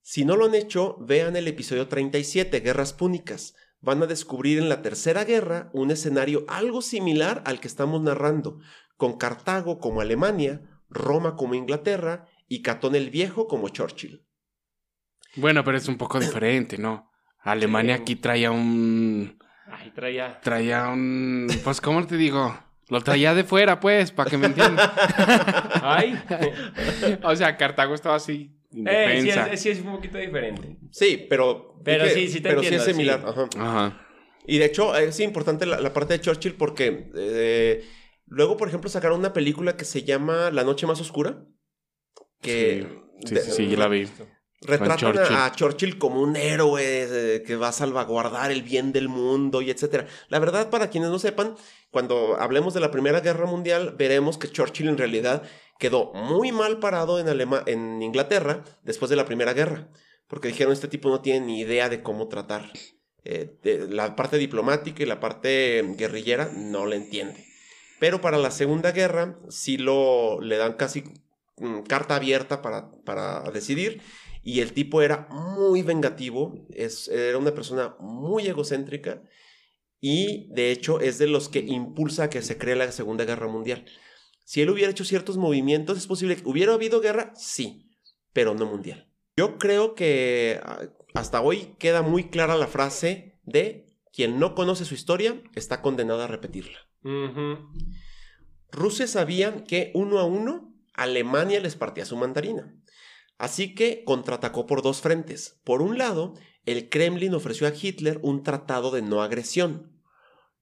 Si 0.00 0.24
no 0.24 0.36
lo 0.36 0.46
han 0.46 0.54
hecho, 0.54 0.96
vean 1.00 1.34
el 1.34 1.48
episodio 1.48 1.88
37, 1.88 2.60
Guerras 2.60 2.92
Púnicas. 2.92 3.54
Van 3.80 4.00
a 4.00 4.06
descubrir 4.06 4.58
en 4.58 4.68
la 4.68 4.82
Tercera 4.82 5.24
Guerra 5.24 5.68
un 5.72 5.90
escenario 5.90 6.44
algo 6.46 6.80
similar 6.80 7.42
al 7.44 7.58
que 7.58 7.68
estamos 7.68 8.00
narrando, 8.00 8.60
con 8.96 9.18
Cartago 9.18 9.80
como 9.80 10.00
Alemania, 10.00 10.80
Roma 10.88 11.34
como 11.34 11.56
Inglaterra 11.56 12.28
y 12.48 12.62
Catón 12.62 12.94
el 12.94 13.10
Viejo 13.10 13.48
como 13.48 13.68
Churchill. 13.68 14.24
Bueno, 15.36 15.64
pero 15.64 15.76
es 15.78 15.88
un 15.88 15.96
poco 15.96 16.20
diferente, 16.20 16.78
¿no? 16.78 17.10
Alemania 17.40 17.96
Sí. 17.96 18.02
aquí 18.02 18.16
traía 18.16 18.50
un... 18.50 19.38
Ay, 19.70 19.90
traía. 19.94 20.40
Traía 20.40 20.88
un... 20.88 21.48
Pues, 21.64 21.80
¿cómo 21.80 22.06
te 22.06 22.16
digo? 22.16 22.56
Lo 22.88 23.00
traía 23.00 23.34
de 23.34 23.42
fuera, 23.44 23.80
pues, 23.80 24.10
para 24.12 24.30
que 24.30 24.36
me 24.36 24.46
entiendan. 24.46 24.90
Ay. 25.82 26.20
o 27.22 27.34
sea, 27.36 27.56
Cartago 27.56 27.94
estaba 27.94 28.16
así, 28.16 28.54
Eh, 28.74 29.18
sí, 29.22 29.30
es, 29.30 29.60
sí, 29.60 29.70
es 29.70 29.80
un 29.80 29.92
poquito 29.92 30.18
diferente. 30.18 30.76
Sí, 30.90 31.26
pero... 31.28 31.78
Pero 31.84 32.04
dije- 32.04 32.14
sí, 32.14 32.28
sí 32.28 32.40
te 32.40 32.50
pero 32.50 32.60
entiendo, 32.62 32.84
sí 32.84 32.90
es 32.90 32.96
similar. 32.96 33.20
sí. 33.20 33.26
ajá. 33.28 33.48
Ajá. 33.58 34.06
Y 34.46 34.58
de 34.58 34.64
hecho, 34.66 34.94
es 34.96 35.18
importante 35.20 35.66
la, 35.66 35.80
la 35.80 35.92
parte 35.92 36.14
de 36.14 36.20
Churchill 36.20 36.54
porque 36.54 37.10
eh, 37.16 37.84
luego, 38.26 38.56
por 38.56 38.68
ejemplo, 38.68 38.90
sacaron 38.90 39.20
una 39.20 39.32
película 39.32 39.76
que 39.76 39.84
se 39.84 40.02
llama 40.04 40.50
La 40.50 40.64
Noche 40.64 40.86
Más 40.86 41.00
Oscura. 41.00 41.44
Que 42.40 42.86
Sí, 43.24 43.34
de- 43.34 43.40
sí, 43.40 43.50
sí, 43.52 43.68
yo 43.68 43.76
la 43.78 43.88
vi. 43.88 44.08
Retratan 44.64 44.96
Churchill. 44.98 45.36
A, 45.36 45.52
Churchill 45.52 45.98
como 45.98 46.20
un 46.22 46.36
héroe 46.36 46.82
eh, 46.84 47.42
que 47.46 47.56
va 47.56 47.68
a 47.68 47.72
salvaguardar 47.72 48.50
el 48.52 48.62
bien 48.62 48.92
del 48.92 49.08
mundo 49.08 49.62
y 49.62 49.70
etcétera. 49.70 50.06
La 50.28 50.38
verdad, 50.38 50.70
para 50.70 50.88
quienes 50.90 51.10
no 51.10 51.18
sepan, 51.18 51.54
cuando 51.90 52.36
hablemos 52.38 52.74
de 52.74 52.80
la 52.80 52.90
Primera 52.90 53.20
Guerra 53.20 53.46
Mundial, 53.46 53.94
veremos 53.98 54.38
que 54.38 54.48
Churchill 54.50 54.88
en 54.88 54.98
realidad 54.98 55.42
quedó 55.78 56.12
muy 56.14 56.52
mal 56.52 56.78
parado 56.78 57.18
en, 57.18 57.26
Alema- 57.28 57.64
en 57.66 58.00
Inglaterra 58.02 58.62
después 58.82 59.08
de 59.10 59.16
la 59.16 59.24
Primera 59.26 59.52
Guerra. 59.52 59.88
Porque 60.28 60.48
dijeron, 60.48 60.72
este 60.72 60.88
tipo 60.88 61.10
no 61.10 61.20
tiene 61.20 61.44
ni 61.46 61.60
idea 61.60 61.88
de 61.88 62.02
cómo 62.02 62.28
tratar. 62.28 62.70
eh, 63.24 63.56
de- 63.62 63.86
la 63.88 64.16
parte 64.16 64.36
diplomática 64.36 65.02
y 65.02 65.06
la 65.06 65.20
parte 65.20 65.84
guerrillera 65.96 66.50
no 66.56 66.86
le 66.86 66.96
entiende. 66.96 67.44
Pero 68.00 68.20
para 68.20 68.36
la 68.38 68.50
Segunda 68.50 68.90
Guerra 68.90 69.38
sí 69.48 69.76
lo 69.78 70.40
le 70.40 70.56
dan 70.56 70.72
casi 70.72 71.04
mm, 71.58 71.82
carta 71.82 72.16
abierta 72.16 72.62
para, 72.62 72.90
para 73.04 73.42
decidir. 73.52 74.02
Y 74.42 74.60
el 74.60 74.72
tipo 74.72 75.02
era 75.02 75.28
muy 75.30 75.82
vengativo, 75.82 76.66
es, 76.70 77.08
era 77.08 77.38
una 77.38 77.54
persona 77.54 77.96
muy 78.00 78.46
egocéntrica 78.46 79.22
y 80.00 80.48
de 80.52 80.72
hecho 80.72 81.00
es 81.00 81.18
de 81.18 81.28
los 81.28 81.48
que 81.48 81.60
impulsa 81.60 82.24
a 82.24 82.30
que 82.30 82.42
se 82.42 82.58
cree 82.58 82.74
la 82.74 82.90
Segunda 82.90 83.24
Guerra 83.24 83.46
Mundial. 83.46 83.84
Si 84.44 84.60
él 84.60 84.70
hubiera 84.70 84.90
hecho 84.90 85.04
ciertos 85.04 85.36
movimientos, 85.36 85.96
es 85.96 86.08
posible 86.08 86.36
que 86.36 86.48
hubiera 86.48 86.74
habido 86.74 87.00
guerra, 87.00 87.32
sí, 87.36 87.88
pero 88.32 88.54
no 88.54 88.66
mundial. 88.66 89.08
Yo 89.36 89.58
creo 89.58 89.94
que 89.94 90.60
ah, 90.64 90.80
hasta 91.14 91.40
hoy 91.40 91.74
queda 91.78 92.02
muy 92.02 92.24
clara 92.24 92.56
la 92.56 92.66
frase 92.66 93.38
de 93.44 93.86
quien 94.12 94.38
no 94.38 94.54
conoce 94.54 94.84
su 94.84 94.94
historia 94.94 95.40
está 95.54 95.80
condenado 95.80 96.22
a 96.22 96.26
repetirla. 96.26 96.78
Rusia 98.70 99.06
sabía 99.06 99.64
que 99.64 99.90
uno 99.94 100.18
a 100.18 100.24
uno 100.24 100.74
Alemania 100.94 101.60
les 101.60 101.76
partía 101.76 102.04
su 102.04 102.16
mandarina. 102.16 102.74
Así 103.42 103.74
que 103.74 104.04
contraatacó 104.04 104.66
por 104.66 104.82
dos 104.82 105.00
frentes. 105.00 105.60
Por 105.64 105.82
un 105.82 105.98
lado, 105.98 106.34
el 106.64 106.88
Kremlin 106.88 107.34
ofreció 107.34 107.66
a 107.66 107.72
Hitler 107.74 108.20
un 108.22 108.44
tratado 108.44 108.92
de 108.92 109.02
no 109.02 109.20
agresión, 109.20 110.00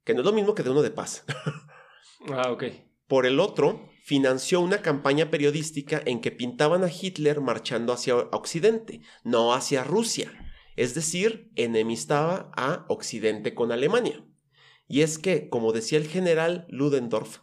que 0.03 0.15
no 0.15 0.21
es 0.21 0.25
lo 0.25 0.33
mismo 0.33 0.55
que 0.55 0.63
de 0.63 0.71
uno 0.71 0.81
de 0.81 0.91
paz. 0.91 1.25
Ah, 2.29 2.53
ok. 2.53 2.65
Por 3.07 3.25
el 3.25 3.41
otro, 3.41 3.89
financió 4.05 4.61
una 4.61 4.83
campaña 4.83 5.31
periodística 5.31 6.03
en 6.05 6.21
que 6.21 6.31
pintaban 6.31 6.85
a 6.85 6.91
Hitler 6.91 7.41
marchando 7.41 7.95
hacia 7.95 8.17
Occidente, 8.17 9.01
no 9.25 9.55
hacia 9.55 9.85
Rusia. 9.85 10.31
Es 10.77 10.95
decir, 10.95 11.51
enemistaba 11.57 12.51
a 12.57 12.85
Occidente 12.89 13.55
con 13.55 13.73
Alemania. 13.73 14.23
Y 14.87 15.01
es 15.01 15.19
que, 15.19 15.49
como 15.49 15.73
decía 15.73 15.97
el 15.97 16.09
general 16.09 16.67
Ludendorff, 16.69 17.39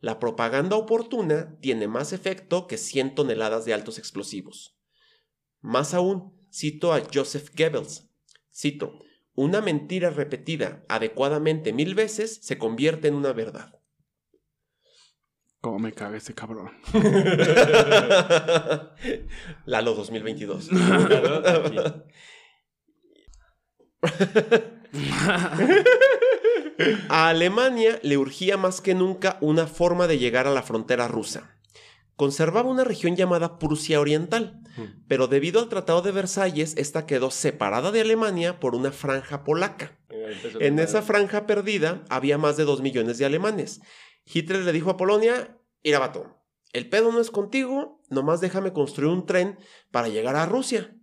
la 0.00 0.18
propaganda 0.18 0.76
oportuna 0.76 1.58
tiene 1.60 1.88
más 1.88 2.14
efecto 2.14 2.66
que 2.66 2.78
100 2.78 3.14
toneladas 3.14 3.66
de 3.66 3.74
altos 3.74 3.98
explosivos. 3.98 4.78
Más 5.62 5.94
aún, 5.94 6.34
cito 6.52 6.92
a 6.92 7.00
Joseph 7.12 7.50
Goebbels, 7.56 8.10
cito, 8.52 8.98
una 9.34 9.60
mentira 9.60 10.10
repetida 10.10 10.84
adecuadamente 10.88 11.72
mil 11.72 11.94
veces 11.94 12.40
se 12.42 12.58
convierte 12.58 13.08
en 13.08 13.14
una 13.14 13.32
verdad. 13.32 13.80
¿Cómo 15.60 15.78
me 15.78 15.92
caga 15.92 16.16
este 16.16 16.34
cabrón? 16.34 16.72
Lalo 19.64 19.94
2022. 19.94 20.68
Claro, 20.68 21.64
aquí. 21.64 21.78
A 27.08 27.28
Alemania 27.28 28.00
le 28.02 28.16
urgía 28.16 28.56
más 28.56 28.80
que 28.80 28.94
nunca 28.94 29.38
una 29.40 29.68
forma 29.68 30.08
de 30.08 30.18
llegar 30.18 30.48
a 30.48 30.50
la 30.50 30.62
frontera 30.62 31.06
rusa. 31.06 31.56
Conservaba 32.16 32.70
una 32.70 32.84
región 32.84 33.16
llamada 33.16 33.58
Prusia 33.58 34.00
Oriental, 34.00 34.60
pero 35.08 35.28
debido 35.28 35.60
al 35.60 35.68
Tratado 35.68 36.02
de 36.02 36.12
Versalles, 36.12 36.74
esta 36.76 37.06
quedó 37.06 37.30
separada 37.30 37.90
de 37.90 38.00
Alemania 38.00 38.60
por 38.60 38.74
una 38.74 38.92
franja 38.92 39.44
polaca. 39.44 39.98
Empezó 40.08 40.60
En 40.60 40.78
esa 40.78 41.02
franja 41.02 41.46
perdida 41.46 42.04
había 42.08 42.38
más 42.38 42.56
de 42.56 42.64
dos 42.64 42.80
millones 42.80 43.18
de 43.18 43.24
alemanes. 43.24 43.80
Hitler 44.24 44.62
le 44.62 44.72
dijo 44.72 44.90
a 44.90 44.96
Polonia, 44.96 45.58
mira 45.82 45.98
vato, 45.98 46.42
el 46.72 46.88
pedo 46.88 47.12
no 47.12 47.20
es 47.20 47.30
contigo, 47.30 48.00
nomás 48.08 48.40
déjame 48.40 48.72
construir 48.72 49.10
un 49.10 49.26
tren 49.26 49.58
para 49.90 50.08
llegar 50.08 50.36
a 50.36 50.46
Rusia. 50.46 50.94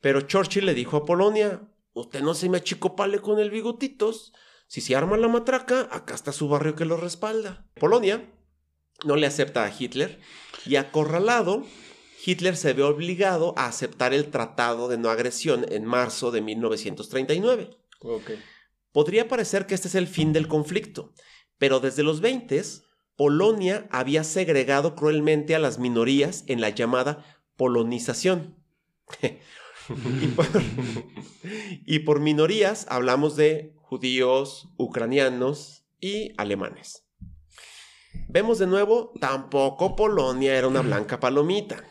Pero 0.00 0.22
Churchill 0.22 0.66
le 0.66 0.74
dijo 0.74 0.96
a 0.96 1.04
Polonia, 1.04 1.68
usted 1.92 2.22
no 2.22 2.34
se 2.34 2.48
me 2.48 2.58
achicopale 2.58 3.18
con 3.18 3.38
el 3.38 3.50
bigotitos, 3.50 4.32
si 4.66 4.80
se 4.80 4.96
arma 4.96 5.16
la 5.16 5.28
matraca, 5.28 5.88
acá 5.92 6.14
está 6.14 6.32
su 6.32 6.48
barrio 6.48 6.74
que 6.74 6.84
lo 6.84 6.96
respalda. 6.96 7.66
Polonia 7.74 8.28
no 9.04 9.16
le 9.16 9.26
acepta 9.26 9.64
a 9.64 9.72
Hitler 9.76 10.20
y 10.66 10.76
acorralado, 10.76 11.64
Hitler 12.24 12.56
se 12.56 12.72
ve 12.72 12.82
obligado 12.82 13.54
a 13.56 13.66
aceptar 13.66 14.14
el 14.14 14.30
Tratado 14.30 14.88
de 14.88 14.96
No 14.96 15.10
Agresión 15.10 15.66
en 15.70 15.84
marzo 15.84 16.30
de 16.30 16.40
1939. 16.40 17.70
Ok. 18.00 18.30
Podría 18.92 19.28
parecer 19.28 19.66
que 19.66 19.74
este 19.74 19.88
es 19.88 19.94
el 19.94 20.06
fin 20.06 20.32
del 20.32 20.48
conflicto, 20.48 21.12
pero 21.58 21.80
desde 21.80 22.02
los 22.02 22.20
20 22.20 22.62
Polonia 23.16 23.86
había 23.90 24.24
segregado 24.24 24.94
cruelmente 24.94 25.54
a 25.54 25.58
las 25.58 25.78
minorías 25.78 26.44
en 26.46 26.60
la 26.60 26.70
llamada 26.70 27.24
polonización. 27.56 28.56
y, 30.20 30.26
por, 30.28 30.46
y 31.84 31.98
por 32.00 32.20
minorías 32.20 32.86
hablamos 32.88 33.36
de 33.36 33.74
judíos, 33.76 34.68
ucranianos 34.76 35.84
y 36.00 36.32
alemanes. 36.36 37.03
Vemos 38.28 38.58
de 38.58 38.66
nuevo, 38.66 39.12
tampoco 39.20 39.96
Polonia 39.96 40.56
era 40.56 40.68
una 40.68 40.80
blanca 40.80 41.20
palomita. 41.20 41.82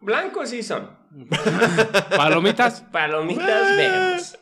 Blancos 0.00 0.50
sí 0.50 0.62
son. 0.62 0.96
¿Palomitas? 2.16 2.82
Palomitas 2.92 3.76
vemos. 3.76 4.38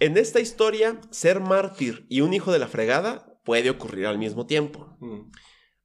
En 0.00 0.16
esta 0.16 0.40
historia, 0.40 1.00
ser 1.10 1.40
mártir 1.40 2.06
y 2.08 2.20
un 2.20 2.32
hijo 2.34 2.52
de 2.52 2.58
la 2.58 2.68
fregada 2.68 3.40
puede 3.44 3.70
ocurrir 3.70 4.06
al 4.06 4.18
mismo 4.18 4.46
tiempo. 4.46 4.96
Mm. 5.00 5.30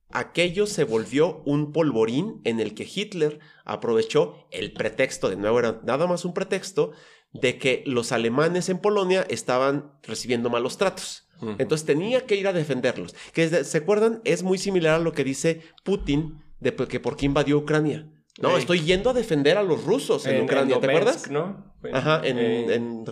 Aquello 0.10 0.68
se 0.68 0.84
volvió 0.84 1.42
un 1.46 1.72
polvorín 1.72 2.40
en 2.44 2.60
el 2.60 2.76
que 2.76 2.88
Hitler 2.92 3.40
aprovechó 3.66 4.48
el 4.52 4.74
pretexto, 4.74 5.30
de 5.30 5.38
nuevo 5.38 5.58
era 5.58 5.82
nada 5.84 6.06
más 6.06 6.24
un 6.26 6.36
pretexto, 6.36 6.92
de 7.32 7.58
que 7.58 7.84
los 7.88 8.12
alemanes 8.12 8.70
en 8.70 8.78
Polonia 8.78 9.26
estaban 9.28 9.94
recibiendo 10.04 10.52
malos 10.52 10.78
tratos. 10.78 11.23
Entonces 11.58 11.86
tenía 11.86 12.26
que 12.26 12.36
ir 12.36 12.48
a 12.48 12.54
defenderlos. 12.54 13.16
Que 13.34 13.50
¿Se 13.66 13.78
acuerdan? 13.78 14.22
Es 14.24 14.44
muy 14.44 14.58
similar 14.58 14.96
a 14.96 15.04
lo 15.04 15.12
que 15.12 15.24
dice 15.24 15.62
Putin 15.84 16.42
de 16.60 16.74
que 16.74 17.00
por 17.00 17.18
qué 17.18 17.26
invadió 17.26 17.58
Ucrania. 17.58 18.10
No, 18.42 18.58
estoy 18.58 18.82
yendo 18.82 19.12
a 19.12 19.14
defender 19.14 19.58
a 19.58 19.64
los 19.64 19.84
rusos 19.84 20.26
en, 20.26 20.44
Ucrania, 20.44 20.80
¿te 20.80 20.88
Donetsk, 20.88 20.90
acuerdas? 20.90 21.32
¿no? 21.32 21.74
Bueno, 21.82 21.98
Ajá, 21.98 22.22
en, 22.24 22.40
eh, 22.40 22.74
en. 22.74 23.06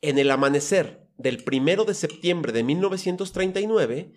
En 0.00 0.18
el 0.18 0.30
amanecer 0.30 1.08
del 1.16 1.42
primero 1.42 1.84
de 1.84 1.94
septiembre 1.94 2.52
de 2.52 2.62
1939, 2.62 4.12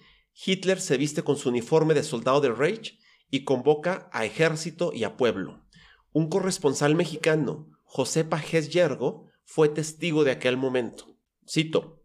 Hitler 0.46 0.82
se 0.82 0.98
viste 0.98 1.24
con 1.24 1.38
su 1.38 1.50
uniforme 1.50 1.94
de 1.94 2.04
soldado 2.04 2.42
del 2.42 2.58
Reich 2.58 3.00
y 3.32 3.46
convoca 3.46 4.10
a 4.12 4.26
ejército 4.26 4.92
y 4.94 5.06
a 5.06 5.16
pueblo. 5.16 5.64
Un 6.12 6.30
corresponsal 6.30 6.94
mexicano, 6.94 7.70
José 7.84 8.24
Pajés 8.26 8.70
Yergo, 8.70 9.28
fue 9.46 9.70
testigo 9.70 10.24
de 10.24 10.32
aquel 10.32 10.58
momento. 10.58 11.18
Cito: 11.48 11.97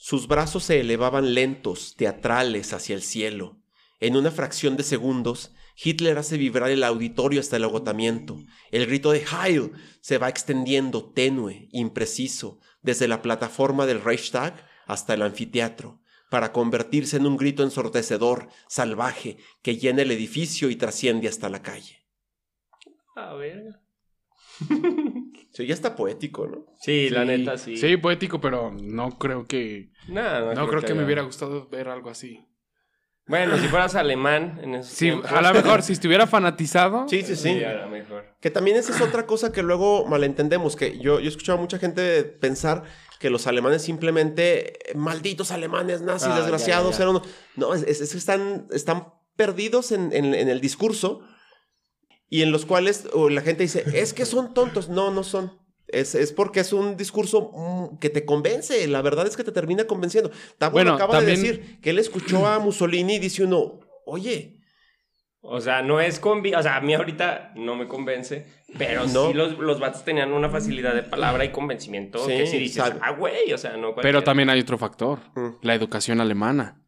Sus 0.00 0.28
brazos 0.28 0.62
se 0.62 0.78
elevaban 0.78 1.34
lentos, 1.34 1.96
teatrales, 1.96 2.72
hacia 2.72 2.94
el 2.94 3.02
cielo. 3.02 3.58
En 3.98 4.16
una 4.16 4.30
fracción 4.30 4.76
de 4.76 4.84
segundos, 4.84 5.52
Hitler 5.74 6.18
hace 6.18 6.38
vibrar 6.38 6.70
el 6.70 6.84
auditorio 6.84 7.40
hasta 7.40 7.56
el 7.56 7.64
agotamiento. 7.64 8.38
El 8.70 8.86
grito 8.86 9.10
de 9.10 9.24
Heil 9.26 9.72
se 10.00 10.18
va 10.18 10.28
extendiendo 10.28 11.10
tenue, 11.10 11.68
impreciso, 11.72 12.60
desde 12.80 13.08
la 13.08 13.22
plataforma 13.22 13.86
del 13.86 14.00
Reichstag 14.00 14.64
hasta 14.86 15.14
el 15.14 15.22
anfiteatro, 15.22 16.00
para 16.30 16.52
convertirse 16.52 17.16
en 17.16 17.26
un 17.26 17.36
grito 17.36 17.64
ensordecedor, 17.64 18.50
salvaje, 18.68 19.38
que 19.62 19.78
llena 19.78 20.02
el 20.02 20.12
edificio 20.12 20.70
y 20.70 20.76
trasciende 20.76 21.26
hasta 21.26 21.48
la 21.48 21.60
calle. 21.60 22.06
A 23.16 23.34
ver. 23.34 23.80
Sí, 25.58 25.66
ya 25.66 25.74
está 25.74 25.96
poético, 25.96 26.46
¿no? 26.46 26.66
Sí, 26.80 27.10
la 27.10 27.24
neta 27.24 27.58
sí. 27.58 27.76
Sí, 27.76 27.96
poético, 27.96 28.40
pero 28.40 28.70
no 28.70 29.18
creo 29.18 29.44
que. 29.44 29.90
Nah, 30.06 30.54
No, 30.54 30.68
creo 30.68 30.82
que, 30.82 30.94
me 30.94 31.04
hubiera 31.04 31.22
gustado 31.22 31.68
ver 31.68 31.88
algo 31.88 32.10
así. 32.10 32.44
Bueno, 33.26 33.58
si 33.58 33.66
fueras 33.66 33.96
alemán 33.96 34.60
en 34.62 34.76
esos 34.76 34.92
Sí, 34.92 35.06
tiempos. 35.06 35.32
a 35.32 35.42
lo 35.42 35.52
mejor 35.52 35.82
si 35.82 35.94
estuviera 35.94 36.28
fanatizado. 36.28 37.08
Sí, 37.08 37.22
sí, 37.22 37.34
sí. 37.34 37.58
Sí, 37.58 37.64
a 37.64 37.72
lo 37.72 37.88
mejor. 37.88 38.36
Que 38.40 38.50
también 38.52 38.76
esa 38.76 38.94
es 38.94 39.00
otra 39.00 39.26
cosa 39.26 39.50
que 39.50 39.64
luego 39.64 40.06
malentendemos, 40.06 40.76
que 40.76 40.96
yo, 40.98 41.18
yo 41.18 41.24
he 41.26 41.28
escuchado 41.28 41.58
a 41.58 41.60
mucha 41.60 41.78
gente 41.80 42.22
pensar 42.22 42.84
que 43.18 43.28
los 43.28 43.48
alemanes 43.48 43.82
simplemente, 43.82 44.78
malditos 44.94 45.50
alemanes, 45.50 46.02
nazis, 46.02 46.28
Ah, 46.30 46.38
desgraciados, 46.38 46.96
ya, 46.98 47.04
ya, 47.04 47.10
ya. 47.12 47.18
eran- 47.18 47.30
No, 47.56 47.74
es, 47.74 47.82
es- 47.82 48.00
es 48.00 48.12
que 48.12 48.18
están, 48.18 48.68
están 48.70 49.08
perdidos 49.34 49.90
en, 49.90 50.12
en- 50.12 50.34
en 50.36 50.48
el 50.48 50.60
discurso 50.60 51.20
y 52.30 52.42
en 52.42 52.52
los 52.52 52.66
cuales 52.66 53.08
o 53.12 53.28
la 53.30 53.40
gente 53.40 53.62
dice, 53.62 53.84
es 53.94 54.12
que 54.14 54.24
son 54.26 54.54
tontos. 54.54 54.88
No, 54.88 55.10
no 55.10 55.22
son. 55.24 55.58
Es, 55.88 56.14
es 56.14 56.32
porque 56.32 56.60
es 56.60 56.72
un 56.74 56.96
discurso 56.98 57.50
mm, 57.54 57.98
que 57.98 58.10
te 58.10 58.24
convence. 58.26 58.86
La 58.88 59.00
verdad 59.02 59.26
es 59.26 59.36
que 59.36 59.44
te 59.44 59.52
termina 59.52 59.84
convenciendo. 59.86 60.30
Tabo 60.58 60.72
Bueno, 60.74 60.94
acaba 60.94 61.14
también- 61.14 61.40
de 61.42 61.48
decir 61.48 61.80
que 61.80 61.90
él 61.90 61.98
escuchó 61.98 62.46
a 62.46 62.58
Mussolini 62.58 63.14
y 63.14 63.18
dice 63.18 63.44
uno, 63.44 63.80
oye, 64.04 64.54
O 65.40 65.60
sea, 65.60 65.82
no 65.82 66.00
es 66.00 66.18
convi... 66.18 66.52
O 66.52 66.62
sea, 66.62 66.76
a 66.76 66.80
mí 66.80 66.92
ahorita 66.94 67.52
no 67.54 67.76
me 67.76 67.86
convence, 67.86 68.44
pero 68.76 69.06
No. 69.06 69.28
sí 69.28 69.34
los, 69.34 69.56
los 69.56 69.78
vatos 69.78 70.04
tenían 70.04 70.32
una 70.32 70.50
facilidad 70.50 70.94
de 70.94 71.04
palabra 71.04 71.44
y 71.44 71.52
convencimiento 71.52 72.18
Sí, 72.18 72.32
que 72.32 72.46
sí 72.48 72.58
dices, 72.58 72.82
sabe. 72.82 72.98
ah, 73.02 73.12
güey, 73.12 73.52
o 73.52 73.56
sea, 73.56 73.70
no 73.76 73.82
Pero 73.82 73.94
cualquiera. 73.94 74.24
también 74.24 74.50
hay 74.50 74.60
otro 74.60 74.76
factor, 74.78 75.20
Mm. 75.36 75.58
la 75.62 75.74
educación 75.76 76.20
alemana. 76.20 76.82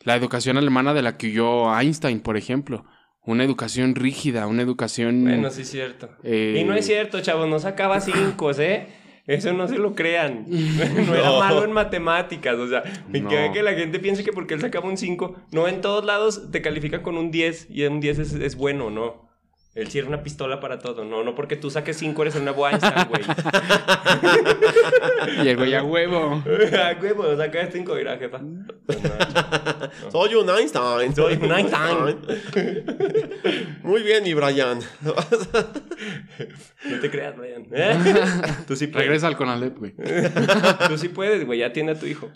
La 0.00 0.16
educación 0.16 0.56
alemana 0.56 0.94
de 0.94 1.02
la 1.02 1.16
que 1.18 1.26
huyó 1.28 1.78
Einstein, 1.78 2.20
por 2.20 2.38
ejemplo. 2.38 2.86
Una 3.26 3.44
educación 3.44 3.94
rígida, 3.94 4.46
una 4.46 4.62
educación... 4.62 5.24
Bueno, 5.24 5.50
sí 5.50 5.62
es 5.62 5.70
cierto. 5.70 6.08
Eh, 6.22 6.58
Y 6.60 6.64
no 6.64 6.74
es 6.74 6.86
cierto, 6.86 7.20
chavos, 7.20 7.48
no 7.48 7.58
sacaba 7.58 8.00
cinco, 8.00 8.52
¿eh? 8.52 8.86
Eso 9.26 9.52
no 9.52 9.66
se 9.66 9.76
lo 9.78 9.94
crean. 9.94 10.46
No 10.48 11.14
era 11.14 11.32
malo 11.32 11.64
en 11.64 11.72
matemáticas. 11.72 12.54
O 12.56 12.68
sea, 12.68 12.82
me 13.08 13.20
No. 13.20 13.28
que 13.28 13.62
la 13.62 13.74
gente 13.74 13.98
piense 13.98 14.22
que 14.22 14.32
porque 14.32 14.54
él 14.54 14.60
sacaba 14.60 14.88
un 14.88 14.96
5, 14.96 15.34
no 15.52 15.66
en 15.68 15.80
todos 15.80 16.04
lados 16.04 16.50
te 16.52 16.62
califican 16.62 17.02
con 17.02 17.16
un 17.18 17.30
10 17.32 17.66
y 17.70 17.84
un 17.84 18.00
10 18.00 18.18
es, 18.20 18.32
es 18.34 18.56
bueno, 18.56 18.90
no. 18.90 19.26
Él 19.76 19.88
sí 19.88 19.98
era 19.98 20.08
una 20.08 20.22
pistola 20.22 20.58
para 20.58 20.78
todo. 20.78 21.04
No, 21.04 21.22
no 21.22 21.34
porque 21.34 21.54
tú 21.54 21.70
saques 21.70 21.98
5 21.98 22.22
eres 22.22 22.34
el 22.36 22.44
nuevo 22.44 22.66
Einstein, 22.66 23.08
güey. 23.08 23.22
Llegó 25.44 25.66
ya 25.66 25.82
huevo. 25.82 26.42
Ah, 26.72 26.94
güey, 26.98 27.12
pues 27.12 27.36
saca 27.36 27.70
5 27.70 27.94
dirá, 27.94 28.16
jefa. 28.16 28.40
Pues 28.86 29.02
no, 30.02 30.10
soy 30.10 30.34
un 30.34 30.48
Einstein. 30.48 31.14
Soy 31.14 31.34
un 31.34 31.52
Einstein. 31.52 32.20
Muy 33.82 34.02
bien, 34.02 34.24
mi 34.24 34.32
Brian. 34.32 34.78
no 35.02 35.14
te 37.02 37.10
creas, 37.10 37.36
Brian. 37.36 37.66
¿Eh? 37.70 37.98
Tú 38.66 38.76
sí 38.76 38.86
puedes. 38.86 39.06
Regresa 39.06 39.26
al 39.26 39.36
Conalep, 39.36 39.76
güey. 39.76 39.94
Tú 40.88 40.96
sí 40.96 41.10
puedes, 41.10 41.44
güey. 41.44 41.58
Ya 41.58 41.66
atiende 41.66 41.92
a 41.92 41.98
tu 41.98 42.06
hijo. 42.06 42.32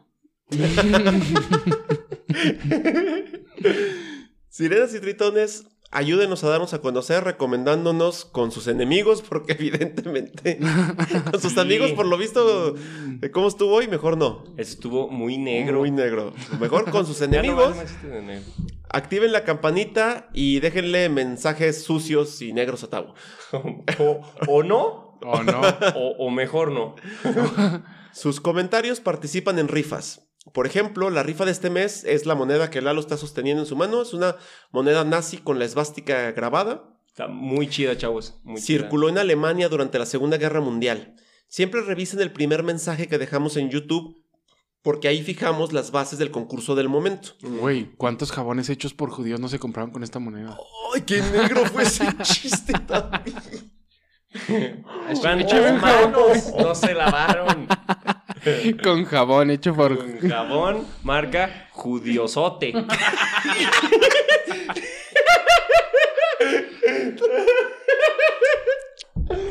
Sirenas 4.50 4.94
y 4.94 5.00
tritones, 5.00 5.64
ayúdenos 5.90 6.44
a 6.44 6.48
darnos 6.48 6.72
a 6.74 6.80
conocer 6.80 7.24
recomendándonos 7.24 8.24
con 8.24 8.52
sus 8.52 8.66
enemigos, 8.68 9.22
porque 9.22 9.52
evidentemente 9.58 10.58
con 11.30 11.40
sus 11.40 11.58
amigos, 11.58 11.92
por 11.92 12.06
lo 12.06 12.16
visto, 12.16 12.74
de 12.74 13.30
cómo 13.30 13.48
estuvo 13.48 13.74
hoy, 13.74 13.88
mejor 13.88 14.16
no. 14.16 14.44
Estuvo 14.56 15.08
muy 15.08 15.38
negro. 15.38 15.80
Muy 15.80 15.90
negro. 15.90 16.32
Mejor 16.60 16.90
con 16.90 17.06
sus 17.06 17.20
enemigos, 17.22 17.76
negro. 18.04 18.44
activen 18.88 19.32
la 19.32 19.44
campanita 19.44 20.28
y 20.32 20.60
déjenle 20.60 21.08
mensajes 21.08 21.82
sucios 21.82 22.40
y 22.42 22.52
negros 22.52 22.84
a 22.84 22.90
Tabo. 22.90 23.14
o, 23.98 24.20
o 24.46 24.62
no, 24.62 25.18
¿O 25.22 25.42
no? 25.42 25.60
o, 25.96 26.26
o 26.26 26.30
mejor 26.30 26.72
no. 26.72 26.94
Sus 28.12 28.40
comentarios 28.40 29.00
participan 29.00 29.58
en 29.58 29.68
rifas. 29.68 30.29
Por 30.52 30.66
ejemplo, 30.66 31.10
la 31.10 31.22
rifa 31.22 31.44
de 31.44 31.52
este 31.52 31.70
mes 31.70 32.04
es 32.04 32.26
la 32.26 32.34
moneda 32.34 32.70
que 32.70 32.80
Lalo 32.80 33.00
está 33.00 33.16
sosteniendo 33.16 33.62
en 33.62 33.66
su 33.66 33.76
mano. 33.76 34.02
Es 34.02 34.12
una 34.12 34.36
moneda 34.72 35.04
nazi 35.04 35.38
con 35.38 35.58
la 35.58 35.64
esvástica 35.64 36.32
grabada. 36.32 36.96
Está 37.06 37.28
muy 37.28 37.68
chida, 37.68 37.96
chavos. 37.96 38.40
Muy 38.42 38.60
chida. 38.60 38.80
Circuló 38.80 39.08
en 39.08 39.18
Alemania 39.18 39.68
durante 39.68 39.98
la 39.98 40.06
Segunda 40.06 40.36
Guerra 40.36 40.60
Mundial. 40.60 41.14
Siempre 41.48 41.82
revisen 41.82 42.20
el 42.20 42.32
primer 42.32 42.62
mensaje 42.62 43.08
que 43.08 43.18
dejamos 43.18 43.56
en 43.56 43.70
YouTube 43.70 44.20
porque 44.82 45.08
ahí 45.08 45.22
fijamos 45.22 45.72
las 45.72 45.90
bases 45.90 46.18
del 46.18 46.30
concurso 46.30 46.74
del 46.74 46.88
momento. 46.88 47.30
Güey, 47.42 47.92
¿cuántos 47.96 48.32
jabones 48.32 48.70
hechos 48.70 48.94
por 48.94 49.10
judíos 49.10 49.40
no 49.40 49.48
se 49.48 49.58
compraron 49.58 49.90
con 49.90 50.02
esta 50.02 50.18
moneda? 50.18 50.56
¡Ay, 50.94 51.02
qué 51.02 51.20
negro 51.20 51.66
fue 51.66 51.82
ese 51.82 52.06
chiste 52.22 52.72
también! 52.86 53.72
¿Cuántas 55.20 55.82
manos 55.82 56.54
no 56.56 56.74
se 56.74 56.94
lavaron? 56.94 57.66
Con 58.82 59.04
jabón 59.04 59.50
hecho 59.50 59.74
por... 59.74 59.96
Con 59.96 60.28
jabón, 60.28 60.86
marca 61.02 61.68
Judiosote. 61.72 62.72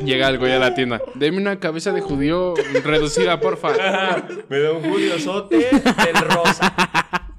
Llega 0.04 0.28
el 0.30 0.38
güey 0.38 0.54
a 0.54 0.60
la 0.60 0.74
tienda. 0.74 1.02
Deme 1.16 1.38
una 1.38 1.60
cabeza 1.60 1.92
de 1.92 2.02
judío 2.02 2.54
reducida, 2.84 3.40
porfa. 3.40 3.70
Me 4.48 4.60
da 4.60 4.72
un 4.72 4.90
judiosote 4.90 5.58
del 5.58 6.16
rosa. 6.16 6.74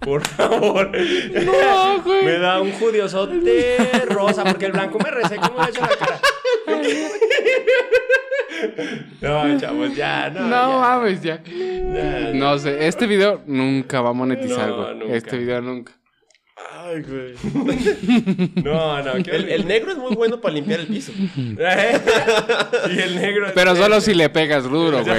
Por 0.00 0.26
favor. 0.26 0.90
No, 0.90 2.02
güey. 2.02 2.24
Me 2.24 2.38
da 2.38 2.60
un 2.60 2.72
judiosote 2.72 3.78
rosa, 4.06 4.44
porque 4.44 4.66
el 4.66 4.72
blanco 4.72 4.98
me 4.98 5.10
reseca 5.10 5.48
como 5.48 5.64
le 5.64 5.72
la 5.72 5.88
cara. 5.88 6.20
No, 9.20 9.58
chavos, 9.58 9.94
ya, 9.94 10.30
no. 10.30 10.40
No 10.40 10.50
ya. 10.50 10.68
mames, 10.78 11.22
ya. 11.22 11.42
Ya. 11.44 12.32
No 12.34 12.58
sé, 12.58 12.86
este 12.86 13.06
video 13.06 13.42
nunca 13.46 14.00
va 14.00 14.10
a 14.10 14.12
monetizar, 14.12 14.72
güey. 14.72 15.12
Este 15.12 15.38
video 15.38 15.60
nunca. 15.62 15.92
¡Ay, 16.72 17.02
güey! 17.02 17.34
No, 18.64 19.02
no, 19.02 19.12
el 19.14 19.66
negro 19.66 19.92
es 19.92 19.98
muy 19.98 20.14
bueno 20.14 20.40
para 20.40 20.54
limpiar 20.54 20.80
el 20.80 20.86
piso. 20.88 21.12
Y 21.16 22.98
el 22.98 23.16
negro. 23.16 23.48
Pero 23.54 23.76
solo 23.76 24.00
si 24.00 24.14
le 24.14 24.28
pegas 24.28 24.64
duro, 24.64 25.02
güey. 25.04 25.18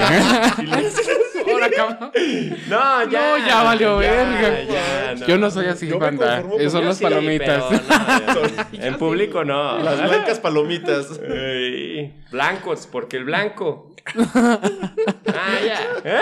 No, 2.68 3.10
ya. 3.10 3.38
No, 3.38 3.38
ya 3.48 3.64
valió 3.64 3.98
verga. 3.98 4.64
ya, 4.64 5.14
Yo 5.28 5.38
no 5.38 5.50
soy 5.52 5.68
así, 5.68 5.88
Yo 5.88 5.96
me 6.00 6.06
banda. 6.06 6.28
conformo 6.42 6.52
con- 6.52 6.62
Esos 6.62 6.72
son 6.74 6.86
las 6.86 6.98
sí, 6.98 7.04
palomitas. 7.04 7.64
pero 7.70 8.42
no, 8.42 8.48
ya. 8.72 8.88
en 8.88 8.98
público 8.98 9.44
no. 9.44 9.78
Las 9.80 10.02
blancas 10.02 10.40
palomitas. 10.40 11.20
Ey, 11.22 12.14
blancos, 12.32 12.88
porque 12.92 13.18
el 13.18 13.26
blanco. 13.26 13.94
ah, 14.16 15.60
ya. 15.66 15.80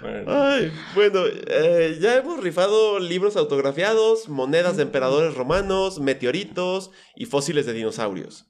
Bueno, 0.00 0.24
Ay, 0.32 0.72
bueno, 0.94 1.22
eh, 1.26 1.98
ya 2.00 2.14
hemos 2.18 2.38
rifado 2.40 3.00
libros 3.00 3.36
autografiados, 3.36 4.28
monedas 4.28 4.76
de 4.76 4.84
emperadores 4.84 5.34
romanos, 5.34 5.98
meteoritos 5.98 6.92
y 7.16 7.26
fósiles 7.26 7.66
de 7.66 7.72
dinosaurios. 7.72 8.46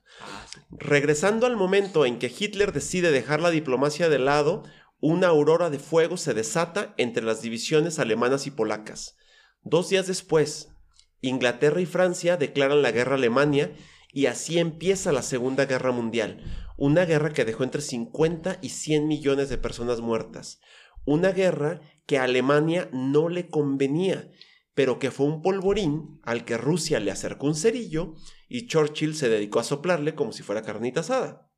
Regresando 0.70 1.46
al 1.46 1.57
momento 1.57 2.04
en 2.04 2.18
que 2.18 2.33
Hitler 2.37 2.72
decide 2.72 3.11
dejar 3.11 3.40
la 3.40 3.50
diplomacia 3.50 4.09
de 4.09 4.18
lado, 4.18 4.64
una 5.00 5.28
aurora 5.28 5.70
de 5.70 5.78
fuego 5.78 6.16
se 6.16 6.35
desata 6.35 6.94
entre 6.98 7.24
las 7.24 7.40
divisiones 7.40 7.98
alemanas 7.98 8.46
y 8.46 8.50
polacas. 8.50 9.16
Dos 9.62 9.88
días 9.88 10.07
después, 10.07 10.68
Inglaterra 11.20 11.81
y 11.81 11.87
Francia 11.87 12.37
declaran 12.37 12.83
la 12.83 12.92
guerra 12.92 13.12
a 13.12 13.14
Alemania 13.14 13.72
y 14.12 14.26
así 14.26 14.59
empieza 14.59 15.11
la 15.11 15.22
Segunda 15.22 15.64
Guerra 15.64 15.90
Mundial, 15.90 16.42
una 16.76 17.04
guerra 17.04 17.33
que 17.33 17.44
dejó 17.44 17.64
entre 17.64 17.81
50 17.81 18.59
y 18.61 18.68
100 18.68 19.07
millones 19.07 19.48
de 19.48 19.59
personas 19.59 20.00
muertas. 20.00 20.61
Una 21.07 21.33
guerra 21.33 21.81
que 22.07 22.18
a 22.18 22.24
Alemania 22.24 22.90
no 22.92 23.28
le 23.28 23.48
convenía, 23.48 24.31
pero 24.74 24.98
que 24.98 25.11
fue 25.11 25.26
un 25.26 25.42
polvorín 25.42 26.20
al 26.22 26.44
que 26.44 26.59
Rusia 26.59 27.00
le 27.00 27.11
acercó 27.11 27.46
un 27.46 27.54
cerillo 27.54 28.14
y 28.48 28.66
Churchill 28.66 29.14
se 29.14 29.28
dedicó 29.28 29.61
a 29.61 29.64
soplarle 29.64 30.14
como 30.14 30.32
si 30.32 30.42
fuera 30.42 30.62
carnita 30.62 31.00
asada. 31.00 31.50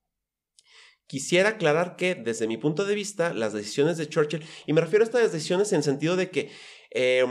Quisiera 1.07 1.50
aclarar 1.50 1.96
que, 1.96 2.14
desde 2.14 2.46
mi 2.46 2.57
punto 2.57 2.85
de 2.85 2.94
vista, 2.94 3.35
las 3.35 3.53
decisiones 3.53 3.96
de 3.96 4.09
Churchill, 4.09 4.44
y 4.66 4.72
me 4.72 4.81
refiero 4.81 5.03
a 5.03 5.07
estas 5.07 5.33
decisiones 5.33 5.72
en 5.72 5.79
el 5.79 5.83
sentido 5.83 6.14
de 6.16 6.31
que 6.31 6.50
eh, 6.92 7.25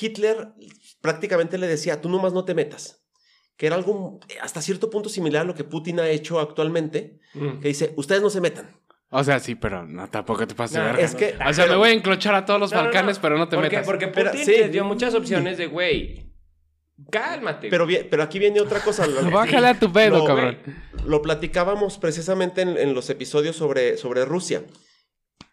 Hitler 0.00 0.52
prácticamente 1.00 1.58
le 1.58 1.66
decía, 1.66 2.00
tú 2.00 2.08
nomás 2.08 2.32
no 2.32 2.44
te 2.44 2.54
metas, 2.54 3.04
que 3.56 3.66
era 3.66 3.74
algo 3.76 4.20
hasta 4.40 4.62
cierto 4.62 4.90
punto 4.90 5.08
similar 5.08 5.42
a 5.42 5.44
lo 5.44 5.54
que 5.54 5.64
Putin 5.64 5.98
ha 6.00 6.08
hecho 6.08 6.38
actualmente, 6.38 7.18
mm. 7.34 7.60
que 7.60 7.68
dice, 7.68 7.94
ustedes 7.96 8.22
no 8.22 8.30
se 8.30 8.40
metan. 8.40 8.80
O 9.10 9.22
sea, 9.22 9.38
sí, 9.38 9.54
pero 9.54 9.86
no, 9.86 10.08
tampoco 10.10 10.46
te 10.46 10.54
pases 10.54 10.74
de 10.76 10.80
No, 10.80 10.86
verga. 10.86 11.02
es 11.04 11.14
que- 11.14 11.34
O 11.34 11.52
sea, 11.52 11.64
me 11.64 11.68
pero- 11.70 11.78
voy 11.78 11.88
a 11.90 11.92
enclochar 11.92 12.34
a 12.34 12.44
todos 12.44 12.58
los 12.60 12.70
No, 12.72 12.78
no, 12.78 12.82
no. 12.84 12.88
Balcanes, 12.90 13.18
pero 13.18 13.38
no 13.38 13.48
te 13.48 13.56
porque, 13.56 13.70
metas. 13.70 13.86
Porque 13.86 14.08
Pero, 14.08 14.30
Putin 14.30 14.44
sí. 14.46 14.52
te 14.52 14.68
dio 14.68 14.84
muchas 14.84 15.14
opciones 15.14 15.56
de, 15.58 15.66
güey, 15.66 16.33
cálmate. 17.10 17.68
Pero, 17.68 17.86
pero 18.10 18.22
aquí 18.22 18.38
viene 18.38 18.60
otra 18.60 18.80
cosa. 18.80 19.06
Lo, 19.06 19.30
Bájale 19.30 19.68
a 19.68 19.78
tu 19.78 19.92
pedo, 19.92 20.18
No, 20.18 20.24
cabrón. 20.24 20.58
lo 21.06 21.22
platicábamos 21.22 21.98
precisamente 21.98 22.62
en, 22.62 22.76
en 22.78 22.94
los 22.94 23.10
episodios 23.10 23.56
sobre, 23.56 23.96
sobre 23.96 24.24
Rusia. 24.24 24.64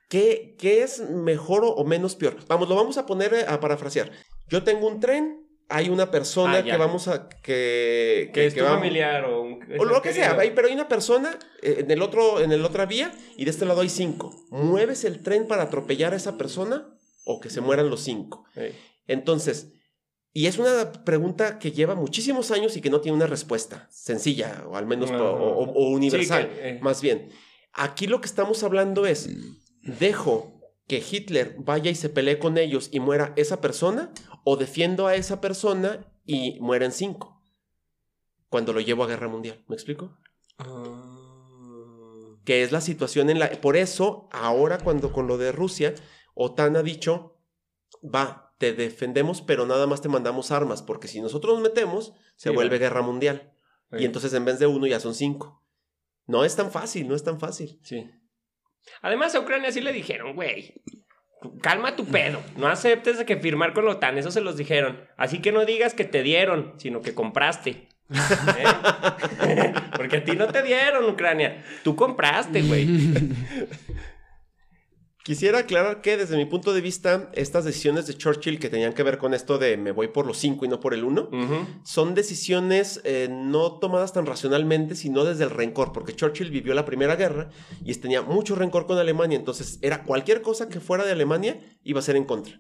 ¿Qué, 0.10 0.56
¿Qué 0.60 0.84
es 0.84 1.00
mejor 1.10 1.62
o, 1.64 1.84
menos 1.86 2.16
peor? 2.16 2.36
Vamos, 2.48 2.68
lo 2.68 2.76
vamos 2.76 2.98
a 2.98 3.06
poner 3.06 3.34
eh, 3.34 3.46
a 3.48 3.60
parafrasear. 3.60 4.12
Yo 4.50 4.64
tengo 4.64 4.86
un 4.88 5.00
tren, 5.00 5.48
hay 5.70 5.88
una 5.89 6.12
persona 6.12 6.58
Ah, 6.58 6.64
que 6.64 6.76
vamos 6.76 7.08
a... 7.08 7.30
que, 7.30 8.30
que 8.34 8.46
es 8.46 8.54
tu 8.54 8.62
va- 8.62 8.72
familiar 8.72 9.24
o 9.24 9.42
un... 9.42 9.66
O 9.80 9.86
lo 9.86 10.02
que 10.02 10.12
sea, 10.12 10.36
pero 10.54 10.68
hay 10.68 10.74
una 10.74 10.89
persona 10.89 11.39
eh, 11.62 11.78
en 11.80 11.92
el 11.92 12.02
otro, 12.02 12.42
en 12.42 12.52
el 12.52 12.66
otra 12.66 12.86
vía 12.86 13.14
y 13.38 13.46
de 13.46 13.52
este 13.52 13.66
lado 13.66 13.80
hay 13.80 13.88
cinco. 13.89 14.36
¿Mueves 14.50 15.06
el 15.06 15.24
tren 15.24 15.48
para 15.48 15.64
atropellar 15.64 16.12
a 16.12 16.18
esa 16.18 16.38
persona 16.38 16.89
o 17.24 17.39
que 17.39 17.50
se 17.50 17.62
mueran 17.62 17.89
los 17.89 18.02
cinco? 18.02 18.44
Ey. 18.58 18.78
Entonces, 19.08 19.72
y 20.34 20.46
es 20.48 20.58
una 20.58 20.92
pregunta 21.04 21.60
que 21.60 21.72
lleva 21.72 21.96
muchísimos 21.96 22.52
años 22.52 22.76
y 22.78 22.82
que 22.82 22.90
no 22.90 23.02
tiene 23.02 23.16
una 23.18 23.28
respuesta 23.28 23.88
sencilla, 23.92 24.64
o 24.68 24.76
al 24.78 24.86
menos 24.86 25.12
Ajá. 25.12 25.22
o, 25.24 25.64
o- 25.64 25.72
o 25.72 25.90
universal, 25.90 26.50
Sí, 26.52 26.56
que, 26.60 26.70
eh. 26.70 26.80
más 26.82 27.02
bien. 27.02 27.30
Aquí 27.74 28.08
lo 28.08 28.20
que 28.22 28.28
estamos 28.28 28.64
hablando 28.64 29.06
es, 29.06 29.30
¿dejo 29.82 30.60
que 30.88 31.02
Hitler 31.10 31.56
vaya 31.60 31.90
y 31.92 31.96
se 31.96 32.10
pelee 32.10 32.38
con 32.40 32.58
ellos 32.58 32.90
y 32.92 33.00
muera 33.00 33.34
esa 33.38 33.62
persona? 33.62 34.12
¿O 34.44 34.58
defiendo 34.58 35.08
a 35.08 35.16
esa 35.16 35.40
persona 35.40 36.06
y 36.26 36.60
mueren 36.60 36.92
cinco? 36.92 37.42
Cuando 38.50 38.74
lo 38.74 38.82
llevo 38.82 39.04
a 39.04 39.08
guerra 39.08 39.28
mundial. 39.30 39.64
¿Me 39.68 39.76
explico? 39.76 40.18
que 42.44 42.64
es 42.64 42.72
la 42.72 42.82
situación 42.82 43.30
en 43.30 43.40
la... 43.40 43.50
Por 43.62 43.78
eso, 43.78 44.28
ahora 44.32 44.80
cuando 44.80 45.12
con 45.14 45.28
lo 45.28 45.38
de 45.38 45.52
Rusia, 45.52 45.94
OTAN 46.34 46.76
ha 46.76 46.82
dicho, 46.84 47.38
va, 48.04 48.51
te 48.62 48.74
defendemos, 48.74 49.41
pero 49.41 49.66
nada 49.66 49.88
más 49.88 50.01
te 50.01 50.07
mandamos 50.07 50.51
armas, 50.51 50.84
porque 50.84 51.07
si 51.07 51.20
nosotros 51.20 51.55
nos 51.55 51.64
metemos, 51.64 52.14
se 52.36 52.49
Sí, 52.49 52.55
vuelve 52.55 52.78
guerra 52.78 53.01
mundial. 53.01 53.51
Sí. 53.89 53.97
Y 54.03 54.05
entonces 54.05 54.32
en 54.36 54.45
vez 54.45 54.59
de 54.59 54.68
uno 54.68 54.86
ya 54.86 54.99
son 54.99 55.16
cinco. 55.16 55.66
No 56.28 56.45
es 56.45 56.55
tan 56.55 56.72
fácil, 56.72 57.07
no 57.07 57.16
es 57.16 57.24
tan 57.24 57.39
fácil. 57.39 57.80
Sí. 57.84 58.07
Además, 59.01 59.34
a 59.34 59.39
Ucrania 59.39 59.72
sí 59.72 59.82
le 59.82 59.91
dijeron, 59.91 60.36
güey, 60.36 60.76
calma 61.64 61.95
tu 61.95 62.05
pedo. 62.05 62.39
No 62.55 62.68
aceptes 62.68 63.18
de 63.18 63.26
que 63.26 63.38
firmar 63.38 63.74
con 63.74 63.86
la 63.86 63.93
OTAN, 63.93 64.20
eso 64.20 64.30
se 64.30 64.41
los 64.41 64.57
dijeron. 64.57 65.01
Así 65.18 65.41
que 65.41 65.51
no 65.51 65.66
digas 65.66 65.95
que 65.95 66.05
te 66.05 66.22
dieron, 66.22 66.76
sino 66.78 67.01
que 67.01 67.16
compraste. 67.16 67.89
¿Eh? 68.57 69.74
Porque 69.97 70.18
a 70.18 70.24
ti 70.24 70.34
no 70.34 70.47
te 70.47 70.62
dieron, 70.62 71.09
Ucrania. 71.09 71.64
Tú 71.84 71.95
compraste, 71.95 72.62
güey. 72.62 72.88
Quisiera 75.24 75.60
aclarar 75.60 76.02
que 76.02 76.18
desde 76.18 76.36
mi 76.36 76.46
punto 76.46 76.74
de 76.74 76.82
vista, 76.82 77.30
estas 77.34 77.64
decisiones 77.64 78.08
de 78.08 78.16
Churchill 78.16 78.60
que 78.60 78.70
tenían 78.70 78.94
que 78.94 79.04
ver 79.04 79.20
con 79.20 79.36
esto 79.36 79.60
de 79.60 79.78
me 79.78 79.92
voy 79.92 80.08
por 80.08 80.26
los 80.26 80.38
cinco 80.40 80.66
y 80.66 80.68
no 80.68 80.80
por 80.80 80.96
el 80.96 81.04
uno, 81.04 81.30
son 81.84 82.16
decisiones 82.16 83.02
eh, 83.04 83.28
no 83.30 83.78
tomadas 83.78 84.14
tan 84.14 84.26
racionalmente, 84.26 84.96
sino 84.96 85.24
desde 85.24 85.44
el 85.44 85.52
rencor, 85.52 85.92
porque 85.94 86.16
Churchill 86.16 86.50
vivió 86.50 86.74
la 86.74 86.86
Primera 86.86 87.16
Guerra 87.16 87.50
y 87.86 87.94
tenía 87.96 88.24
mucho 88.24 88.56
rencor 88.56 88.88
con 88.88 88.98
Alemania, 88.98 89.38
entonces 89.38 89.78
era 89.84 90.04
cualquier 90.04 90.42
cosa 90.42 90.70
que 90.70 90.80
fuera 90.80 91.06
de 91.06 91.12
Alemania 91.12 91.60
iba 91.84 92.00
a 92.00 92.04
ser 92.04 92.16
en 92.16 92.26
contra. 92.26 92.60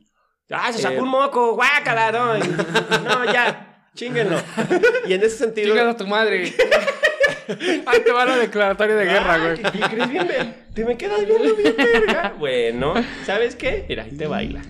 Ah, 0.51 0.71
se 0.71 0.79
sacó 0.83 0.95
Eh, 0.97 1.01
un 1.01 1.09
moco, 1.09 1.55
guácala, 1.55 2.11
no. 2.11 2.37
No, 2.37 3.25
ya, 3.25 3.87
chinguenlo. 3.95 4.37
Y 5.07 5.13
en 5.13 5.21
ese 5.23 5.37
sentido, 5.37 5.69
Chingas 5.69 5.95
a 5.95 5.97
tu 5.97 6.05
madre. 6.05 6.53
Ahí 7.85 7.99
te 8.03 8.11
va 8.11 8.25
la 8.25 8.37
declaratoria 8.37 8.95
de 8.95 9.05
guerra, 9.05 9.37
güey. 9.37 9.61
¿qué- 9.61 9.79
crees 9.79 10.09
bien, 10.09 10.55
Te 10.73 10.85
me 10.85 10.97
quedas 10.97 11.25
viendo 11.25 11.55
bien, 11.55 11.75
verga. 11.77 12.33
Bueno, 12.37 12.93
¿sabes 13.25 13.55
qué? 13.55 13.85
Mira, 13.89 14.03
ahí 14.03 14.17
te 14.17 14.27
baila. 14.27 14.61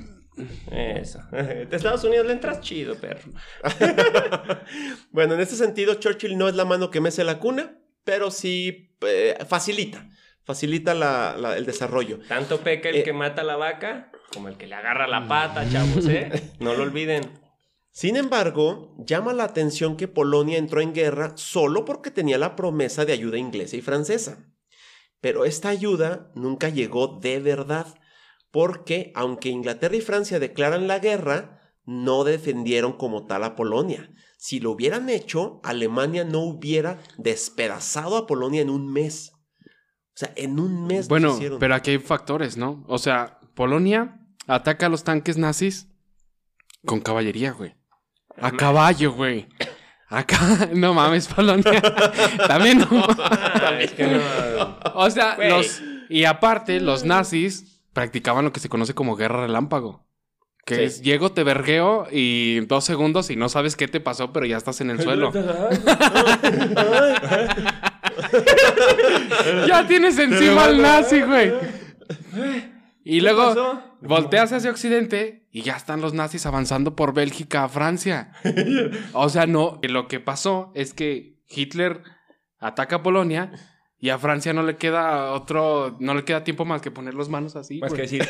Eso. 0.71 1.19
De 1.31 1.67
Estados 1.71 2.03
Unidos 2.03 2.25
le 2.25 2.33
entras 2.33 2.61
chido, 2.61 2.95
perro. 2.95 3.31
bueno, 5.11 5.33
en 5.35 5.39
ese 5.41 5.55
sentido, 5.55 5.95
Churchill 5.95 6.37
no 6.37 6.47
es 6.47 6.55
la 6.55 6.65
mano 6.65 6.89
que 6.89 7.01
mece 7.01 7.23
la 7.23 7.39
cuna, 7.39 7.75
pero 8.03 8.31
sí 8.31 8.95
eh, 9.01 9.37
facilita, 9.47 10.09
facilita 10.43 10.93
la- 10.93 11.35
la- 11.37 11.57
el 11.57 11.65
desarrollo. 11.65 12.19
Tanto 12.27 12.59
peca 12.61 12.89
el 12.89 12.97
Eh. 12.97 13.03
que 13.03 13.13
mata 13.13 13.41
a 13.41 13.45
la 13.45 13.55
vaca 13.55 14.11
como 14.33 14.47
el 14.47 14.55
que 14.57 14.65
le 14.67 14.75
agarra 14.75 15.07
la 15.07 15.27
pata, 15.27 15.69
chavos, 15.69 16.07
¿eh? 16.07 16.31
No 16.59 16.73
lo 16.73 16.83
olviden. 16.83 17.40
Sin 17.91 18.15
embargo, 18.15 18.95
llama 19.05 19.33
la 19.33 19.43
atención 19.43 19.97
que 19.97 20.07
Polonia 20.07 20.57
entró 20.57 20.79
en 20.81 20.93
guerra 20.93 21.33
solo 21.35 21.83
porque 21.83 22.09
tenía 22.09 22.37
la 22.37 22.55
promesa 22.55 23.03
de 23.05 23.13
ayuda 23.13 23.37
inglesa 23.37 23.75
y 23.75 23.81
francesa. 23.81 24.45
Pero 25.19 25.45
esta 25.45 25.69
ayuda 25.69 26.31
nunca 26.33 26.69
llegó 26.69 27.19
de 27.21 27.39
verdad, 27.39 27.87
porque 28.49 29.11
aunque 29.13 29.49
Inglaterra 29.49 29.95
y 29.95 30.01
Francia 30.01 30.39
declaran 30.39 30.87
la 30.87 30.99
guerra, 30.99 31.59
no 31.85 32.23
defendieron 32.23 32.93
como 32.93 33.25
tal 33.27 33.43
a 33.43 33.55
Polonia. 33.55 34.09
Si 34.37 34.59
lo 34.59 34.71
hubieran 34.71 35.09
hecho, 35.09 35.59
Alemania 35.63 36.23
no 36.23 36.39
hubiera 36.39 36.99
despedazado 37.17 38.15
a 38.17 38.25
Polonia 38.25 38.61
en 38.61 38.69
un 38.69 38.91
mes. 38.91 39.33
O 40.13 40.15
sea, 40.21 40.33
en 40.35 40.59
un 40.59 40.87
mes 40.87 41.05
lo 41.05 41.09
Bueno, 41.09 41.33
hicieron. 41.35 41.59
pero 41.59 41.75
aquí 41.75 41.91
hay 41.91 41.99
factores, 41.99 42.57
¿no? 42.57 42.83
O 42.87 42.97
sea, 42.97 43.39
Polonia 43.53 44.19
ataca 44.47 44.87
a 44.87 44.89
los 44.89 45.03
tanques 45.03 45.37
nazis 45.37 45.87
con 46.85 47.01
caballería, 47.01 47.51
güey. 47.51 47.75
A 48.41 48.51
caballo, 48.51 49.13
güey. 49.13 49.47
Acá, 50.09 50.69
no 50.73 50.93
mames, 50.93 51.27
Polonia. 51.27 51.81
También 52.47 52.79
no. 52.79 52.87
O 54.95 55.09
sea, 55.09 55.37
los. 55.37 55.81
Y 56.09 56.25
aparte, 56.25 56.79
los 56.81 57.05
nazis 57.05 57.81
practicaban 57.93 58.43
lo 58.45 58.51
que 58.51 58.59
se 58.59 58.69
conoce 58.69 58.93
como 58.93 59.15
guerra 59.15 59.41
relámpago. 59.41 60.05
Que 60.65 60.75
Sí. 60.75 60.81
es 60.83 61.01
llego, 61.01 61.31
te 61.31 61.43
vergueo 61.43 62.07
y 62.11 62.57
en 62.57 62.67
dos 62.67 62.83
segundos 62.83 63.29
y 63.31 63.35
no 63.35 63.49
sabes 63.49 63.75
qué 63.75 63.87
te 63.87 63.99
pasó, 63.99 64.31
pero 64.31 64.45
ya 64.45 64.57
estás 64.57 64.79
en 64.81 64.91
el 64.91 65.01
suelo. 65.01 65.31
ya 69.67 69.87
tienes 69.87 70.17
encima 70.19 70.65
al 70.65 70.81
nazi, 70.81 71.21
güey. 71.21 71.53
Y 73.03 73.21
luego 73.21 73.47
pasó? 73.49 73.81
volteas 74.01 74.51
hacia 74.53 74.69
Occidente 74.71 75.40
y 75.51 75.63
ya 75.63 75.75
están 75.75 76.01
los 76.01 76.13
nazis 76.13 76.45
avanzando 76.45 76.95
por 76.95 77.13
Bélgica 77.13 77.65
a 77.65 77.69
Francia. 77.69 78.31
O 79.13 79.29
sea, 79.29 79.45
no, 79.45 79.79
lo 79.83 80.07
que 80.07 80.19
pasó 80.19 80.71
es 80.75 80.93
que 80.93 81.37
Hitler 81.49 82.01
ataca 82.59 82.97
a 82.97 83.03
Polonia 83.03 83.51
y 83.99 84.09
a 84.09 84.17
Francia 84.17 84.53
no 84.53 84.63
le 84.63 84.77
queda 84.77 85.31
otro, 85.33 85.97
no 85.99 86.15
le 86.15 86.23
queda 86.23 86.43
tiempo 86.43 86.65
más 86.65 86.81
que 86.81 86.89
poner 86.89 87.13
las 87.13 87.29
manos 87.29 87.55
así. 87.55 87.79
Más 87.79 87.93
que 87.93 88.01
decir, 88.01 88.27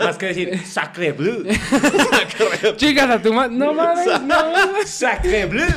más 0.00 0.16
que 0.16 0.26
decir, 0.26 0.58
sacre 0.66 1.12
bleu. 1.12 1.44
Chicas 2.76 3.08
a 3.10 3.22
tu 3.22 3.32
madre. 3.32 3.54
No 3.54 3.74
mames, 3.74 4.22
no. 4.22 4.36
Sacre 4.84 5.46
bleu. 5.46 5.68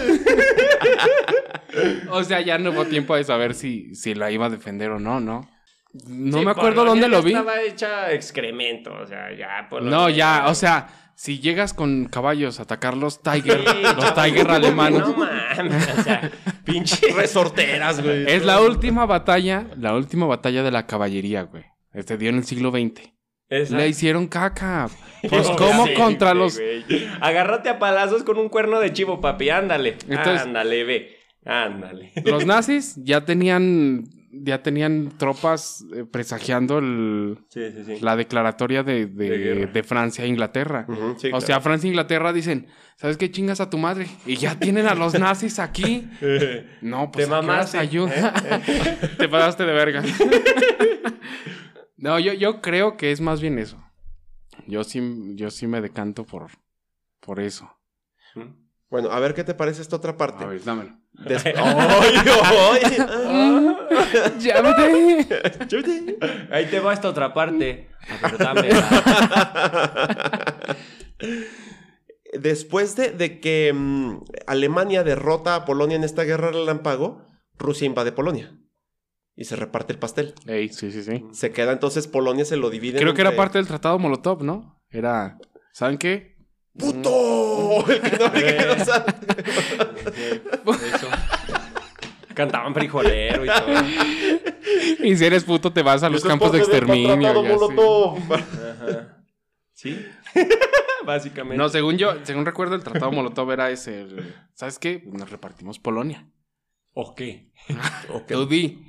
O 2.09 2.23
sea, 2.23 2.41
ya 2.41 2.57
no 2.57 2.71
hubo 2.71 2.85
tiempo 2.85 3.15
de 3.15 3.23
saber 3.23 3.53
si, 3.53 3.93
si 3.93 4.15
la 4.15 4.31
iba 4.31 4.47
a 4.47 4.49
defender 4.49 4.89
o 4.89 4.99
no, 4.99 5.19
¿no? 5.19 5.47
No 6.07 6.39
Sí, 6.39 6.45
me 6.45 6.51
acuerdo 6.51 6.85
dónde 6.85 7.07
lo 7.09 7.21
vi. 7.21 7.31
Estaba 7.33 7.61
hecha 7.61 8.11
excremento, 8.11 8.93
o 8.93 9.05
sea, 9.05 9.33
ya. 9.35 9.67
Polonia- 9.69 9.91
No, 9.91 10.09
ya, 10.09 10.45
o 10.47 10.55
sea, 10.55 10.87
si 11.15 11.39
llegas 11.39 11.73
con 11.73 12.05
caballos 12.05 12.59
a 12.59 12.63
atacar 12.63 12.95
los 12.95 13.21
Tiger, 13.21 13.59
Sí, 13.67 13.81
los 13.83 14.13
Tiger 14.13 14.49
alemanes. 14.51 14.99
No 15.01 15.13
mames, 15.15 15.89
o 15.99 16.01
sea, 16.03 16.31
pinche. 16.63 17.11
Resorteras, 17.13 18.01
güey. 18.01 18.23
Es 18.31 18.45
la 18.45 18.61
última 18.61 19.05
batalla, 19.05 19.65
la 19.77 19.93
última 19.93 20.25
batalla 20.25 20.63
de 20.63 20.71
la 20.71 20.87
caballería, 20.87 21.43
güey. 21.43 21.65
Se 22.05 22.17
dio 22.17 22.29
en 22.29 22.37
el 22.37 22.45
siglo 22.45 22.71
XX. 22.71 23.11
Esa- 23.49 23.75
Le 23.77 23.87
hicieron 23.89 24.27
caca. 24.27 24.89
Pues, 25.29 25.47
¿cómo 25.49 25.85
sí, 25.85 25.93
contra 25.93 26.33
los...? 26.33 26.59
Agárrate 27.19 27.69
a 27.69 27.77
palazos 27.77 28.23
con 28.23 28.39
un 28.39 28.49
cuerno 28.49 28.79
de 28.79 28.91
chivo, 28.91 29.21
papi, 29.21 29.49
ándale. 29.51 29.97
Entonces- 30.09 30.41
ándale, 30.41 30.83
ve. 30.83 31.17
Ándale. 31.45 32.11
Los 32.25 32.45
nazis 32.45 32.95
ya 33.03 33.25
tenían... 33.25 34.03
Ya 34.33 34.63
tenían 34.63 35.09
tropas 35.17 35.83
eh, 35.93 36.05
presagiando 36.09 36.77
el- 36.77 37.37
Sí, 37.49 37.69
sí, 37.73 37.83
sí. 37.85 37.97
la 37.99 38.15
declaratoria 38.15 38.81
de, 38.81 39.05
de- 39.05 39.29
De 39.29 39.37
guerra. 39.37 39.71
de 39.73 39.83
Francia 39.83 40.23
e 40.23 40.29
Inglaterra. 40.29 40.85
O 40.87 41.15
claro. 41.17 41.41
sea, 41.41 41.59
Francia 41.59 41.87
e 41.87 41.89
Inglaterra 41.89 42.31
dicen, 42.31 42.67
¿sabes 42.95 43.17
qué 43.17 43.29
chingas 43.29 43.59
a 43.59 43.69
tu 43.69 43.77
madre? 43.77 44.07
Y 44.25 44.37
ya 44.37 44.57
tienen 44.57 44.87
a 44.87 44.95
los 44.95 45.19
nazis 45.19 45.59
aquí. 45.59 46.07
No, 46.81 47.11
pues 47.11 47.27
Te 47.27 47.33
¿a 47.35 47.41
qué 47.41 47.45
horas 47.45 47.45
mamaste, 47.45 47.77
ayuda. 47.77 48.33
Te 49.17 49.27
pasaste 49.27 49.65
de 49.65 49.73
verga. 49.73 50.01
no, 51.97 52.17
yo, 52.19 52.31
yo 52.31 52.61
creo 52.61 52.95
que 52.95 53.11
es 53.11 53.19
más 53.19 53.41
bien 53.41 53.59
eso. 53.59 53.83
Yo 54.65 54.85
sí, 54.85 55.01
yo 55.35 55.51
sí 55.51 55.67
me 55.67 55.81
decanto 55.81 56.25
por, 56.25 56.47
por 57.19 57.41
eso. 57.41 57.69
Bueno, 58.91 59.09
a 59.09 59.19
ver 59.21 59.33
qué 59.33 59.45
te 59.45 59.53
parece 59.53 59.81
esta 59.81 59.95
otra 59.95 60.17
parte. 60.17 60.43
A 60.43 60.47
ver, 60.47 60.61
dámelo. 60.63 60.91
Des- 61.13 61.45
¡Ay, 61.45 61.53
ay! 61.55 62.17
Chúpate. 65.67 66.17
Ahí 66.51 66.65
te 66.65 66.79
va 66.81 66.93
esta 66.93 67.07
otra 67.09 67.33
parte. 67.33 67.87
A 68.21 68.27
ver, 68.27 68.37
dámela. 68.37 70.67
Después 72.33 72.95
de, 72.95 73.11
de 73.11 73.39
que 73.39 73.71
mm, 73.73 74.23
Alemania 74.47 75.03
derrota 75.03 75.55
a 75.55 75.65
Polonia 75.65 75.95
en 75.95 76.03
esta 76.03 76.23
guerra 76.23 76.51
relámpago, 76.51 77.25
Rusia 77.57 77.85
invade 77.85 78.11
Polonia. 78.11 78.57
Y 79.35 79.45
se 79.45 79.55
reparte 79.55 79.93
el 79.93 79.99
pastel. 79.99 80.33
Ey, 80.47 80.69
sí, 80.69 80.91
sí, 80.91 81.03
sí. 81.03 81.25
Se 81.31 81.51
queda 81.51 81.71
entonces 81.71 82.07
Polonia, 82.07 82.43
se 82.43 82.57
lo 82.57 82.69
divide. 82.69 82.99
Creo 82.99 83.13
que 83.13 83.21
era 83.21 83.35
parte 83.35 83.57
del 83.57 83.67
tratado 83.67 83.97
Molotov, 83.99 84.43
¿no? 84.43 84.81
Era, 84.89 85.37
¿saben 85.71 85.97
qué? 85.97 86.35
¡Puto! 86.77 87.85
El 87.89 88.01
que 88.09 88.17
no 88.17 88.29
me 88.31 88.41
quiero 88.43 88.73
usar. 88.75 89.15
Eso. 90.95 91.07
Cantaban 92.33 92.73
frijolero 92.73 93.43
y 93.45 93.47
todo. 93.47 95.05
Y 95.05 95.17
si 95.17 95.25
eres 95.25 95.43
puto 95.43 95.73
te 95.73 95.81
vas 95.83 96.01
a 96.03 96.09
los 96.09 96.23
campos 96.23 96.51
de 96.53 96.59
exterminio. 96.59 97.15
tratado 97.15 97.43
y 97.43 97.47
así. 97.47 97.55
Molotov. 97.55 98.33
Ajá. 98.33 99.17
¿Sí? 99.73 100.05
Básicamente. 101.05 101.57
No, 101.57 101.67
según 101.69 101.97
yo, 101.97 102.13
según 102.23 102.45
recuerdo, 102.45 102.75
el 102.75 102.83
tratado 102.83 103.11
Molotov 103.11 103.51
era 103.51 103.69
ese. 103.69 104.01
el- 104.01 104.35
¿Sabes 104.53 104.79
qué? 104.79 105.03
Nos 105.05 105.29
repartimos 105.29 105.79
Polonia. 105.79 106.27
¿O 106.93 107.15
qué? 107.15 107.51
Ok. 108.09 108.27
Tú 108.27 108.45
di. 108.47 108.85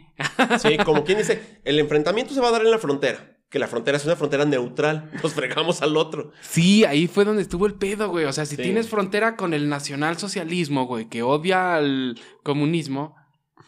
Sí, 0.61 0.76
como 0.85 1.05
quien 1.05 1.18
dice, 1.18 1.61
el 1.64 1.78
enfrentamiento 1.78 2.35
se 2.35 2.41
va 2.41 2.49
a 2.49 2.53
dar 2.53 2.61
en 2.62 2.70
la 2.70 2.78
frontera. 2.78 3.32
Que 3.53 3.59
la 3.59 3.68
frontera 3.68 3.98
es 3.98 4.05
una 4.07 4.16
frontera 4.16 4.44
neutral. 4.46 5.11
Nos 5.22 5.34
fregamos 5.34 5.82
al 5.82 5.96
otro. 5.96 6.32
Sí, 6.40 6.84
ahí 6.84 7.07
fue 7.07 7.24
donde 7.24 7.42
estuvo 7.42 7.66
el 7.66 7.74
pedo, 7.74 8.09
güey. 8.09 8.24
O 8.24 8.32
sea, 8.32 8.46
si 8.46 8.57
Sí. 8.57 8.62
tienes 8.62 8.88
frontera 8.88 9.36
con 9.36 9.53
el 9.55 9.68
nacionalsocialismo, 9.68 10.86
güey, 10.86 11.09
que 11.09 11.22
odia 11.22 11.76
al 11.76 12.18
comunismo, 12.42 13.14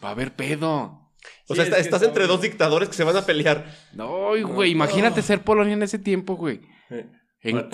va 0.03 0.09
a 0.09 0.11
haber 0.11 0.35
pedo. 0.35 1.01
O 1.47 1.53
Sí, 1.53 1.55
sea, 1.55 1.63
es 1.63 1.67
está- 1.69 1.75
que 1.77 1.81
estás 1.83 2.01
está 2.01 2.07
entre 2.07 2.27
dos 2.27 2.41
dictadores 2.41 2.89
que 2.89 2.95
se 2.95 3.03
van 3.03 3.15
a 3.17 3.25
pelear. 3.25 3.65
No, 3.93 4.31
güey, 4.47 4.71
imagínate 4.71 5.21
ser 5.21 5.43
Polonia 5.43 5.73
en 5.73 5.83
ese 5.83 5.99
tiempo, 5.99 6.35
güey. 6.35 6.61
En 7.45 7.69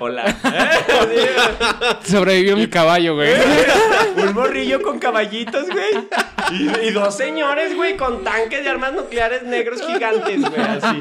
Hola. 0.00 0.36
Sobrevivió 2.04 2.56
mi 2.56 2.66
caballo, 2.66 3.14
güey. 3.14 3.32
Un 4.16 4.34
morrillo 4.34 4.82
con 4.82 4.98
caballitos, 4.98 5.66
güey. 5.70 6.08
Y, 6.50 6.88
y 6.88 6.90
dos 6.90 7.16
señores, 7.16 7.76
güey, 7.76 7.96
con 7.96 8.24
tanques 8.24 8.64
de 8.64 8.70
armas 8.70 8.92
nucleares 8.92 9.44
negros 9.44 9.80
gigantes, 9.86 10.40
güey, 10.40 10.60
así. 10.60 11.00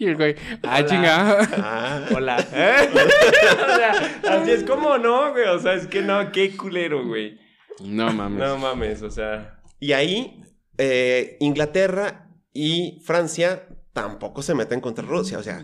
Y 0.00 0.06
el 0.08 0.16
güey, 0.16 0.34
ah, 0.64 0.84
chingada. 0.84 1.48
Ah. 1.56 2.00
Hola. 2.12 2.38
o 2.38 3.76
sea, 3.76 3.92
así 4.30 4.50
es 4.50 4.64
como 4.64 4.98
no, 4.98 5.30
güey. 5.30 5.44
O 5.46 5.60
sea, 5.60 5.74
es 5.74 5.86
que 5.86 6.02
no, 6.02 6.32
qué 6.32 6.56
culero, 6.56 7.06
güey. 7.06 7.38
No 7.84 8.12
mames. 8.12 8.38
No 8.40 8.58
mames, 8.58 9.02
o 9.02 9.10
sea. 9.12 9.60
Y 9.78 9.92
ahí, 9.92 10.42
eh, 10.76 11.36
Inglaterra 11.38 12.26
y 12.52 13.00
Francia 13.04 13.68
tampoco 13.92 14.42
se 14.42 14.56
meten 14.56 14.80
contra 14.80 15.04
Rusia. 15.04 15.38
O 15.38 15.42
sea, 15.44 15.62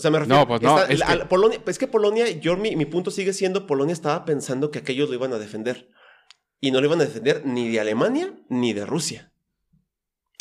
o 0.00 0.02
sea 0.02 0.10
me 0.10 0.18
refiero. 0.18 0.40
No, 0.40 0.48
pues 0.48 0.62
no, 0.62 0.78
está- 0.80 0.92
es 0.92 0.98
la- 0.98 1.18
que- 1.18 1.24
Polonia, 1.26 1.60
es 1.66 1.78
que 1.78 1.86
Polonia, 1.86 2.28
yo 2.30 2.56
mi, 2.56 2.74
mi 2.74 2.86
punto 2.86 3.10
sigue 3.10 3.32
siendo: 3.34 3.66
Polonia 3.66 3.92
estaba 3.92 4.24
pensando 4.24 4.70
que 4.70 4.78
aquellos 4.78 5.08
lo 5.10 5.14
iban 5.14 5.32
a 5.34 5.38
defender. 5.38 5.88
Y 6.60 6.70
no 6.70 6.80
lo 6.80 6.86
iban 6.86 7.00
a 7.00 7.04
defender 7.04 7.42
ni 7.44 7.68
de 7.70 7.80
Alemania 7.80 8.34
ni 8.48 8.72
de 8.72 8.84
Rusia. 8.86 9.32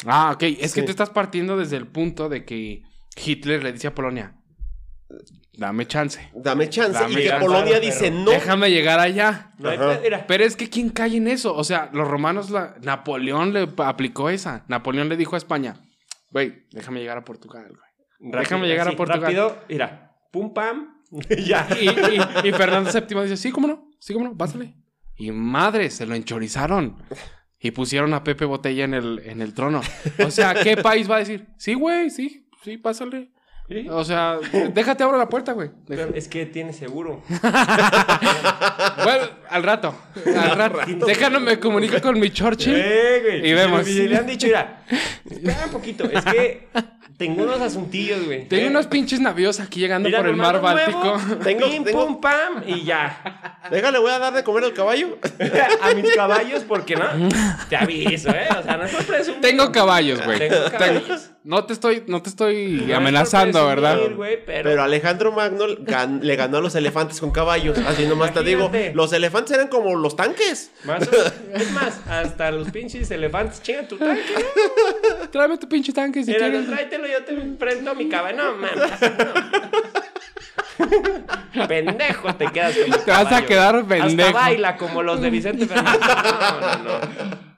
Ah, 0.05 0.31
ok. 0.33 0.43
Es 0.59 0.73
que 0.73 0.81
tú 0.83 0.91
estás 0.91 1.09
partiendo 1.09 1.57
desde 1.57 1.75
el 1.77 1.87
punto 1.87 2.29
de 2.29 2.45
que 2.45 2.81
Hitler 3.21 3.63
le 3.63 3.71
dice 3.73 3.87
a 3.87 3.95
Polonia, 3.95 4.35
dame 5.53 5.87
chance. 5.87 6.29
Dame 6.33 6.69
chance. 6.69 6.93
Dame 6.99 7.11
y 7.13 7.15
que 7.23 7.27
chance, 7.29 7.45
Polonia 7.45 7.79
dice: 7.79 8.11
No. 8.11 8.31
Déjame 8.31 8.69
llegar 8.71 8.99
allá. 8.99 9.53
Ajá. 9.63 10.25
Pero 10.27 10.43
es 10.45 10.55
que 10.55 10.69
¿quién 10.69 10.89
cae 10.89 11.17
en 11.17 11.27
eso? 11.27 11.55
O 11.55 11.63
sea, 11.63 11.89
los 11.93 12.07
romanos, 12.07 12.49
la... 12.49 12.75
Napoleón 12.81 13.53
le 13.53 13.67
aplicó 13.77 14.29
esa. 14.29 14.65
Napoleón 14.67 15.09
le 15.09 15.17
dijo 15.17 15.35
a 15.35 15.37
España, 15.37 15.81
güey, 16.31 16.65
déjame 16.71 16.99
llegar 16.99 17.17
a 17.17 17.25
Portugal, 17.25 17.67
güey. 17.69 17.88
Rápido, 18.19 18.39
Déjame 18.39 18.67
llegar 18.67 18.87
a 18.87 18.91
Portugal. 18.95 19.21
Rápido, 19.21 19.57
mira. 19.69 20.15
Pum, 20.31 20.53
pam. 20.53 21.01
ya. 21.45 21.67
Y, 21.79 21.87
y- 21.89 22.49
y 22.49 22.51
Fernando 22.53 22.91
VII 22.91 23.21
dice, 23.23 23.37
sí, 23.37 23.51
cómo 23.51 23.67
no, 23.67 23.89
sí, 23.99 24.13
cómo 24.13 24.25
no, 24.27 24.37
pásale. 24.37 24.75
Y 25.15 25.31
madre, 25.31 25.89
se 25.89 26.05
lo 26.05 26.15
enchorizaron. 26.15 26.97
Y 27.59 27.71
pusieron 27.71 28.13
a 28.13 28.23
Pepe 28.23 28.45
Botella 28.45 28.85
en 28.85 28.93
el, 28.93 29.19
en 29.25 29.41
el 29.41 29.53
trono. 29.53 29.81
O 30.25 30.31
sea, 30.31 30.53
¿qué 30.53 30.77
país 30.77 31.09
va 31.11 31.17
a 31.17 31.19
decir? 31.19 31.47
Sí, 31.57 31.73
güey, 31.73 32.09
sí, 32.09 32.47
sí, 32.63 32.77
pásale. 32.77 33.31
Sí. 33.69 33.87
O 33.89 34.03
sea, 34.03 34.39
déjate 34.73 35.03
abro 35.03 35.17
la 35.17 35.29
puerta, 35.29 35.51
güey. 35.53 35.69
Pero 35.87 36.09
Es 36.15 36.27
que 36.27 36.45
tiene 36.47 36.73
seguro. 36.73 37.21
Bueno, 39.03 39.23
al 39.49 39.63
rato. 39.63 39.95
Al 40.25 40.55
rato. 40.57 40.79
Déjame 41.05 41.39
me 41.39 41.59
comunico 41.59 41.99
con 42.01 42.19
mi 42.19 42.29
Churchill. 42.31 42.75
Eh, 42.75 43.21
güey. 43.23 43.49
Y 43.49 43.53
vemos. 43.53 43.87
Y 43.87 44.07
le 44.07 44.17
han 44.17 44.25
dicho, 44.27 44.47
mira, 44.47 44.83
espera 45.29 45.65
un 45.65 45.71
poquito. 45.71 46.03
Es 46.09 46.23
que 46.25 46.67
tengo 47.17 47.43
unos 47.43 47.61
asuntillos, 47.61 48.25
güey. 48.25 48.47
Tengo 48.47 48.65
Eh, 48.65 48.69
unos 48.69 48.87
pinches 48.87 49.19
navios 49.19 49.59
aquí 49.59 49.79
llegando 49.79 50.07
mira, 50.09 50.19
por 50.19 50.27
el 50.29 50.35
mar 50.35 50.61
Báltico. 50.61 51.17
Tengo- 51.43 51.69
pim, 51.69 51.83
tengo- 51.83 52.05
pum, 52.07 52.21
pam, 52.21 52.63
y 52.65 52.83
ya. 52.83 53.59
Déjale, 53.71 53.99
voy 53.99 54.11
a 54.11 54.19
dar 54.19 54.33
de 54.33 54.43
comer 54.43 54.63
al 54.65 54.73
caballo. 54.73 55.17
a 55.81 55.93
mis 55.93 56.11
caballos, 56.15 56.63
porque 56.67 56.95
no. 56.95 57.05
Te 57.69 57.75
aviso, 57.77 58.29
¿eh? 58.29 58.47
O 58.59 58.63
sea, 58.63 58.77
no 58.77 58.83
es 58.85 58.91
por. 58.93 59.05
Tengo 59.41 59.71
caballos, 59.71 60.23
güey. 60.25 60.39
Tengo 60.39 60.55
caballos. 60.71 61.31
No 61.43 61.63
te 61.65 61.73
estoy, 61.73 62.03
no 62.07 62.21
te 62.21 62.29
estoy 62.29 62.83
No 62.87 62.97
amenazando, 62.97 63.58
pero, 64.45 64.69
Pero 64.69 64.83
Alejandro 64.83 65.31
Magno 65.31 65.65
gan- 65.67 66.21
le 66.21 66.35
ganó 66.35 66.57
a 66.57 66.61
los 66.61 66.75
elefantes 66.75 67.19
con 67.19 67.31
caballos. 67.31 67.77
Así 67.79 68.05
nomás 68.05 68.33
te 68.33 68.43
digo. 68.43 68.71
Los 68.93 69.13
elefantes 69.13 69.51
eran 69.55 69.67
como 69.67 69.95
los 69.95 70.15
tanques. 70.15 70.71
Más 70.83 71.07
o- 71.07 71.55
es 71.55 71.71
más, 71.71 71.99
hasta 72.07 72.51
los 72.51 72.69
pinches 72.71 73.09
elefantes 73.11 73.61
chingan 73.61 73.87
tu 73.87 73.97
tanque. 73.97 74.23
¿no? 74.33 75.29
Tráeme 75.29 75.57
tu 75.57 75.67
pinche 75.69 75.93
tanque 75.93 76.23
si 76.23 76.31
Mira, 76.31 76.49
quieres. 76.49 76.67
tráetelo, 76.67 77.07
yo 77.07 77.23
te 77.23 77.33
enfrento 77.33 77.91
a 77.91 77.95
mi 77.95 78.09
caballo. 78.09 78.37
No, 78.37 78.55
mames. 78.57 78.75
no. 78.75 78.89
Pendejo 81.67 82.35
te 82.35 82.45
quedas 82.51 82.75
con 82.77 83.03
Te 83.05 83.11
vas 83.11 83.31
a 83.33 83.45
quedar 83.45 83.85
pendejo. 83.85 84.29
Hasta 84.29 84.39
baila 84.39 84.77
como 84.77 85.03
los 85.03 85.19
de 85.21 85.29
Vicente 85.29 85.65
Fernández. 85.67 85.99
No, 86.01 86.61
no, 86.61 86.99
no. 86.99 87.49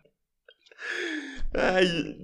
Ay, 1.54 2.18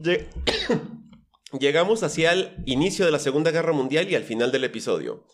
Llegamos 1.60 2.04
hacia 2.04 2.34
el 2.34 2.56
inicio 2.66 3.06
de 3.06 3.12
la 3.12 3.20
Segunda 3.20 3.52
Guerra 3.52 3.72
Mundial 3.72 4.10
y 4.10 4.16
al 4.16 4.24
final 4.24 4.52
del 4.52 4.64
episodio. 4.64 5.26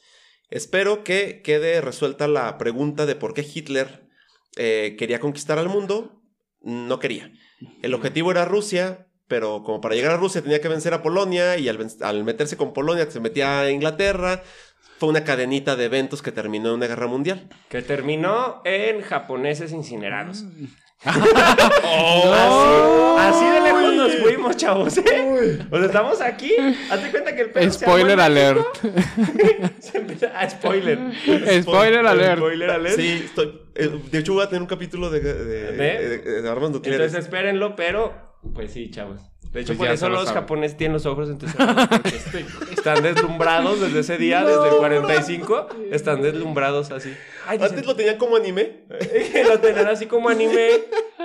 Espero 0.50 1.04
que 1.04 1.42
quede 1.42 1.82
resuelta 1.82 2.28
la 2.28 2.58
pregunta 2.58 3.06
de 3.06 3.16
por 3.16 3.34
qué 3.34 3.42
Hitler 3.42 4.08
eh, 4.56 4.96
quería 4.98 5.20
conquistar 5.20 5.58
al 5.58 5.70
mundo. 5.70 6.22
No 6.62 7.00
quería. 7.00 7.32
El 7.82 7.94
objetivo 7.94 8.32
era 8.32 8.46
Rusia, 8.46 9.08
pero 9.28 9.64
como 9.64 9.82
para 9.82 9.96
llegar 9.96 10.12
a 10.12 10.18
Rusia 10.18 10.42
tenía 10.42 10.62
que 10.62 10.68
vencer 10.68 10.94
a 10.94 11.02
Polonia 11.02 11.58
y 11.58 11.68
al, 11.68 12.24
meterse 12.24 12.56
con 12.56 12.74
Polonia 12.74 13.10
se 13.10 13.20
metía 13.20 13.62
a 13.62 13.72
Inglaterra. 13.72 14.44
Fue 15.00 15.10
una 15.10 15.24
cadenita 15.24 15.76
de 15.76 15.86
eventos 15.86 16.22
que 16.22 16.32
terminó 16.32 16.70
en 16.70 16.76
una 16.76 16.88
guerra 16.88 17.08
mundial. 17.08 17.50
Que 17.68 17.82
terminó 17.82 18.62
en 18.64 19.02
japoneses 19.02 19.72
incinerados. 19.72 20.46
No. 21.06 22.34
Así, 22.34 23.44
así 23.44 23.46
de 23.46 23.62
lejos 23.62 23.94
nos 23.96 24.16
fuimos, 24.16 24.58
chavos. 24.58 24.98
¿eh? 24.98 25.60
O 25.72 25.78
sea, 25.78 25.86
estamos 25.86 26.22
aquí. 26.22 26.54
Hazte 26.90 27.12
cuenta 27.12 27.36
que 27.36 27.42
el 27.42 27.50
pedo 27.52 27.72
se 27.72 27.86
armó 27.86 27.98
en 27.98 28.02
Spoiler 28.02 28.20
alert. 28.20 28.66
Se 29.80 29.98
empieza- 29.98 30.32
ah, 30.36 30.50
spoiler. 30.50 31.00
Spoiler 31.62 32.06
alert. 32.06 32.38
Spoiler 32.38 32.70
alert. 32.70 32.96
Sí, 32.96 33.22
estoy, 33.26 33.62
eh, 33.76 33.90
de 34.12 34.20
hecho 34.20 34.34
voy 34.34 34.44
a 34.44 34.48
tener 34.48 34.62
un 34.62 34.68
capítulo 34.68 35.10
de, 35.10 35.20
de- 35.20 35.34
¿De? 35.74 35.74
de- 36.18 36.42
nucleares. 36.70 37.08
Entonces 37.08 37.16
espérenlo, 37.26 37.76
pero 37.76 38.33
pues 38.54 38.72
sí, 38.72 38.90
chavos. 38.92 39.20
De 39.52 39.62
hecho, 39.62 39.76
Pues 39.76 39.78
por 39.78 39.88
eso 39.94 40.10
lo 40.10 40.16
los 40.16 40.32
japoneses 40.32 40.78
tienen 40.78 40.94
los 40.94 41.06
ojos 41.06 41.30
entrecerrados, 41.30 41.88
porque 41.88 42.10
están 42.76 43.04
deslumbrados 43.04 43.80
desde 43.82 44.00
ese 44.00 44.18
día, 44.18 44.44
desde 44.44 44.70
el 44.70 44.76
45. 44.78 45.68
Están 45.92 46.22
deslumbrados 46.24 46.92
así. 46.92 47.14
Ay, 47.48 47.60
dicen- 47.60 47.70
Antes 47.70 47.86
lo 47.86 47.96
tenían 47.96 48.18
como 48.18 48.36
anime. 48.38 48.86
lo 49.48 49.60
tenían 49.60 49.88
así 49.88 50.08
como 50.08 50.30
anime. 50.30 50.70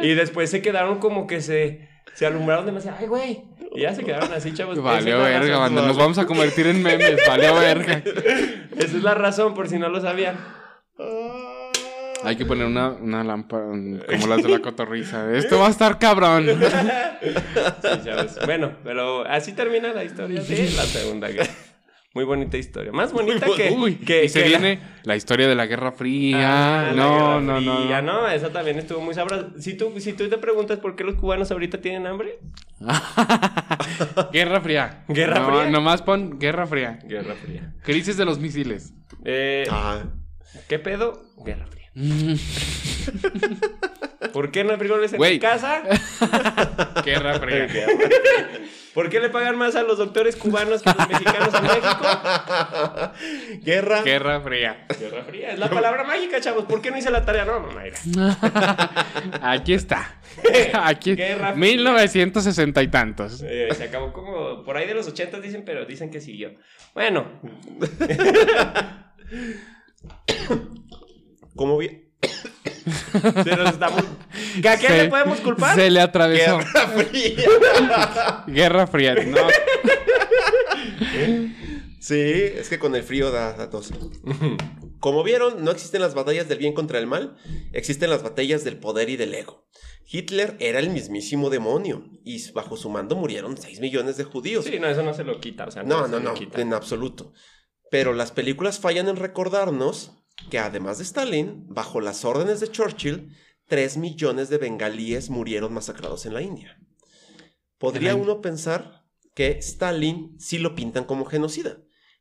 Y 0.02 0.14
después 0.14 0.50
se 0.50 0.60
quedaron 0.60 0.98
como 0.98 1.26
que 1.26 1.40
se, 1.40 1.88
se 2.14 2.26
alumbraron 2.26 2.66
demasiado. 2.66 2.98
Ay, 3.00 3.06
güey. 3.06 3.44
Y 3.74 3.82
ya 3.82 3.94
se 3.94 4.04
quedaron 4.04 4.30
así, 4.32 4.52
chavos. 4.52 4.76
La 4.76 5.00
verga, 5.00 5.58
banda. 5.58 5.86
Nos 5.86 5.96
vamos 5.96 6.18
a 6.18 6.26
convertir 6.26 6.66
en 6.66 6.82
memes. 6.82 7.18
Valió 7.26 7.54
verga. 7.54 8.02
Esa 8.76 8.96
es 8.96 9.02
la 9.02 9.14
razón, 9.14 9.54
por 9.54 9.68
si 9.68 9.78
no 9.78 9.88
lo 9.88 10.00
sabían. 10.02 10.36
Hay 12.24 12.36
que 12.36 12.44
poner 12.46 12.66
una, 12.66 12.90
una 12.90 13.22
lámpara 13.24 13.64
como 13.66 14.26
las 14.28 14.42
de 14.42 14.48
la 14.48 14.58
cotorriza. 14.60 15.32
Esto 15.36 15.58
va 15.58 15.68
a 15.68 15.70
estar 15.70 15.98
cabrón. 15.98 16.46
Sí, 17.20 17.88
chavos. 18.04 18.38
Bueno, 18.44 18.72
pero 18.84 19.26
así 19.26 19.52
termina 19.52 19.92
la 19.92 20.04
historia 20.04 20.40
de 20.40 20.70
la 20.70 20.82
Segunda 20.84 21.28
Guerra. 21.28 21.50
Muy 22.14 22.24
bonita 22.24 22.56
historia. 22.56 22.90
Más 22.90 23.12
bonita 23.12 23.46
Muy 23.46 23.56
que, 23.56 23.70
Uy, 23.70 23.94
que, 23.96 24.24
y 24.24 24.28
se 24.28 24.42
que 24.42 24.48
viene 24.48 24.80
la... 25.04 25.14
historia 25.14 25.46
de 25.46 25.54
la 25.54 25.66
Guerra 25.66 25.92
Fría. 25.92 26.38
Ah, 26.40 26.82
la 26.86 26.92
no, 26.94 27.12
Guerra 27.12 27.40
no, 27.40 27.60
no, 27.60 27.82
Fría, 27.84 28.02
no. 28.02 28.22
no. 28.22 28.28
Esa 28.28 28.50
también 28.50 28.78
estuvo 28.78 29.00
muy 29.00 29.14
sabrosa. 29.14 29.50
Si 29.60 29.76
tú, 29.76 29.92
si 29.98 30.14
tú 30.14 30.28
te 30.28 30.38
preguntas 30.38 30.78
por 30.80 30.96
qué 30.96 31.04
los 31.04 31.14
cubanos 31.16 31.52
ahorita 31.52 31.80
tienen 31.80 32.06
hambre. 32.06 32.40
Guerra 34.32 34.60
Fría. 34.60 35.04
Guerra 35.08 35.40
No, 35.40 35.46
Fría. 35.48 35.70
Nomás 35.70 36.02
pon 36.02 36.38
Guerra 36.38 36.66
Fría. 36.66 36.98
Guerra 37.04 37.34
Fría. 37.34 37.74
Crisis 37.82 38.16
de 38.16 38.24
los 38.24 38.38
misiles. 38.38 38.94
Eh, 39.24 39.66
Ah, 39.70 40.02
¿Qué 40.68 40.78
pedo? 40.78 41.22
Guerra 41.44 41.66
Fría. 41.66 41.77
¿Por 44.32 44.50
qué 44.50 44.62
no 44.62 44.72
hay 44.72 44.78
frijoles 44.78 45.12
en 45.12 45.20
mi 45.20 45.38
casa? 45.38 45.82
Guerra 47.04 47.38
Fría. 47.40 47.66
¿Por 48.94 49.10
qué 49.10 49.20
le 49.20 49.30
pagan 49.30 49.56
más 49.56 49.76
a 49.76 49.82
los 49.82 49.98
doctores 49.98 50.34
cubanos 50.36 50.82
que 50.82 50.90
a 50.90 50.94
los 50.94 51.08
mexicanos 51.08 51.54
en 51.54 51.62
México? 51.62 53.12
guerra. 53.64 54.02
Guerra 54.02 54.40
Fría. 54.40 54.86
Guerra 54.98 55.22
Fría. 55.24 55.52
Es 55.52 55.58
la 55.58 55.70
palabra 55.70 56.04
mágica, 56.04 56.40
chavos. 56.40 56.64
¿Por 56.64 56.80
qué 56.80 56.90
no 56.90 56.98
hice 56.98 57.10
la 57.10 57.24
tarea? 57.24 57.44
No, 57.44 57.60
mamá. 57.60 57.82
mira. 57.82 57.96
Aquí 59.42 59.74
está. 59.74 60.20
Aquí. 60.74 61.14
Guerra 61.14 61.52
Fría. 61.52 61.66
1960 61.66 62.82
y 62.82 62.88
tantos. 62.88 63.42
Eh, 63.44 63.68
se 63.76 63.84
acabó 63.84 64.12
como 64.12 64.64
por 64.64 64.76
ahí 64.76 64.86
de 64.86 64.94
los 64.94 65.06
80 65.08 65.40
dicen, 65.40 65.64
pero 65.64 65.84
dicen 65.84 66.10
que 66.10 66.20
siguió. 66.20 66.54
Bueno, 66.94 67.40
Como 71.58 71.76
vi- 71.76 72.04
se 73.44 73.56
nos 73.56 73.70
estamos... 73.72 74.02
¿Que 74.62 74.68
¿A 74.68 74.78
quién 74.78 74.92
Se- 74.92 75.02
le 75.02 75.08
podemos 75.10 75.40
culpar? 75.40 75.74
Se 75.74 75.90
le 75.90 76.00
atravesó. 76.00 76.58
Guerra 76.58 76.86
fría. 76.88 78.44
Guerra 78.46 78.86
Fría. 78.86 79.14
No. 79.26 79.46
Sí, 82.00 82.14
es 82.20 82.68
que 82.68 82.78
con 82.78 82.94
el 82.94 83.02
frío 83.02 83.30
da, 83.30 83.52
da 83.54 83.70
tos. 83.70 83.90
Como 85.00 85.22
vieron, 85.24 85.64
no 85.64 85.70
existen 85.70 86.00
las 86.00 86.14
batallas 86.14 86.48
del 86.48 86.58
bien 86.58 86.72
contra 86.72 86.98
el 86.98 87.06
mal, 87.06 87.36
existen 87.72 88.08
las 88.10 88.22
batallas 88.22 88.64
del 88.64 88.78
poder 88.78 89.10
y 89.10 89.16
del 89.16 89.34
ego. 89.34 89.66
Hitler 90.10 90.56
era 90.60 90.78
el 90.78 90.90
mismísimo 90.90 91.50
demonio 91.50 92.04
y 92.24 92.50
bajo 92.52 92.76
su 92.76 92.88
mando 92.88 93.14
murieron 93.16 93.56
6 93.58 93.80
millones 93.80 94.16
de 94.16 94.24
judíos. 94.24 94.64
Sí, 94.64 94.78
no, 94.78 94.86
eso 94.88 95.02
no 95.02 95.12
se 95.12 95.24
lo 95.24 95.40
quita. 95.40 95.66
O 95.66 95.70
sea, 95.70 95.82
No, 95.82 96.04
se 96.06 96.10
no, 96.12 96.18
lo 96.18 96.24
no, 96.30 96.34
quita. 96.34 96.60
en 96.60 96.72
absoluto. 96.72 97.32
Pero 97.90 98.12
las 98.14 98.32
películas 98.32 98.78
fallan 98.78 99.08
en 99.08 99.16
recordarnos 99.16 100.12
que 100.50 100.58
además 100.58 100.98
de 100.98 101.04
Stalin, 101.04 101.66
bajo 101.68 102.00
las 102.00 102.24
órdenes 102.24 102.60
de 102.60 102.70
Churchill, 102.70 103.36
3 103.66 103.96
millones 103.98 104.48
de 104.48 104.58
bengalíes 104.58 105.30
murieron 105.30 105.72
masacrados 105.74 106.26
en 106.26 106.34
la 106.34 106.42
India. 106.42 106.78
Podría 107.78 108.14
uno 108.14 108.40
pensar 108.40 109.04
que 109.34 109.58
Stalin 109.58 110.34
sí 110.38 110.58
lo 110.58 110.74
pintan 110.74 111.04
como 111.04 111.24
genocida, 111.24 111.78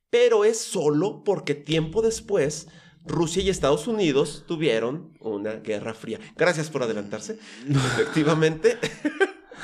pero 0.09 0.45
es 0.45 0.59
solo 0.59 1.23
porque 1.23 1.55
tiempo 1.55 2.01
después 2.01 2.67
Rusia 3.05 3.41
y 3.41 3.49
Estados 3.49 3.87
Unidos 3.87 4.43
tuvieron 4.47 5.13
una 5.19 5.53
guerra 5.53 5.93
fría. 5.93 6.19
Gracias 6.35 6.69
por 6.69 6.83
adelantarse. 6.83 7.39
Efectivamente, 7.69 8.77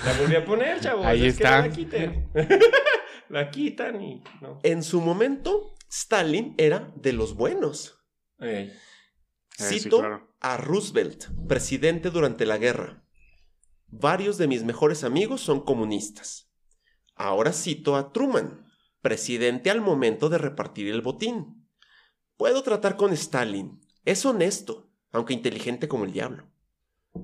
La 0.06 0.14
volví 0.14 0.36
a 0.36 0.46
poner, 0.46 0.80
chavos. 0.80 1.06
Ahí 1.06 1.26
es 1.28 1.38
que 1.38 1.44
está. 1.44 1.62
no 1.62 1.68
la 1.68 1.74
quiten. 1.74 2.30
la 3.30 3.52
quitan 3.52 4.02
y 4.02 4.24
no. 4.42 4.60
en 4.64 4.84
su 4.84 5.02
momento, 5.02 5.76
Stalin 5.90 6.56
era 6.58 6.92
de 6.96 7.14
los 7.14 7.36
buenos. 7.36 8.03
Eh, 8.44 8.74
sí, 9.58 9.80
Cito 9.80 10.00
claro. 10.00 10.36
a 10.40 10.58
Roosevelt, 10.58 11.26
presidente 11.48 12.10
durante 12.10 12.46
la 12.46 12.58
guerra. 12.58 13.04
Varios 13.88 14.38
de 14.38 14.48
mis 14.48 14.64
mejores 14.64 15.04
amigos 15.04 15.42
son 15.42 15.62
comunistas. 15.64 16.50
Ahora 17.16 17.54
cito 17.54 17.96
a 17.96 18.12
Truman, 18.12 18.66
presidente 19.02 19.70
al 19.70 19.82
momento 19.82 20.30
de 20.30 20.40
repartir 20.40 20.88
el 20.90 21.02
botín. 21.02 21.68
Puedo 22.38 22.64
tratar 22.64 22.98
con 22.98 23.14
Stalin. 23.14 23.80
Es 24.04 24.26
honesto, 24.26 24.90
aunque 25.12 25.34
inteligente 25.34 25.88
como 25.88 26.06
el 26.06 26.12
diablo. 26.12 26.50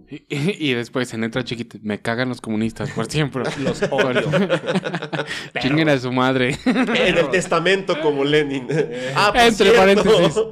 Y, 0.08 0.70
y 0.70 0.74
después 0.76 1.12
en 1.16 1.22
letra 1.22 1.44
chiquita, 1.44 1.80
me 1.82 2.00
cagan 2.00 2.30
los 2.30 2.42
comunistas 2.42 2.92
por 2.92 3.10
siempre. 3.10 3.44
Los 3.60 3.82
odio. 3.90 4.30
Chinguen 5.60 5.90
a 5.90 5.98
su 5.98 6.12
madre. 6.12 6.56
En 6.66 7.18
el 7.18 7.30
testamento 7.32 8.00
como 8.00 8.24
Lenin. 8.24 8.68
Ah, 9.16 9.32
por 9.34 9.42
Entre 9.42 9.72
cierto. 9.72 9.80
paréntesis. 9.80 10.44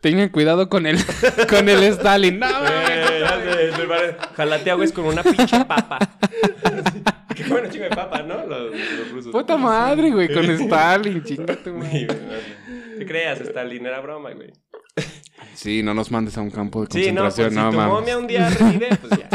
Tengan 0.00 0.28
cuidado 0.28 0.68
con 0.68 0.86
el, 0.86 0.98
con 1.50 1.68
el 1.68 1.82
Stalin. 1.84 2.38
No, 2.38 2.46
Eh, 2.46 3.20
ya 3.20 3.72
sé, 3.74 3.78
me 3.82 3.88
pare- 3.88 4.16
Ojalá 4.32 4.58
te 4.62 4.70
hagas 4.70 4.92
con 4.92 5.06
una 5.06 5.22
pinche 5.22 5.64
papa. 5.64 5.98
Qué 7.34 7.44
bueno, 7.44 7.68
chingo 7.68 7.84
de 7.84 7.90
papa, 7.90 8.22
¿no? 8.22 8.46
Los, 8.46 8.72
los 8.74 9.10
rusos. 9.12 9.32
puta 9.32 9.56
madre, 9.56 10.10
güey, 10.10 10.32
con 10.32 10.44
Stalin. 10.50 11.22
Chinga 11.24 11.56
tu 11.56 11.70
Sí, 11.70 11.76
madre. 11.76 12.06
güey, 12.06 12.18
no 12.92 12.98
Te 12.98 13.06
creas, 13.06 13.40
Stalin 13.40 13.86
era 13.86 14.00
broma, 14.00 14.30
güey. 14.32 14.52
Sí, 15.54 15.82
no 15.82 15.94
nos 15.94 16.10
mandes 16.12 16.36
a 16.38 16.42
un 16.42 16.50
campo 16.50 16.84
de 16.86 16.92
Sí, 16.92 17.10
no, 17.12 17.22
pues 17.22 17.34
si 17.34 17.42
concentración, 17.42 17.72
tu 17.72 17.76
mames. 17.76 17.92
momia 17.92 18.18
un 18.18 18.26
día 18.28 18.48
revive, 18.50 18.88
pues 19.00 19.20
ya. 19.20 19.28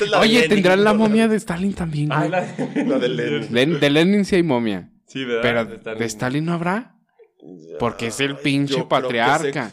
Es 0.00 0.08
la 0.10 0.20
Oye, 0.20 0.32
Lenin. 0.34 0.48
tendrán 0.48 0.84
la 0.84 0.94
momia 0.94 1.28
de 1.28 1.36
Stalin 1.36 1.74
también, 1.74 2.10
Ah, 2.12 2.18
güey. 2.20 2.30
la 2.30 2.40
La 2.86 2.98
de 2.98 3.08
Lenin. 3.08 3.48
Len- 3.54 3.80
de 3.80 3.90
Lenin 3.90 4.24
sí 4.24 4.36
hay 4.36 4.42
momia. 4.42 4.88
Sí, 5.06 5.24
¿verdad? 5.24 5.42
Pero 5.42 5.64
De 5.66 5.76
Stalin. 5.76 5.98
de 5.98 6.04
Stalin 6.06 6.44
no 6.46 6.52
habrá. 6.54 6.94
Porque 7.78 8.06
es 8.06 8.20
el 8.20 8.36
pinche 8.36 8.74
yo 8.74 8.88
creo 8.88 8.88
que 8.88 9.02
patriarca. 9.02 9.70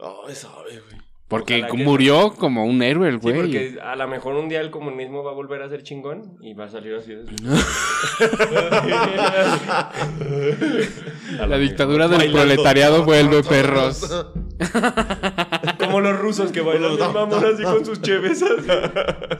Se- 0.00 0.06
Ay, 0.28 0.34
sabe, 0.34 0.80
güey. 0.80 1.00
Porque 1.28 1.58
Ojalá 1.60 1.70
que 1.76 1.84
murió 1.84 2.32
como 2.34 2.64
un 2.64 2.82
héroe 2.82 3.08
el 3.08 3.20
Sí, 3.20 3.22
güey. 3.22 3.36
porque 3.36 3.78
a 3.80 3.94
lo 3.94 4.08
mejor 4.08 4.34
un 4.34 4.48
día 4.48 4.60
el 4.60 4.72
comunismo 4.72 5.22
va 5.22 5.30
a 5.30 5.34
volver 5.34 5.62
a 5.62 5.68
ser 5.68 5.84
chingón 5.84 6.36
y 6.42 6.54
va 6.54 6.64
a 6.64 6.68
salir 6.68 6.96
así. 6.96 7.14
de- 7.14 7.24
La 11.46 11.58
dictadura 11.58 12.08
del 12.08 12.18
Bailando. 12.18 12.38
proletariado 12.42 13.04
vuelve, 13.04 13.42
perros. 13.44 14.26
Como 15.78 16.00
los 16.00 16.18
rusos 16.18 16.50
que 16.52 16.60
bailan 16.60 16.90
Los- 16.90 16.98
bien 16.98 17.12
mamón 17.12 17.44
así 17.44 17.62
con 17.62 17.84
sus 17.84 18.00
cheves 18.02 18.42
así. 18.42 18.54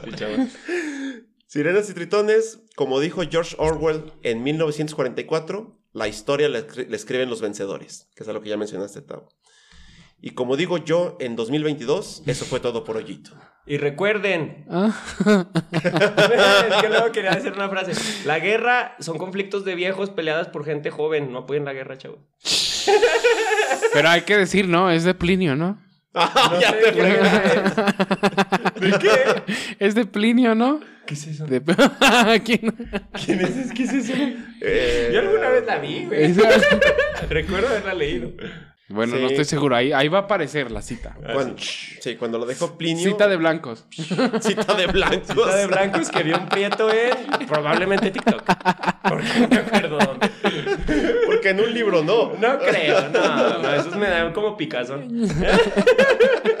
Sí, 0.05 0.11
chavos. 0.15 0.47
Sirenas 1.47 1.89
y 1.89 1.93
tritones, 1.93 2.61
como 2.77 3.01
dijo 3.01 3.21
George 3.29 3.55
Orwell 3.59 4.13
en 4.23 4.41
1944, 4.43 5.77
la 5.91 6.07
historia 6.07 6.47
la, 6.47 6.59
escri- 6.65 6.87
la 6.87 6.95
escriben 6.95 7.29
los 7.29 7.41
vencedores, 7.41 8.07
que 8.15 8.23
es 8.23 8.29
a 8.29 8.33
lo 8.33 8.41
que 8.41 8.47
ya 8.49 8.55
mencionaste, 8.55 9.01
Tavo. 9.01 9.27
Y 10.21 10.31
como 10.31 10.55
digo 10.55 10.77
yo 10.77 11.17
en 11.19 11.35
2022, 11.35 12.23
eso 12.27 12.45
fue 12.45 12.59
todo 12.59 12.83
por 12.83 12.97
hoyito. 12.97 13.31
Y 13.65 13.77
recuerden, 13.77 14.65
Ah. 14.69 14.91
es 15.75 16.75
que 16.81 16.89
luego 16.89 17.11
quería 17.11 17.31
decir 17.31 17.53
una 17.53 17.69
frase. 17.69 17.93
La 18.25 18.39
guerra 18.39 18.95
son 18.99 19.17
conflictos 19.17 19.65
de 19.65 19.75
viejos 19.75 20.09
peleadas 20.09 20.47
por 20.47 20.65
gente 20.65 20.89
joven. 20.91 21.31
No 21.31 21.39
apoyen 21.39 21.65
la 21.65 21.73
guerra, 21.73 21.97
chavos. 21.97 22.19
Pero 23.93 24.09
hay 24.09 24.21
que 24.21 24.37
decir, 24.37 24.67
¿no? 24.67 24.89
Es 24.91 25.03
de 25.03 25.13
Plinio, 25.13 25.55
¿no? 25.55 25.79
No 26.13 26.59
ya 26.59 26.71
sé 26.71 26.91
te. 26.91 27.01
¿De 28.91 28.99
qué? 28.99 29.09
Es 29.79 29.95
de 29.95 30.05
Plinio, 30.05 30.55
¿no? 30.55 30.81
¿Qué 31.05 31.13
es 31.13 31.27
eso? 31.27 31.45
De- 31.45 31.61
¿Quién? 32.43 32.73
¿Quién 33.25 33.41
es? 33.41 33.71
¿Qué 33.73 33.83
es 33.83 33.93
eso? 33.93 34.13
Eh, 34.61 35.11
Yo 35.13 35.19
alguna 35.19 35.49
vez 35.49 35.65
la 35.65 35.77
vi, 35.79 36.05
güey. 36.05 36.33
Recuerdo 37.29 37.67
haberla 37.69 37.93
leído. 37.93 38.31
Bueno, 38.91 39.15
Sí. 39.15 39.21
no 39.21 39.27
estoy 39.29 39.45
seguro. 39.45 39.75
Ahí, 39.75 39.91
ahí 39.93 40.07
va 40.07 40.19
a 40.19 40.21
aparecer 40.21 40.71
la 40.71 40.81
cita. 40.81 41.15
cuando, 41.33 41.55
sí, 41.57 42.15
cuando 42.15 42.37
lo 42.37 42.45
dejó 42.45 42.77
Plinio. 42.77 43.03
Cita 43.11 43.27
de 43.27 43.37
blancos. 43.37 43.85
cita 44.41 44.73
de 44.75 44.87
blancos. 44.87 45.27
Cita 45.27 45.55
de 45.55 45.67
blancos 45.67 46.09
que 46.09 46.23
vio 46.23 46.37
un 46.37 46.47
prieto 46.47 46.89
en 46.91 47.47
probablemente 47.47 48.11
TikTok. 48.11 48.43
Porque 49.03 49.27
no 49.39 49.47
me 49.47 49.55
acuerdo 49.57 49.97
dónde. 49.97 50.29
Porque 51.25 51.49
en 51.49 51.59
un 51.59 51.73
libro 51.73 52.03
no. 52.03 52.33
No 52.39 52.59
creo, 52.59 53.09
no, 53.09 53.59
no, 53.59 53.73
esos 53.73 53.95
me 53.95 54.07
dan 54.09 54.33
como 54.33 54.55
picazón. 54.57 55.07